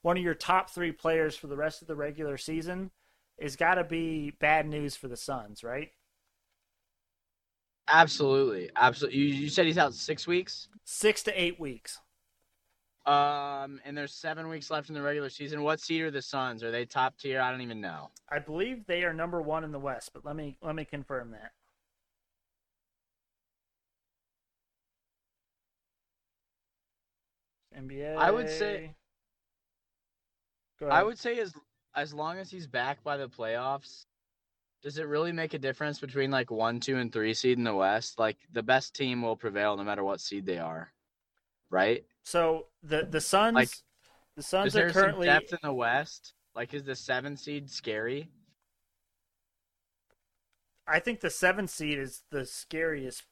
one 0.02 0.16
of 0.16 0.22
your 0.22 0.35
top 0.35 0.70
three 0.70 0.92
players 0.92 1.37
for 1.37 1.46
the 1.46 1.56
rest 1.56 1.83
of 1.83 1.88
the 1.88 1.94
regular 1.94 2.37
season 2.37 2.90
is 3.38 3.56
got 3.56 3.74
to 3.74 3.85
be 3.85 4.33
bad 4.40 4.66
news 4.66 4.96
for 4.96 5.09
the 5.09 5.16
Suns, 5.16 5.62
right? 5.62 5.92
Absolutely, 7.88 8.70
absolutely. 8.76 9.18
You, 9.18 9.26
you 9.26 9.48
said 9.48 9.66
he's 9.66 9.78
out 9.78 9.94
six 9.94 10.26
weeks. 10.26 10.68
Six 10.85 11.22
to 11.24 11.40
eight 11.40 11.59
weeks. 11.61 11.98
Um, 13.06 13.80
and 13.85 13.96
there's 13.96 14.14
seven 14.14 14.48
weeks 14.48 14.70
left 14.70 14.88
in 14.88 14.94
the 14.94 15.02
regular 15.02 15.30
season. 15.30 15.62
What 15.62 15.80
seed 15.80 16.02
are 16.02 16.11
the 16.11 16.22
Suns? 16.22 16.62
Are 16.62 16.70
they 16.70 16.85
top 16.85 17.18
tier? 17.18 17.40
I 17.40 17.50
don't 17.50 17.62
even 17.62 17.80
know. 17.80 18.11
I 18.28 18.38
believe 18.38 18.87
they 18.87 19.04
are 19.04 19.12
number 19.12 19.40
one 19.40 19.64
in 19.64 19.72
the 19.72 19.78
West, 19.78 20.11
but 20.12 20.24
let 20.24 20.37
me 20.37 20.56
let 20.62 20.74
me 20.74 20.85
confirm 20.85 21.33
that. 21.33 21.52
NBA. 27.78 28.16
I 28.16 28.30
would 28.30 28.48
say. 28.48 28.94
I 30.88 31.02
would 31.02 31.18
say 31.18 31.38
as 31.38 31.52
as 31.94 32.14
long 32.14 32.38
as 32.38 32.50
he's 32.50 32.66
back 32.66 33.02
by 33.02 33.16
the 33.16 33.28
playoffs, 33.28 34.06
does 34.83 34.98
it 34.98 35.06
really 35.06 35.33
make 35.33 35.54
a 35.54 35.59
difference 35.59 35.98
between 35.98 36.30
like 36.30 36.50
one, 36.50 36.80
two, 36.80 36.96
and 36.96 37.12
three 37.12 37.35
seed 37.35 37.59
in 37.59 37.64
the 37.64 37.74
West? 37.74 38.18
Like 38.18 38.38
the 38.52 38.62
best 38.62 38.94
team 38.94 39.22
will 39.22 39.37
prevail 39.37 39.76
no 39.76 39.85
matter 39.85 40.04
what 40.04 40.20
seed 40.20 40.46
they 40.46 40.59
are, 40.59 40.92
right? 41.68 42.04
So 42.22 42.66
the 42.83 43.06
the 43.09 43.20
Suns, 43.20 43.54
like, 43.54 43.70
the 44.37 44.42
Suns 44.42 44.68
is 44.68 44.72
there 44.72 44.88
are 44.88 44.92
currently 44.92 45.26
depth 45.26 45.52
in 45.52 45.59
the 45.62 45.72
West. 45.72 46.35
Like, 46.54 46.74
is 46.74 46.85
the 46.85 46.96
seven 46.96 47.37
seed 47.37 47.70
scary? 47.70 48.30
I 50.87 50.98
think 50.98 51.20
the 51.20 51.30
seven 51.30 51.68
seed 51.68 51.98
is 51.98 52.22
the 52.30 52.44
scariest 52.44 53.22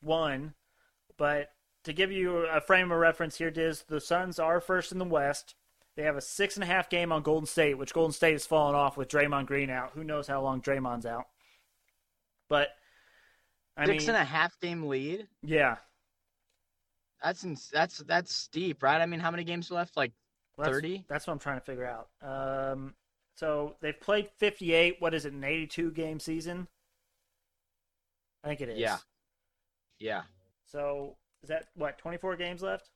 one, 0.00 0.54
but 1.16 1.48
to 1.88 1.94
give 1.94 2.12
you 2.12 2.46
a 2.46 2.60
frame 2.60 2.92
of 2.92 2.98
reference 2.98 3.38
here, 3.38 3.50
Diz, 3.50 3.84
the 3.88 4.00
Suns 4.00 4.38
are 4.38 4.60
first 4.60 4.92
in 4.92 4.98
the 4.98 5.06
West. 5.06 5.54
They 5.96 6.02
have 6.02 6.16
a 6.16 6.20
six 6.20 6.54
and 6.54 6.62
a 6.62 6.66
half 6.66 6.90
game 6.90 7.10
on 7.10 7.22
Golden 7.22 7.46
State, 7.46 7.78
which 7.78 7.94
Golden 7.94 8.12
State 8.12 8.32
has 8.32 8.44
fallen 8.44 8.74
off 8.74 8.96
with 8.98 9.08
Draymond 9.08 9.46
Green 9.46 9.70
out. 9.70 9.92
Who 9.94 10.04
knows 10.04 10.28
how 10.28 10.42
long 10.42 10.60
Draymond's 10.60 11.06
out? 11.06 11.24
But 12.48 12.68
I 13.74 13.86
six 13.86 14.04
mean, 14.04 14.10
and 14.10 14.22
a 14.22 14.24
half 14.24 14.60
game 14.60 14.84
lead. 14.84 15.26
Yeah, 15.42 15.76
that's 17.24 17.42
that's 17.70 17.98
that's 17.98 18.34
steep, 18.34 18.82
right? 18.82 19.00
I 19.00 19.06
mean, 19.06 19.18
how 19.18 19.30
many 19.30 19.44
games 19.44 19.70
left? 19.70 19.96
Like 19.96 20.12
thirty. 20.62 20.98
That's, 20.98 21.08
that's, 21.08 21.26
what 21.26 21.32
I'm 21.32 21.38
trying 21.40 21.58
to 21.58 21.64
figure 21.64 21.86
out. 21.86 22.08
Um, 22.22 22.94
so 23.34 23.76
they've 23.80 23.98
played 23.98 24.28
58. 24.36 24.96
What 24.98 25.14
is 25.14 25.24
it? 25.24 25.32
An 25.32 25.44
82 25.44 25.92
game 25.92 26.18
season? 26.18 26.66
I 28.44 28.48
think 28.48 28.60
it 28.60 28.68
is. 28.68 28.78
Yeah. 28.78 28.98
Yeah. 30.00 30.22
So 30.66 31.16
is 31.42 31.48
that 31.48 31.66
what 31.74 31.98
24 31.98 32.36
games 32.36 32.62
left? 32.62 32.90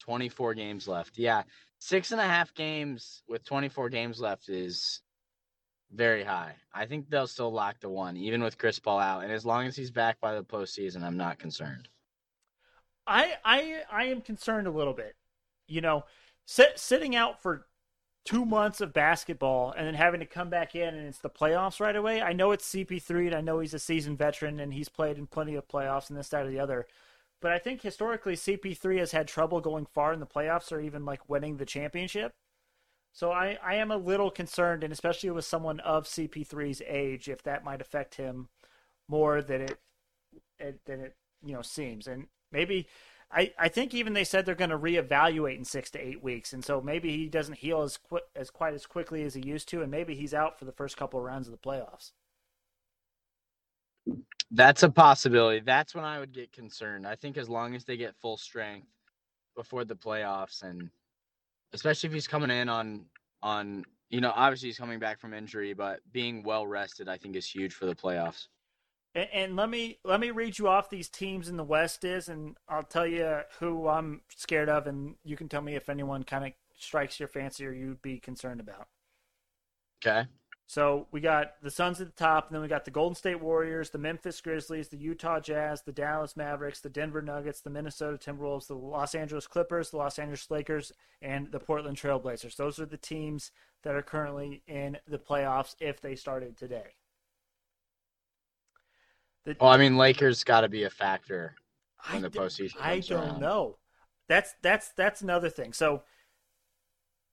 24 0.00 0.54
games 0.54 0.86
left. 0.88 1.18
Yeah. 1.18 1.42
Six 1.78 2.12
and 2.12 2.20
a 2.20 2.24
half 2.24 2.54
games 2.54 3.22
with 3.28 3.44
24 3.44 3.88
games 3.88 4.20
left 4.20 4.48
is 4.48 5.00
very 5.92 6.24
high. 6.24 6.54
I 6.74 6.86
think 6.86 7.08
they'll 7.08 7.26
still 7.26 7.52
lock 7.52 7.80
the 7.80 7.88
one, 7.88 8.16
even 8.16 8.42
with 8.42 8.58
Chris 8.58 8.78
Paul 8.78 8.98
out. 8.98 9.24
And 9.24 9.32
as 9.32 9.46
long 9.46 9.66
as 9.66 9.76
he's 9.76 9.90
back 9.90 10.20
by 10.20 10.34
the 10.34 10.44
postseason, 10.44 11.02
I'm 11.02 11.16
not 11.16 11.38
concerned. 11.38 11.88
I 13.06 13.34
I 13.44 13.82
I 13.90 14.04
am 14.06 14.20
concerned 14.20 14.66
a 14.66 14.70
little 14.70 14.92
bit. 14.92 15.14
You 15.68 15.80
know, 15.80 16.04
sit, 16.44 16.78
sitting 16.78 17.14
out 17.14 17.40
for 17.40 17.66
two 18.24 18.44
months 18.44 18.80
of 18.80 18.92
basketball 18.92 19.72
and 19.76 19.86
then 19.86 19.94
having 19.94 20.18
to 20.18 20.26
come 20.26 20.50
back 20.50 20.74
in 20.74 20.94
and 20.94 21.06
it's 21.06 21.18
the 21.18 21.30
playoffs 21.30 21.78
right 21.78 21.94
away. 21.94 22.20
I 22.20 22.32
know 22.32 22.50
it's 22.50 22.68
CP3 22.68 23.26
and 23.26 23.34
I 23.36 23.40
know 23.40 23.60
he's 23.60 23.74
a 23.74 23.78
seasoned 23.78 24.18
veteran 24.18 24.58
and 24.58 24.74
he's 24.74 24.88
played 24.88 25.16
in 25.16 25.28
plenty 25.28 25.54
of 25.54 25.68
playoffs 25.68 26.10
and 26.10 26.18
this, 26.18 26.28
that, 26.30 26.44
or 26.44 26.50
the 26.50 26.58
other. 26.58 26.86
But 27.40 27.52
I 27.52 27.58
think 27.58 27.82
historically 27.82 28.34
CP3 28.34 28.98
has 28.98 29.12
had 29.12 29.28
trouble 29.28 29.60
going 29.60 29.86
far 29.86 30.12
in 30.12 30.20
the 30.20 30.26
playoffs 30.26 30.72
or 30.72 30.80
even 30.80 31.04
like 31.04 31.28
winning 31.28 31.56
the 31.56 31.66
championship. 31.66 32.32
So 33.12 33.30
I, 33.32 33.58
I 33.64 33.76
am 33.76 33.90
a 33.90 33.96
little 33.96 34.30
concerned, 34.30 34.84
and 34.84 34.92
especially 34.92 35.30
with 35.30 35.44
someone 35.44 35.80
of 35.80 36.04
CP3's 36.04 36.82
age, 36.86 37.28
if 37.28 37.42
that 37.44 37.64
might 37.64 37.80
affect 37.80 38.16
him 38.16 38.48
more 39.08 39.40
than 39.40 39.62
it, 39.62 39.78
it 40.58 40.80
than 40.84 41.00
it 41.00 41.16
you 41.44 41.54
know 41.54 41.62
seems. 41.62 42.06
And 42.06 42.26
maybe 42.52 42.86
I, 43.30 43.52
I 43.58 43.68
think 43.68 43.94
even 43.94 44.12
they 44.12 44.24
said 44.24 44.44
they're 44.44 44.54
going 44.54 44.70
to 44.70 44.78
reevaluate 44.78 45.56
in 45.56 45.64
six 45.64 45.90
to 45.92 45.98
eight 45.98 46.22
weeks, 46.22 46.52
and 46.52 46.64
so 46.64 46.80
maybe 46.80 47.16
he 47.16 47.28
doesn't 47.28 47.58
heal 47.58 47.82
as 47.82 47.96
quick 47.96 48.24
as 48.34 48.50
quite 48.50 48.74
as 48.74 48.86
quickly 48.86 49.22
as 49.24 49.34
he 49.34 49.40
used 49.40 49.68
to, 49.70 49.82
and 49.82 49.90
maybe 49.90 50.14
he's 50.14 50.34
out 50.34 50.58
for 50.58 50.64
the 50.64 50.72
first 50.72 50.96
couple 50.96 51.18
of 51.18 51.24
rounds 51.24 51.48
of 51.48 51.52
the 51.52 51.58
playoffs. 51.58 52.12
That's 54.50 54.82
a 54.82 54.90
possibility. 54.90 55.60
That's 55.60 55.94
when 55.94 56.04
I 56.04 56.20
would 56.20 56.32
get 56.32 56.52
concerned. 56.52 57.06
I 57.06 57.16
think 57.16 57.36
as 57.36 57.48
long 57.48 57.74
as 57.74 57.84
they 57.84 57.96
get 57.96 58.14
full 58.16 58.36
strength, 58.36 58.86
before 59.56 59.84
the 59.84 59.96
playoffs, 59.96 60.62
and 60.62 60.88
especially 61.72 62.08
if 62.08 62.12
he's 62.12 62.28
coming 62.28 62.50
in 62.50 62.68
on 62.68 63.06
on 63.42 63.84
you 64.10 64.20
know 64.20 64.32
obviously 64.36 64.68
he's 64.68 64.78
coming 64.78 65.00
back 65.00 65.18
from 65.18 65.34
injury, 65.34 65.72
but 65.72 66.00
being 66.12 66.44
well 66.44 66.66
rested, 66.66 67.08
I 67.08 67.16
think 67.16 67.34
is 67.34 67.48
huge 67.48 67.72
for 67.74 67.86
the 67.86 67.94
playoffs. 67.94 68.46
And, 69.14 69.28
and 69.32 69.56
let 69.56 69.70
me 69.70 69.98
let 70.04 70.20
me 70.20 70.30
read 70.30 70.58
you 70.58 70.68
off 70.68 70.90
these 70.90 71.08
teams 71.08 71.48
in 71.48 71.56
the 71.56 71.64
West 71.64 72.04
is, 72.04 72.28
and 72.28 72.56
I'll 72.68 72.84
tell 72.84 73.06
you 73.06 73.40
who 73.58 73.88
I'm 73.88 74.20
scared 74.36 74.68
of, 74.68 74.86
and 74.86 75.16
you 75.24 75.36
can 75.36 75.48
tell 75.48 75.62
me 75.62 75.74
if 75.74 75.88
anyone 75.88 76.22
kind 76.22 76.44
of 76.44 76.52
strikes 76.78 77.18
your 77.18 77.28
fancy 77.28 77.66
or 77.66 77.72
you'd 77.72 78.02
be 78.02 78.20
concerned 78.20 78.60
about. 78.60 78.86
Okay. 80.04 80.28
So 80.68 81.06
we 81.12 81.20
got 81.20 81.54
the 81.62 81.70
Suns 81.70 82.00
at 82.00 82.08
the 82.08 82.24
top, 82.24 82.48
and 82.48 82.54
then 82.54 82.60
we 82.60 82.66
got 82.66 82.84
the 82.84 82.90
Golden 82.90 83.14
State 83.14 83.40
Warriors, 83.40 83.90
the 83.90 83.98
Memphis 83.98 84.40
Grizzlies, 84.40 84.88
the 84.88 84.96
Utah 84.96 85.38
Jazz, 85.38 85.82
the 85.82 85.92
Dallas 85.92 86.36
Mavericks, 86.36 86.80
the 86.80 86.88
Denver 86.88 87.22
Nuggets, 87.22 87.60
the 87.60 87.70
Minnesota 87.70 88.18
Timberwolves, 88.18 88.66
the 88.66 88.74
Los 88.74 89.14
Angeles 89.14 89.46
Clippers, 89.46 89.90
the 89.90 89.96
Los 89.96 90.18
Angeles 90.18 90.50
Lakers, 90.50 90.92
and 91.22 91.52
the 91.52 91.60
Portland 91.60 91.96
Trailblazers. 91.96 92.56
Those 92.56 92.80
are 92.80 92.86
the 92.86 92.96
teams 92.96 93.52
that 93.84 93.94
are 93.94 94.02
currently 94.02 94.62
in 94.66 94.98
the 95.06 95.18
playoffs 95.18 95.76
if 95.78 96.00
they 96.00 96.16
started 96.16 96.56
today. 96.56 96.96
The, 99.44 99.56
well, 99.60 99.70
I 99.70 99.76
mean, 99.76 99.96
Lakers 99.96 100.42
got 100.42 100.62
to 100.62 100.68
be 100.68 100.82
a 100.82 100.90
factor 100.90 101.54
in 102.12 102.22
the 102.22 102.30
postseason. 102.30 102.74
I 102.80 102.98
don't 102.98 103.24
around. 103.24 103.40
know. 103.40 103.76
That's 104.28 104.56
that's 104.60 104.90
that's 104.96 105.20
another 105.20 105.48
thing. 105.48 105.72
So 105.72 106.02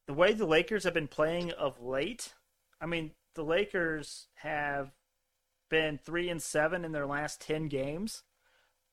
the 0.05 0.13
way 0.13 0.33
the 0.33 0.45
Lakers 0.45 0.83
have 0.83 0.93
been 0.93 1.07
playing 1.07 1.51
of 1.53 1.81
late, 1.81 2.33
I 2.79 2.85
mean, 2.85 3.11
the 3.35 3.43
Lakers 3.43 4.27
have 4.35 4.91
been 5.69 5.97
three 5.97 6.29
and 6.29 6.41
seven 6.41 6.85
in 6.85 6.91
their 6.91 7.07
last 7.07 7.41
ten 7.41 7.67
games. 7.67 8.23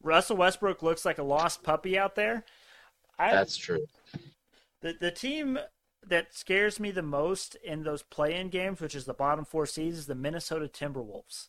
Russell 0.03 0.36
Westbrook 0.36 0.82
looks 0.82 1.05
like 1.05 1.18
a 1.18 1.22
lost 1.22 1.62
puppy 1.62 1.99
out 1.99 2.14
there. 2.14 2.45
I, 3.18 3.32
That's 3.32 3.57
true. 3.57 3.86
The 4.80 4.95
the 4.99 5.11
team 5.11 5.59
that 6.07 6.34
scares 6.34 6.80
me 6.80 6.91
the 6.91 7.03
most 7.03 7.55
in 7.57 7.82
those 7.82 8.03
play-in 8.03 8.49
games, 8.49 8.80
which 8.80 8.95
is 8.95 9.05
the 9.05 9.12
bottom 9.12 9.45
four 9.45 9.66
seeds, 9.66 9.99
is 9.99 10.07
the 10.07 10.14
Minnesota 10.14 10.66
Timberwolves. 10.66 11.49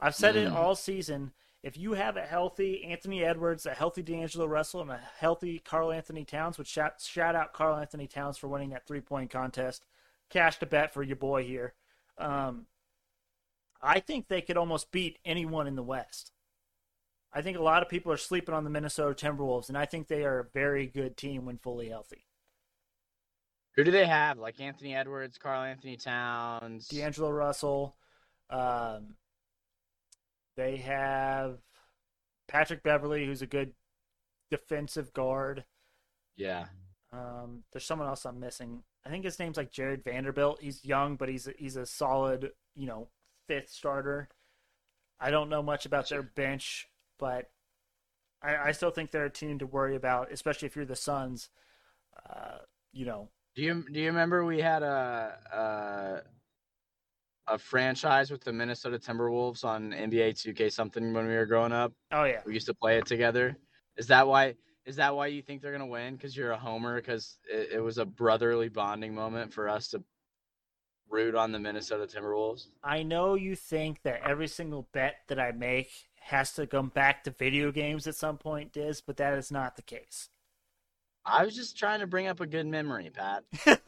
I've 0.00 0.14
said 0.14 0.34
mm. 0.34 0.46
it 0.46 0.52
all 0.52 0.74
season. 0.74 1.32
If 1.62 1.76
you 1.76 1.92
have 1.92 2.16
a 2.16 2.22
healthy 2.22 2.84
Anthony 2.84 3.22
Edwards, 3.22 3.66
a 3.66 3.74
healthy 3.74 4.02
D'Angelo 4.02 4.46
Russell, 4.46 4.80
and 4.80 4.90
a 4.90 5.00
healthy 5.18 5.60
Karl-Anthony 5.60 6.24
Towns, 6.24 6.58
which 6.58 6.66
shout, 6.66 7.00
shout 7.00 7.36
out 7.36 7.52
Karl-Anthony 7.52 8.08
Towns 8.08 8.36
for 8.36 8.48
winning 8.48 8.70
that 8.70 8.86
three-point 8.86 9.30
contest. 9.30 9.84
Cash 10.28 10.58
to 10.58 10.66
bet 10.66 10.92
for 10.92 11.04
your 11.04 11.16
boy 11.16 11.44
here. 11.44 11.74
Um, 12.22 12.66
I 13.82 13.98
think 14.00 14.28
they 14.28 14.40
could 14.40 14.56
almost 14.56 14.92
beat 14.92 15.18
anyone 15.24 15.66
in 15.66 15.74
the 15.74 15.82
West. 15.82 16.30
I 17.32 17.42
think 17.42 17.58
a 17.58 17.62
lot 17.62 17.82
of 17.82 17.88
people 17.88 18.12
are 18.12 18.18
sleeping 18.18 18.54
on 18.54 18.64
the 18.64 18.70
Minnesota 18.70 19.14
Timberwolves, 19.14 19.68
and 19.68 19.76
I 19.76 19.86
think 19.86 20.06
they 20.06 20.24
are 20.24 20.38
a 20.38 20.50
very 20.52 20.86
good 20.86 21.16
team 21.16 21.46
when 21.46 21.58
fully 21.58 21.88
healthy. 21.88 22.26
Who 23.74 23.84
do 23.84 23.90
they 23.90 24.06
have? 24.06 24.38
Like 24.38 24.60
Anthony 24.60 24.94
Edwards, 24.94 25.38
Karl-Anthony 25.38 25.96
Towns, 25.96 26.88
D'Angelo 26.88 27.30
Russell. 27.30 27.96
Um, 28.50 29.16
they 30.56 30.76
have 30.76 31.58
Patrick 32.46 32.82
Beverley, 32.82 33.24
who's 33.24 33.42
a 33.42 33.46
good 33.46 33.72
defensive 34.50 35.12
guard. 35.14 35.64
Yeah. 36.36 36.66
Um, 37.12 37.64
there's 37.72 37.86
someone 37.86 38.08
else 38.08 38.26
I'm 38.26 38.38
missing. 38.38 38.82
I 39.04 39.10
think 39.10 39.24
his 39.24 39.38
name's 39.38 39.56
like 39.56 39.72
Jarred 39.72 40.04
Vanderbilt. 40.04 40.60
He's 40.60 40.84
young, 40.84 41.16
but 41.16 41.28
he's 41.28 41.48
a, 41.48 41.52
he's 41.58 41.76
a 41.76 41.86
solid, 41.86 42.50
you 42.76 42.86
know, 42.86 43.08
fifth 43.48 43.70
starter. 43.70 44.28
I 45.20 45.30
don't 45.30 45.48
know 45.48 45.62
much 45.62 45.86
about 45.86 46.08
their 46.08 46.22
bench, 46.22 46.88
but 47.18 47.50
I, 48.42 48.56
I 48.56 48.72
still 48.72 48.90
think 48.90 49.10
they're 49.10 49.24
a 49.24 49.30
team 49.30 49.58
to 49.58 49.66
worry 49.66 49.96
about, 49.96 50.32
especially 50.32 50.66
if 50.66 50.76
you're 50.76 50.84
the 50.84 50.96
Suns. 50.96 51.48
Uh, 52.28 52.58
you 52.92 53.06
know. 53.06 53.28
Do 53.54 53.62
you 53.62 53.84
do 53.92 54.00
you 54.00 54.06
remember 54.06 54.44
we 54.44 54.60
had 54.60 54.82
a 54.82 56.22
a, 57.48 57.54
a 57.54 57.58
franchise 57.58 58.30
with 58.30 58.42
the 58.42 58.52
Minnesota 58.52 58.98
Timberwolves 58.98 59.64
on 59.64 59.90
NBA 59.90 60.34
2K 60.34 60.72
something 60.72 61.12
when 61.12 61.26
we 61.26 61.34
were 61.34 61.46
growing 61.46 61.72
up? 61.72 61.92
Oh 62.12 62.24
yeah, 62.24 62.40
we 62.46 62.54
used 62.54 62.66
to 62.66 62.74
play 62.74 62.98
it 62.98 63.06
together. 63.06 63.56
Is 63.96 64.06
that 64.08 64.26
why? 64.26 64.54
Is 64.84 64.96
that 64.96 65.14
why 65.14 65.28
you 65.28 65.42
think 65.42 65.62
they're 65.62 65.72
gonna 65.72 65.86
win? 65.86 66.16
Because 66.16 66.36
you're 66.36 66.52
a 66.52 66.58
homer? 66.58 66.96
Because 66.96 67.38
it, 67.50 67.70
it, 67.74 67.80
was 67.80 67.98
a 67.98 68.04
brotherly 68.04 68.68
bonding 68.68 69.14
moment 69.14 69.52
for 69.52 69.68
us 69.68 69.88
to 69.88 70.02
root 71.08 71.34
on 71.34 71.52
the 71.52 71.58
Minnesota 71.58 72.06
Timberwolves. 72.06 72.66
I 72.82 73.02
know 73.02 73.34
you 73.34 73.54
think 73.54 74.02
that 74.02 74.22
every 74.24 74.48
single 74.48 74.88
bet 74.92 75.16
that 75.28 75.38
I 75.38 75.52
make 75.52 75.90
has 76.20 76.52
to 76.54 76.66
come 76.66 76.88
back 76.88 77.24
to 77.24 77.30
video 77.30 77.70
games 77.70 78.06
at 78.06 78.16
some 78.16 78.38
point, 78.38 78.72
Diz, 78.72 79.00
but 79.00 79.16
that 79.18 79.34
is 79.34 79.50
not 79.50 79.76
the 79.76 79.82
case. 79.82 80.30
I 81.24 81.44
was 81.44 81.54
just 81.54 81.78
trying 81.78 82.00
to 82.00 82.06
bring 82.06 82.26
up 82.26 82.40
a 82.40 82.46
good 82.46 82.66
memory, 82.66 83.10
Pat. 83.10 83.44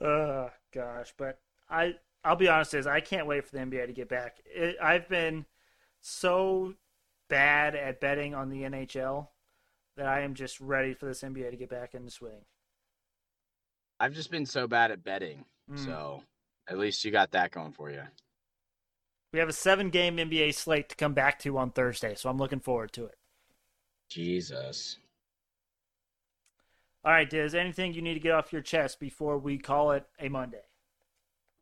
oh 0.00 0.50
gosh, 0.72 1.12
but 1.16 1.40
I 1.68 1.94
I'll 2.22 2.36
be 2.36 2.48
honest, 2.48 2.74
is 2.74 2.86
I 2.86 3.00
can't 3.00 3.26
wait 3.26 3.44
for 3.44 3.56
the 3.56 3.62
NBA 3.62 3.86
to 3.86 3.92
get 3.92 4.08
back. 4.08 4.36
It, 4.44 4.76
I've 4.80 5.08
been 5.08 5.46
so 6.00 6.74
bad 7.30 7.74
at 7.74 8.00
betting 8.00 8.34
on 8.34 8.50
the 8.50 8.62
NHL 8.62 9.28
that 9.96 10.06
I 10.06 10.20
am 10.20 10.34
just 10.34 10.60
ready 10.60 10.92
for 10.92 11.06
this 11.06 11.22
NBA 11.22 11.50
to 11.50 11.56
get 11.56 11.70
back 11.70 11.94
in 11.94 12.04
the 12.04 12.10
swing. 12.10 12.44
I've 13.98 14.14
just 14.14 14.30
been 14.30 14.46
so 14.46 14.66
bad 14.66 14.90
at 14.90 15.02
betting, 15.02 15.44
mm. 15.70 15.82
so 15.82 16.22
at 16.68 16.78
least 16.78 17.04
you 17.04 17.10
got 17.10 17.30
that 17.32 17.50
going 17.50 17.72
for 17.72 17.90
you. 17.90 18.02
We 19.32 19.38
have 19.38 19.48
a 19.48 19.52
seven 19.52 19.90
game 19.90 20.16
NBA 20.16 20.54
slate 20.54 20.88
to 20.88 20.96
come 20.96 21.14
back 21.14 21.38
to 21.40 21.56
on 21.56 21.70
Thursday, 21.70 22.14
so 22.14 22.28
I'm 22.28 22.38
looking 22.38 22.60
forward 22.60 22.92
to 22.94 23.04
it. 23.04 23.14
Jesus. 24.08 24.98
All 27.04 27.12
right, 27.12 27.28
Diz, 27.28 27.54
anything 27.54 27.94
you 27.94 28.02
need 28.02 28.14
to 28.14 28.20
get 28.20 28.32
off 28.32 28.52
your 28.52 28.62
chest 28.62 29.00
before 29.00 29.38
we 29.38 29.56
call 29.56 29.92
it 29.92 30.04
a 30.18 30.28
Monday? 30.28 30.64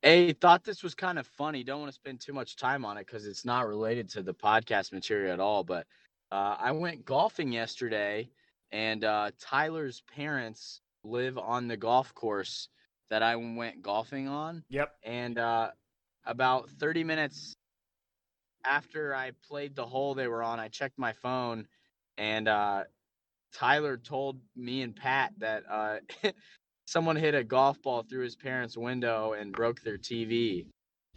Hey, 0.02 0.32
thought 0.32 0.62
this 0.62 0.82
was 0.82 0.94
kind 0.94 1.18
of 1.18 1.26
funny. 1.26 1.64
Don't 1.64 1.80
want 1.80 1.90
to 1.90 1.94
spend 1.94 2.20
too 2.20 2.32
much 2.32 2.56
time 2.56 2.84
on 2.84 2.96
it 2.96 3.06
because 3.06 3.26
it's 3.26 3.44
not 3.44 3.66
related 3.66 4.08
to 4.10 4.22
the 4.22 4.34
podcast 4.34 4.92
material 4.92 5.32
at 5.32 5.40
all. 5.40 5.64
But 5.64 5.86
uh, 6.30 6.56
I 6.58 6.70
went 6.70 7.04
golfing 7.04 7.52
yesterday, 7.52 8.30
and 8.70 9.02
uh, 9.02 9.32
Tyler's 9.40 10.02
parents 10.14 10.82
live 11.02 11.36
on 11.36 11.66
the 11.66 11.76
golf 11.76 12.14
course 12.14 12.68
that 13.10 13.22
I 13.22 13.34
went 13.36 13.82
golfing 13.82 14.28
on. 14.28 14.62
Yep. 14.68 14.94
And 15.02 15.38
uh, 15.38 15.70
about 16.26 16.70
30 16.70 17.02
minutes 17.02 17.56
after 18.64 19.14
I 19.14 19.32
played 19.48 19.74
the 19.74 19.86
hole 19.86 20.14
they 20.14 20.28
were 20.28 20.42
on, 20.44 20.60
I 20.60 20.68
checked 20.68 20.98
my 20.98 21.12
phone, 21.12 21.66
and 22.16 22.46
uh, 22.46 22.84
Tyler 23.52 23.96
told 23.96 24.38
me 24.54 24.82
and 24.82 24.94
Pat 24.94 25.32
that 25.38 25.64
uh, 25.68 25.96
someone 26.88 27.16
hit 27.16 27.34
a 27.34 27.44
golf 27.44 27.82
ball 27.82 28.02
through 28.02 28.24
his 28.24 28.34
parents' 28.34 28.74
window 28.74 29.34
and 29.34 29.52
broke 29.52 29.82
their 29.82 29.98
TV. 29.98 30.64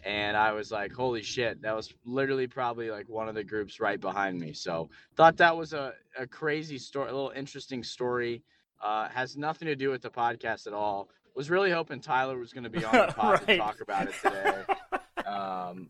And 0.03 0.36
I 0.36 0.51
was 0.51 0.69
like, 0.69 0.91
holy 0.91 1.24
shit, 1.24 1.61
that 1.61 1.74
was 1.74 1.93
literally 2.03 2.45
probably 2.45 2.91
like 2.91 3.07
one 3.07 3.30
of 3.30 3.36
the 3.36 3.43
groups 3.45 3.80
right 3.80 3.99
behind 3.99 4.38
me. 4.38 4.51
So 4.51 4.89
thought 5.15 5.38
that 5.38 5.55
was 5.55 5.72
a, 5.72 5.93
a 6.17 6.28
crazy 6.28 6.78
story, 6.78 7.09
a 7.09 7.13
little 7.13 7.32
interesting 7.34 7.86
story. 7.86 8.43
Uh, 8.84 9.07
has 9.09 9.38
nothing 9.38 9.67
to 9.67 9.76
do 9.78 9.89
with 9.89 10.01
the 10.01 10.09
podcast 10.09 10.67
at 10.67 10.74
all. 10.74 11.07
Was 11.36 11.49
really 11.49 11.72
hoping 11.72 12.01
Tyler 12.01 12.38
was 12.38 12.51
going 12.51 12.65
to 12.65 12.69
be 12.69 12.84
on 12.84 12.91
the 12.91 13.13
pod 13.15 13.39
right. 13.47 13.47
to 13.47 13.57
talk 13.57 13.80
about 13.80 14.09
it 14.09 14.15
today. 14.22 15.26
um, 15.26 15.89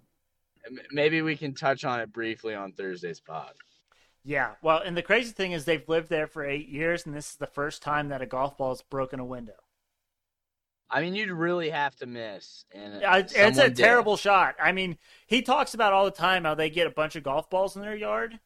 maybe 0.92 1.24
we 1.24 1.36
can 1.36 1.56
touch 1.56 1.86
on 1.86 2.02
it 2.02 2.14
briefly 2.14 2.54
on 2.54 2.74
Thursday's 2.74 3.20
pod. 3.20 3.54
Yeah, 4.24 4.52
well, 4.62 4.80
and 4.86 4.96
the 4.96 5.02
crazy 5.02 5.32
thing 5.32 5.54
is 5.54 5.66
they've 5.66 5.90
lived 5.90 6.10
there 6.10 6.28
for 6.28 6.46
eight 6.46 6.70
years, 6.70 7.08
and 7.08 7.16
this 7.16 7.32
is 7.32 7.36
the 7.38 7.48
first 7.48 7.82
time 7.82 8.10
that 8.10 8.22
a 8.22 8.28
golf 8.28 8.56
ball 8.60 8.70
has 8.70 8.84
broken 8.84 9.20
a 9.20 9.26
window. 9.26 9.56
I 10.92 11.02
mean, 11.02 11.16
you'd 11.16 11.32
really 11.32 11.70
have 11.70 11.96
to 11.98 12.06
miss. 12.06 12.66
And 12.74 13.04
uh, 13.04 13.24
it's 13.24 13.58
a 13.58 13.70
did. 13.70 13.78
terrible 13.78 14.18
shot. 14.18 14.56
I 14.62 14.74
mean, 14.74 14.98
he 15.26 15.42
talks 15.42 15.74
about 15.74 15.94
all 15.94 16.04
the 16.04 16.12
time 16.12 16.44
how 16.44 16.54
they 16.54 16.70
get 16.70 16.86
a 16.86 16.92
bunch 16.92 17.16
of 17.16 17.24
golf 17.24 17.50
balls 17.50 17.78
in 17.78 17.82
their 17.82 17.96
yard, 17.96 18.40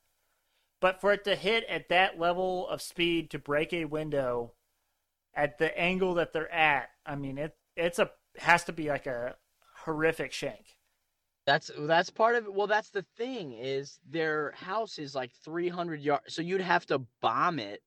but 0.80 1.02
for 1.02 1.12
it 1.12 1.24
to 1.24 1.36
hit 1.36 1.64
at 1.66 1.90
that 1.90 2.20
level 2.20 2.68
of 2.70 2.84
speed 2.84 3.32
to 3.32 3.40
break 3.40 3.74
a 3.74 3.86
window 3.86 4.54
at 5.34 5.58
the 5.58 5.76
angle 5.78 6.14
that 6.14 6.34
they're 6.34 6.54
at, 6.54 6.90
I 7.04 7.16
mean, 7.16 7.40
it 7.40 7.56
it's 7.76 7.98
a 7.98 8.12
has 8.38 8.64
to 8.66 8.74
be 8.74 8.90
like 8.90 9.08
a 9.08 9.36
horrific 9.84 10.32
shank. 10.32 10.78
That's 11.48 11.72
that's 11.80 12.12
part 12.12 12.36
of 12.36 12.46
it. 12.46 12.54
Well, 12.54 12.68
that's 12.68 12.92
the 12.92 13.06
thing 13.18 13.54
is 13.54 14.00
their 14.08 14.52
house 14.52 15.00
is 15.00 15.16
like 15.16 15.32
300 15.44 16.00
yards, 16.00 16.34
so 16.34 16.44
you'd 16.44 16.62
have 16.62 16.86
to 16.88 17.00
bomb 17.22 17.60
it 17.60 17.82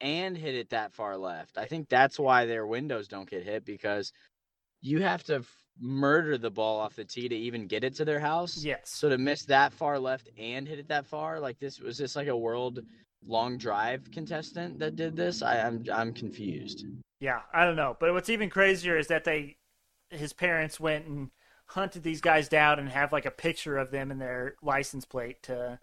and 0.00 0.36
hit 0.36 0.54
it 0.54 0.70
that 0.70 0.92
far 0.92 1.16
left. 1.16 1.58
I 1.58 1.66
think 1.66 1.88
that's 1.88 2.18
why 2.18 2.46
their 2.46 2.66
windows 2.66 3.08
don't 3.08 3.28
get 3.28 3.44
hit 3.44 3.64
because 3.64 4.12
you 4.80 5.02
have 5.02 5.24
to 5.24 5.36
f- 5.36 5.56
murder 5.80 6.38
the 6.38 6.50
ball 6.50 6.78
off 6.78 6.96
the 6.96 7.04
tee 7.04 7.28
to 7.28 7.34
even 7.34 7.66
get 7.66 7.84
it 7.84 7.94
to 7.96 8.04
their 8.04 8.20
house. 8.20 8.62
Yes. 8.62 8.80
So 8.84 9.08
to 9.08 9.18
miss 9.18 9.44
that 9.46 9.72
far 9.72 9.98
left 9.98 10.28
and 10.38 10.66
hit 10.66 10.78
it 10.78 10.88
that 10.88 11.06
far, 11.06 11.40
like 11.40 11.58
this 11.58 11.80
was 11.80 11.98
this 11.98 12.16
like 12.16 12.28
a 12.28 12.36
world 12.36 12.80
long 13.26 13.58
drive 13.58 14.10
contestant 14.10 14.78
that 14.78 14.96
did 14.96 15.16
this? 15.16 15.42
I, 15.42 15.60
I'm 15.60 15.84
I'm 15.92 16.12
confused. 16.12 16.86
Yeah, 17.20 17.40
I 17.52 17.64
don't 17.64 17.76
know. 17.76 17.96
But 17.98 18.12
what's 18.12 18.28
even 18.28 18.50
crazier 18.50 18.98
is 18.98 19.08
that 19.08 19.24
they 19.24 19.56
his 20.10 20.32
parents 20.32 20.78
went 20.78 21.06
and 21.06 21.30
hunted 21.66 22.02
these 22.02 22.20
guys 22.20 22.48
down 22.48 22.78
and 22.78 22.88
have 22.88 23.12
like 23.12 23.26
a 23.26 23.30
picture 23.30 23.76
of 23.76 23.90
them 23.90 24.10
in 24.10 24.18
their 24.18 24.54
license 24.62 25.04
plate 25.04 25.42
to 25.44 25.78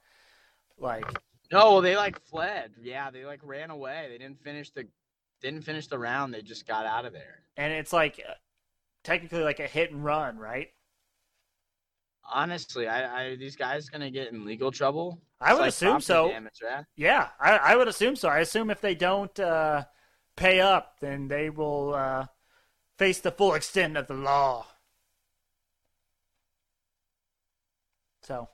like 0.78 1.06
No, 1.54 1.74
well, 1.74 1.82
they 1.82 1.96
like 1.96 2.20
fled. 2.26 2.72
Yeah, 2.82 3.12
they 3.12 3.26
like 3.26 3.40
ran 3.44 3.70
away. 3.70 4.08
They 4.10 4.18
didn't 4.18 4.44
finish 4.44 4.72
the 4.72 4.88
didn't 5.42 5.62
finish 5.62 5.88
the 5.88 6.00
round. 6.00 6.34
They 6.34 6.42
just 6.42 6.68
got 6.68 6.86
out 6.86 7.06
of 7.06 7.14
there. 7.14 7.44
And 7.58 7.72
it's 7.72 7.94
like 7.94 8.20
uh, 8.28 8.34
technically 9.04 9.44
like 9.44 9.60
a 9.60 9.68
hit 9.68 9.92
and 9.92 10.04
run, 10.04 10.38
right? 10.40 10.70
Honestly, 12.32 12.88
I, 12.88 13.32
I 13.32 13.36
these 13.36 13.56
guys 13.56 13.88
gonna 13.88 14.10
get 14.10 14.32
in 14.32 14.46
legal 14.46 14.72
trouble. 14.72 15.22
I 15.40 15.52
It's 15.52 15.54
would 15.54 15.60
like 15.60 15.70
assume 15.70 16.02
so. 16.02 16.30
Damage, 16.30 16.60
right? 16.64 16.86
Yeah, 16.96 17.30
I, 17.40 17.58
I 17.58 17.76
would 17.76 17.88
assume 17.88 18.16
so. 18.16 18.30
I 18.30 18.40
assume 18.40 18.72
if 18.72 18.82
they 18.82 18.96
don't 18.96 19.40
uh, 19.40 19.84
pay 20.36 20.60
up, 20.60 20.96
then 21.02 21.28
they 21.28 21.52
will 21.52 21.94
uh, 21.94 22.26
face 22.98 23.20
the 23.20 23.32
full 23.32 23.54
extent 23.54 23.96
of 23.96 24.08
the 24.08 24.16
law. 24.16 24.66
So. 28.24 28.50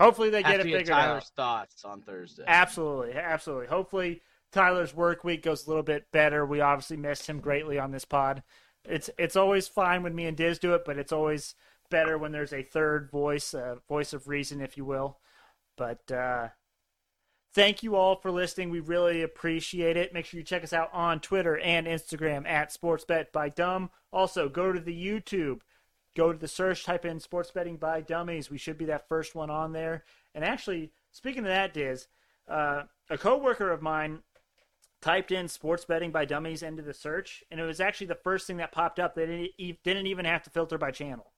Hopefully 0.00 0.30
they 0.30 0.42
Have 0.42 0.52
get 0.52 0.60
it 0.60 0.64
to 0.64 0.70
get 0.70 0.78
figured 0.78 0.96
Tyler's 0.96 1.24
out. 1.24 1.30
thoughts 1.36 1.84
on 1.84 2.02
Thursday. 2.02 2.44
Absolutely, 2.46 3.14
absolutely. 3.14 3.66
Hopefully 3.68 4.22
Tyler's 4.52 4.94
work 4.94 5.22
week 5.24 5.42
goes 5.42 5.66
a 5.66 5.70
little 5.70 5.82
bit 5.82 6.10
better. 6.12 6.44
We 6.44 6.60
obviously 6.60 6.96
missed 6.96 7.26
him 7.28 7.40
greatly 7.40 7.78
on 7.78 7.92
this 7.92 8.04
pod. 8.04 8.42
It's 8.84 9.10
it's 9.18 9.36
always 9.36 9.68
fine 9.68 10.02
when 10.02 10.14
me 10.14 10.26
and 10.26 10.36
Diz 10.36 10.58
do 10.58 10.74
it, 10.74 10.82
but 10.84 10.98
it's 10.98 11.12
always 11.12 11.54
better 11.90 12.16
when 12.16 12.32
there's 12.32 12.52
a 12.52 12.62
third 12.62 13.10
voice, 13.10 13.52
a 13.54 13.78
voice 13.88 14.12
of 14.12 14.28
reason, 14.28 14.60
if 14.60 14.76
you 14.76 14.84
will. 14.84 15.18
But 15.76 16.10
uh, 16.10 16.48
thank 17.54 17.82
you 17.82 17.96
all 17.96 18.16
for 18.16 18.30
listening. 18.30 18.70
We 18.70 18.80
really 18.80 19.22
appreciate 19.22 19.96
it. 19.96 20.14
Make 20.14 20.26
sure 20.26 20.38
you 20.38 20.44
check 20.44 20.64
us 20.64 20.72
out 20.72 20.90
on 20.92 21.20
Twitter 21.20 21.58
and 21.58 21.86
Instagram 21.86 22.46
at 22.48 22.72
Sportsbet 22.72 23.32
by 23.32 23.48
Dumb. 23.50 23.90
Also, 24.12 24.48
go 24.48 24.72
to 24.72 24.80
the 24.80 24.94
YouTube. 25.06 25.60
Go 26.16 26.32
to 26.32 26.38
the 26.38 26.48
search, 26.48 26.84
type 26.84 27.04
in 27.04 27.20
Sports 27.20 27.50
Betting 27.50 27.76
by 27.76 28.00
Dummies. 28.00 28.50
We 28.50 28.58
should 28.58 28.78
be 28.78 28.86
that 28.86 29.08
first 29.08 29.34
one 29.34 29.50
on 29.50 29.72
there. 29.72 30.04
And 30.34 30.44
actually, 30.44 30.92
speaking 31.12 31.40
of 31.40 31.48
that, 31.48 31.72
Diz, 31.72 32.08
uh, 32.48 32.82
a 33.08 33.16
coworker 33.16 33.70
of 33.70 33.82
mine 33.82 34.20
typed 35.00 35.32
in 35.32 35.48
sports 35.48 35.84
betting 35.84 36.10
by 36.10 36.24
dummies 36.24 36.62
into 36.62 36.82
the 36.82 36.92
search 36.92 37.42
and 37.50 37.58
it 37.58 37.64
was 37.64 37.80
actually 37.80 38.06
the 38.06 38.14
first 38.14 38.46
thing 38.46 38.58
that 38.58 38.72
popped 38.72 38.98
up 38.98 39.14
they 39.14 39.26
didn't, 39.26 39.82
didn't 39.82 40.06
even 40.06 40.24
have 40.24 40.42
to 40.42 40.50
filter 40.50 40.76
by 40.76 40.90
channel 40.90 41.32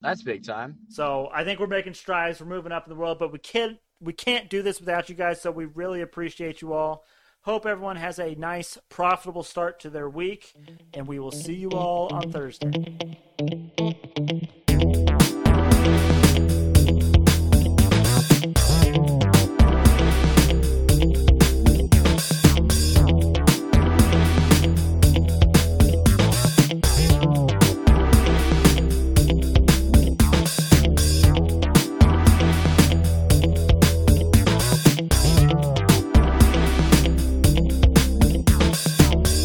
That's 0.00 0.22
big 0.22 0.44
time. 0.44 0.76
so 0.88 1.30
i 1.32 1.44
think 1.44 1.60
we're 1.60 1.66
making 1.68 1.94
strides 1.94 2.40
we're 2.40 2.46
moving 2.46 2.72
up 2.72 2.84
in 2.86 2.90
the 2.90 2.98
world 2.98 3.18
but 3.18 3.32
we 3.32 3.38
can't 3.38 3.78
we 4.00 4.12
can't 4.12 4.50
do 4.50 4.62
this 4.62 4.80
without 4.80 5.08
you 5.08 5.14
guys 5.14 5.40
so 5.40 5.50
we 5.50 5.66
really 5.66 6.00
appreciate 6.00 6.60
you 6.60 6.72
all 6.72 7.04
Hope 7.46 7.64
everyone 7.64 7.94
has 7.94 8.18
a 8.18 8.34
nice, 8.34 8.76
profitable 8.88 9.44
start 9.44 9.78
to 9.78 9.88
their 9.88 10.08
week, 10.10 10.52
and 10.94 11.06
we 11.06 11.20
will 11.20 11.30
see 11.30 11.54
you 11.54 11.70
all 11.70 12.12
on 12.12 12.32
Thursday. 12.32 12.72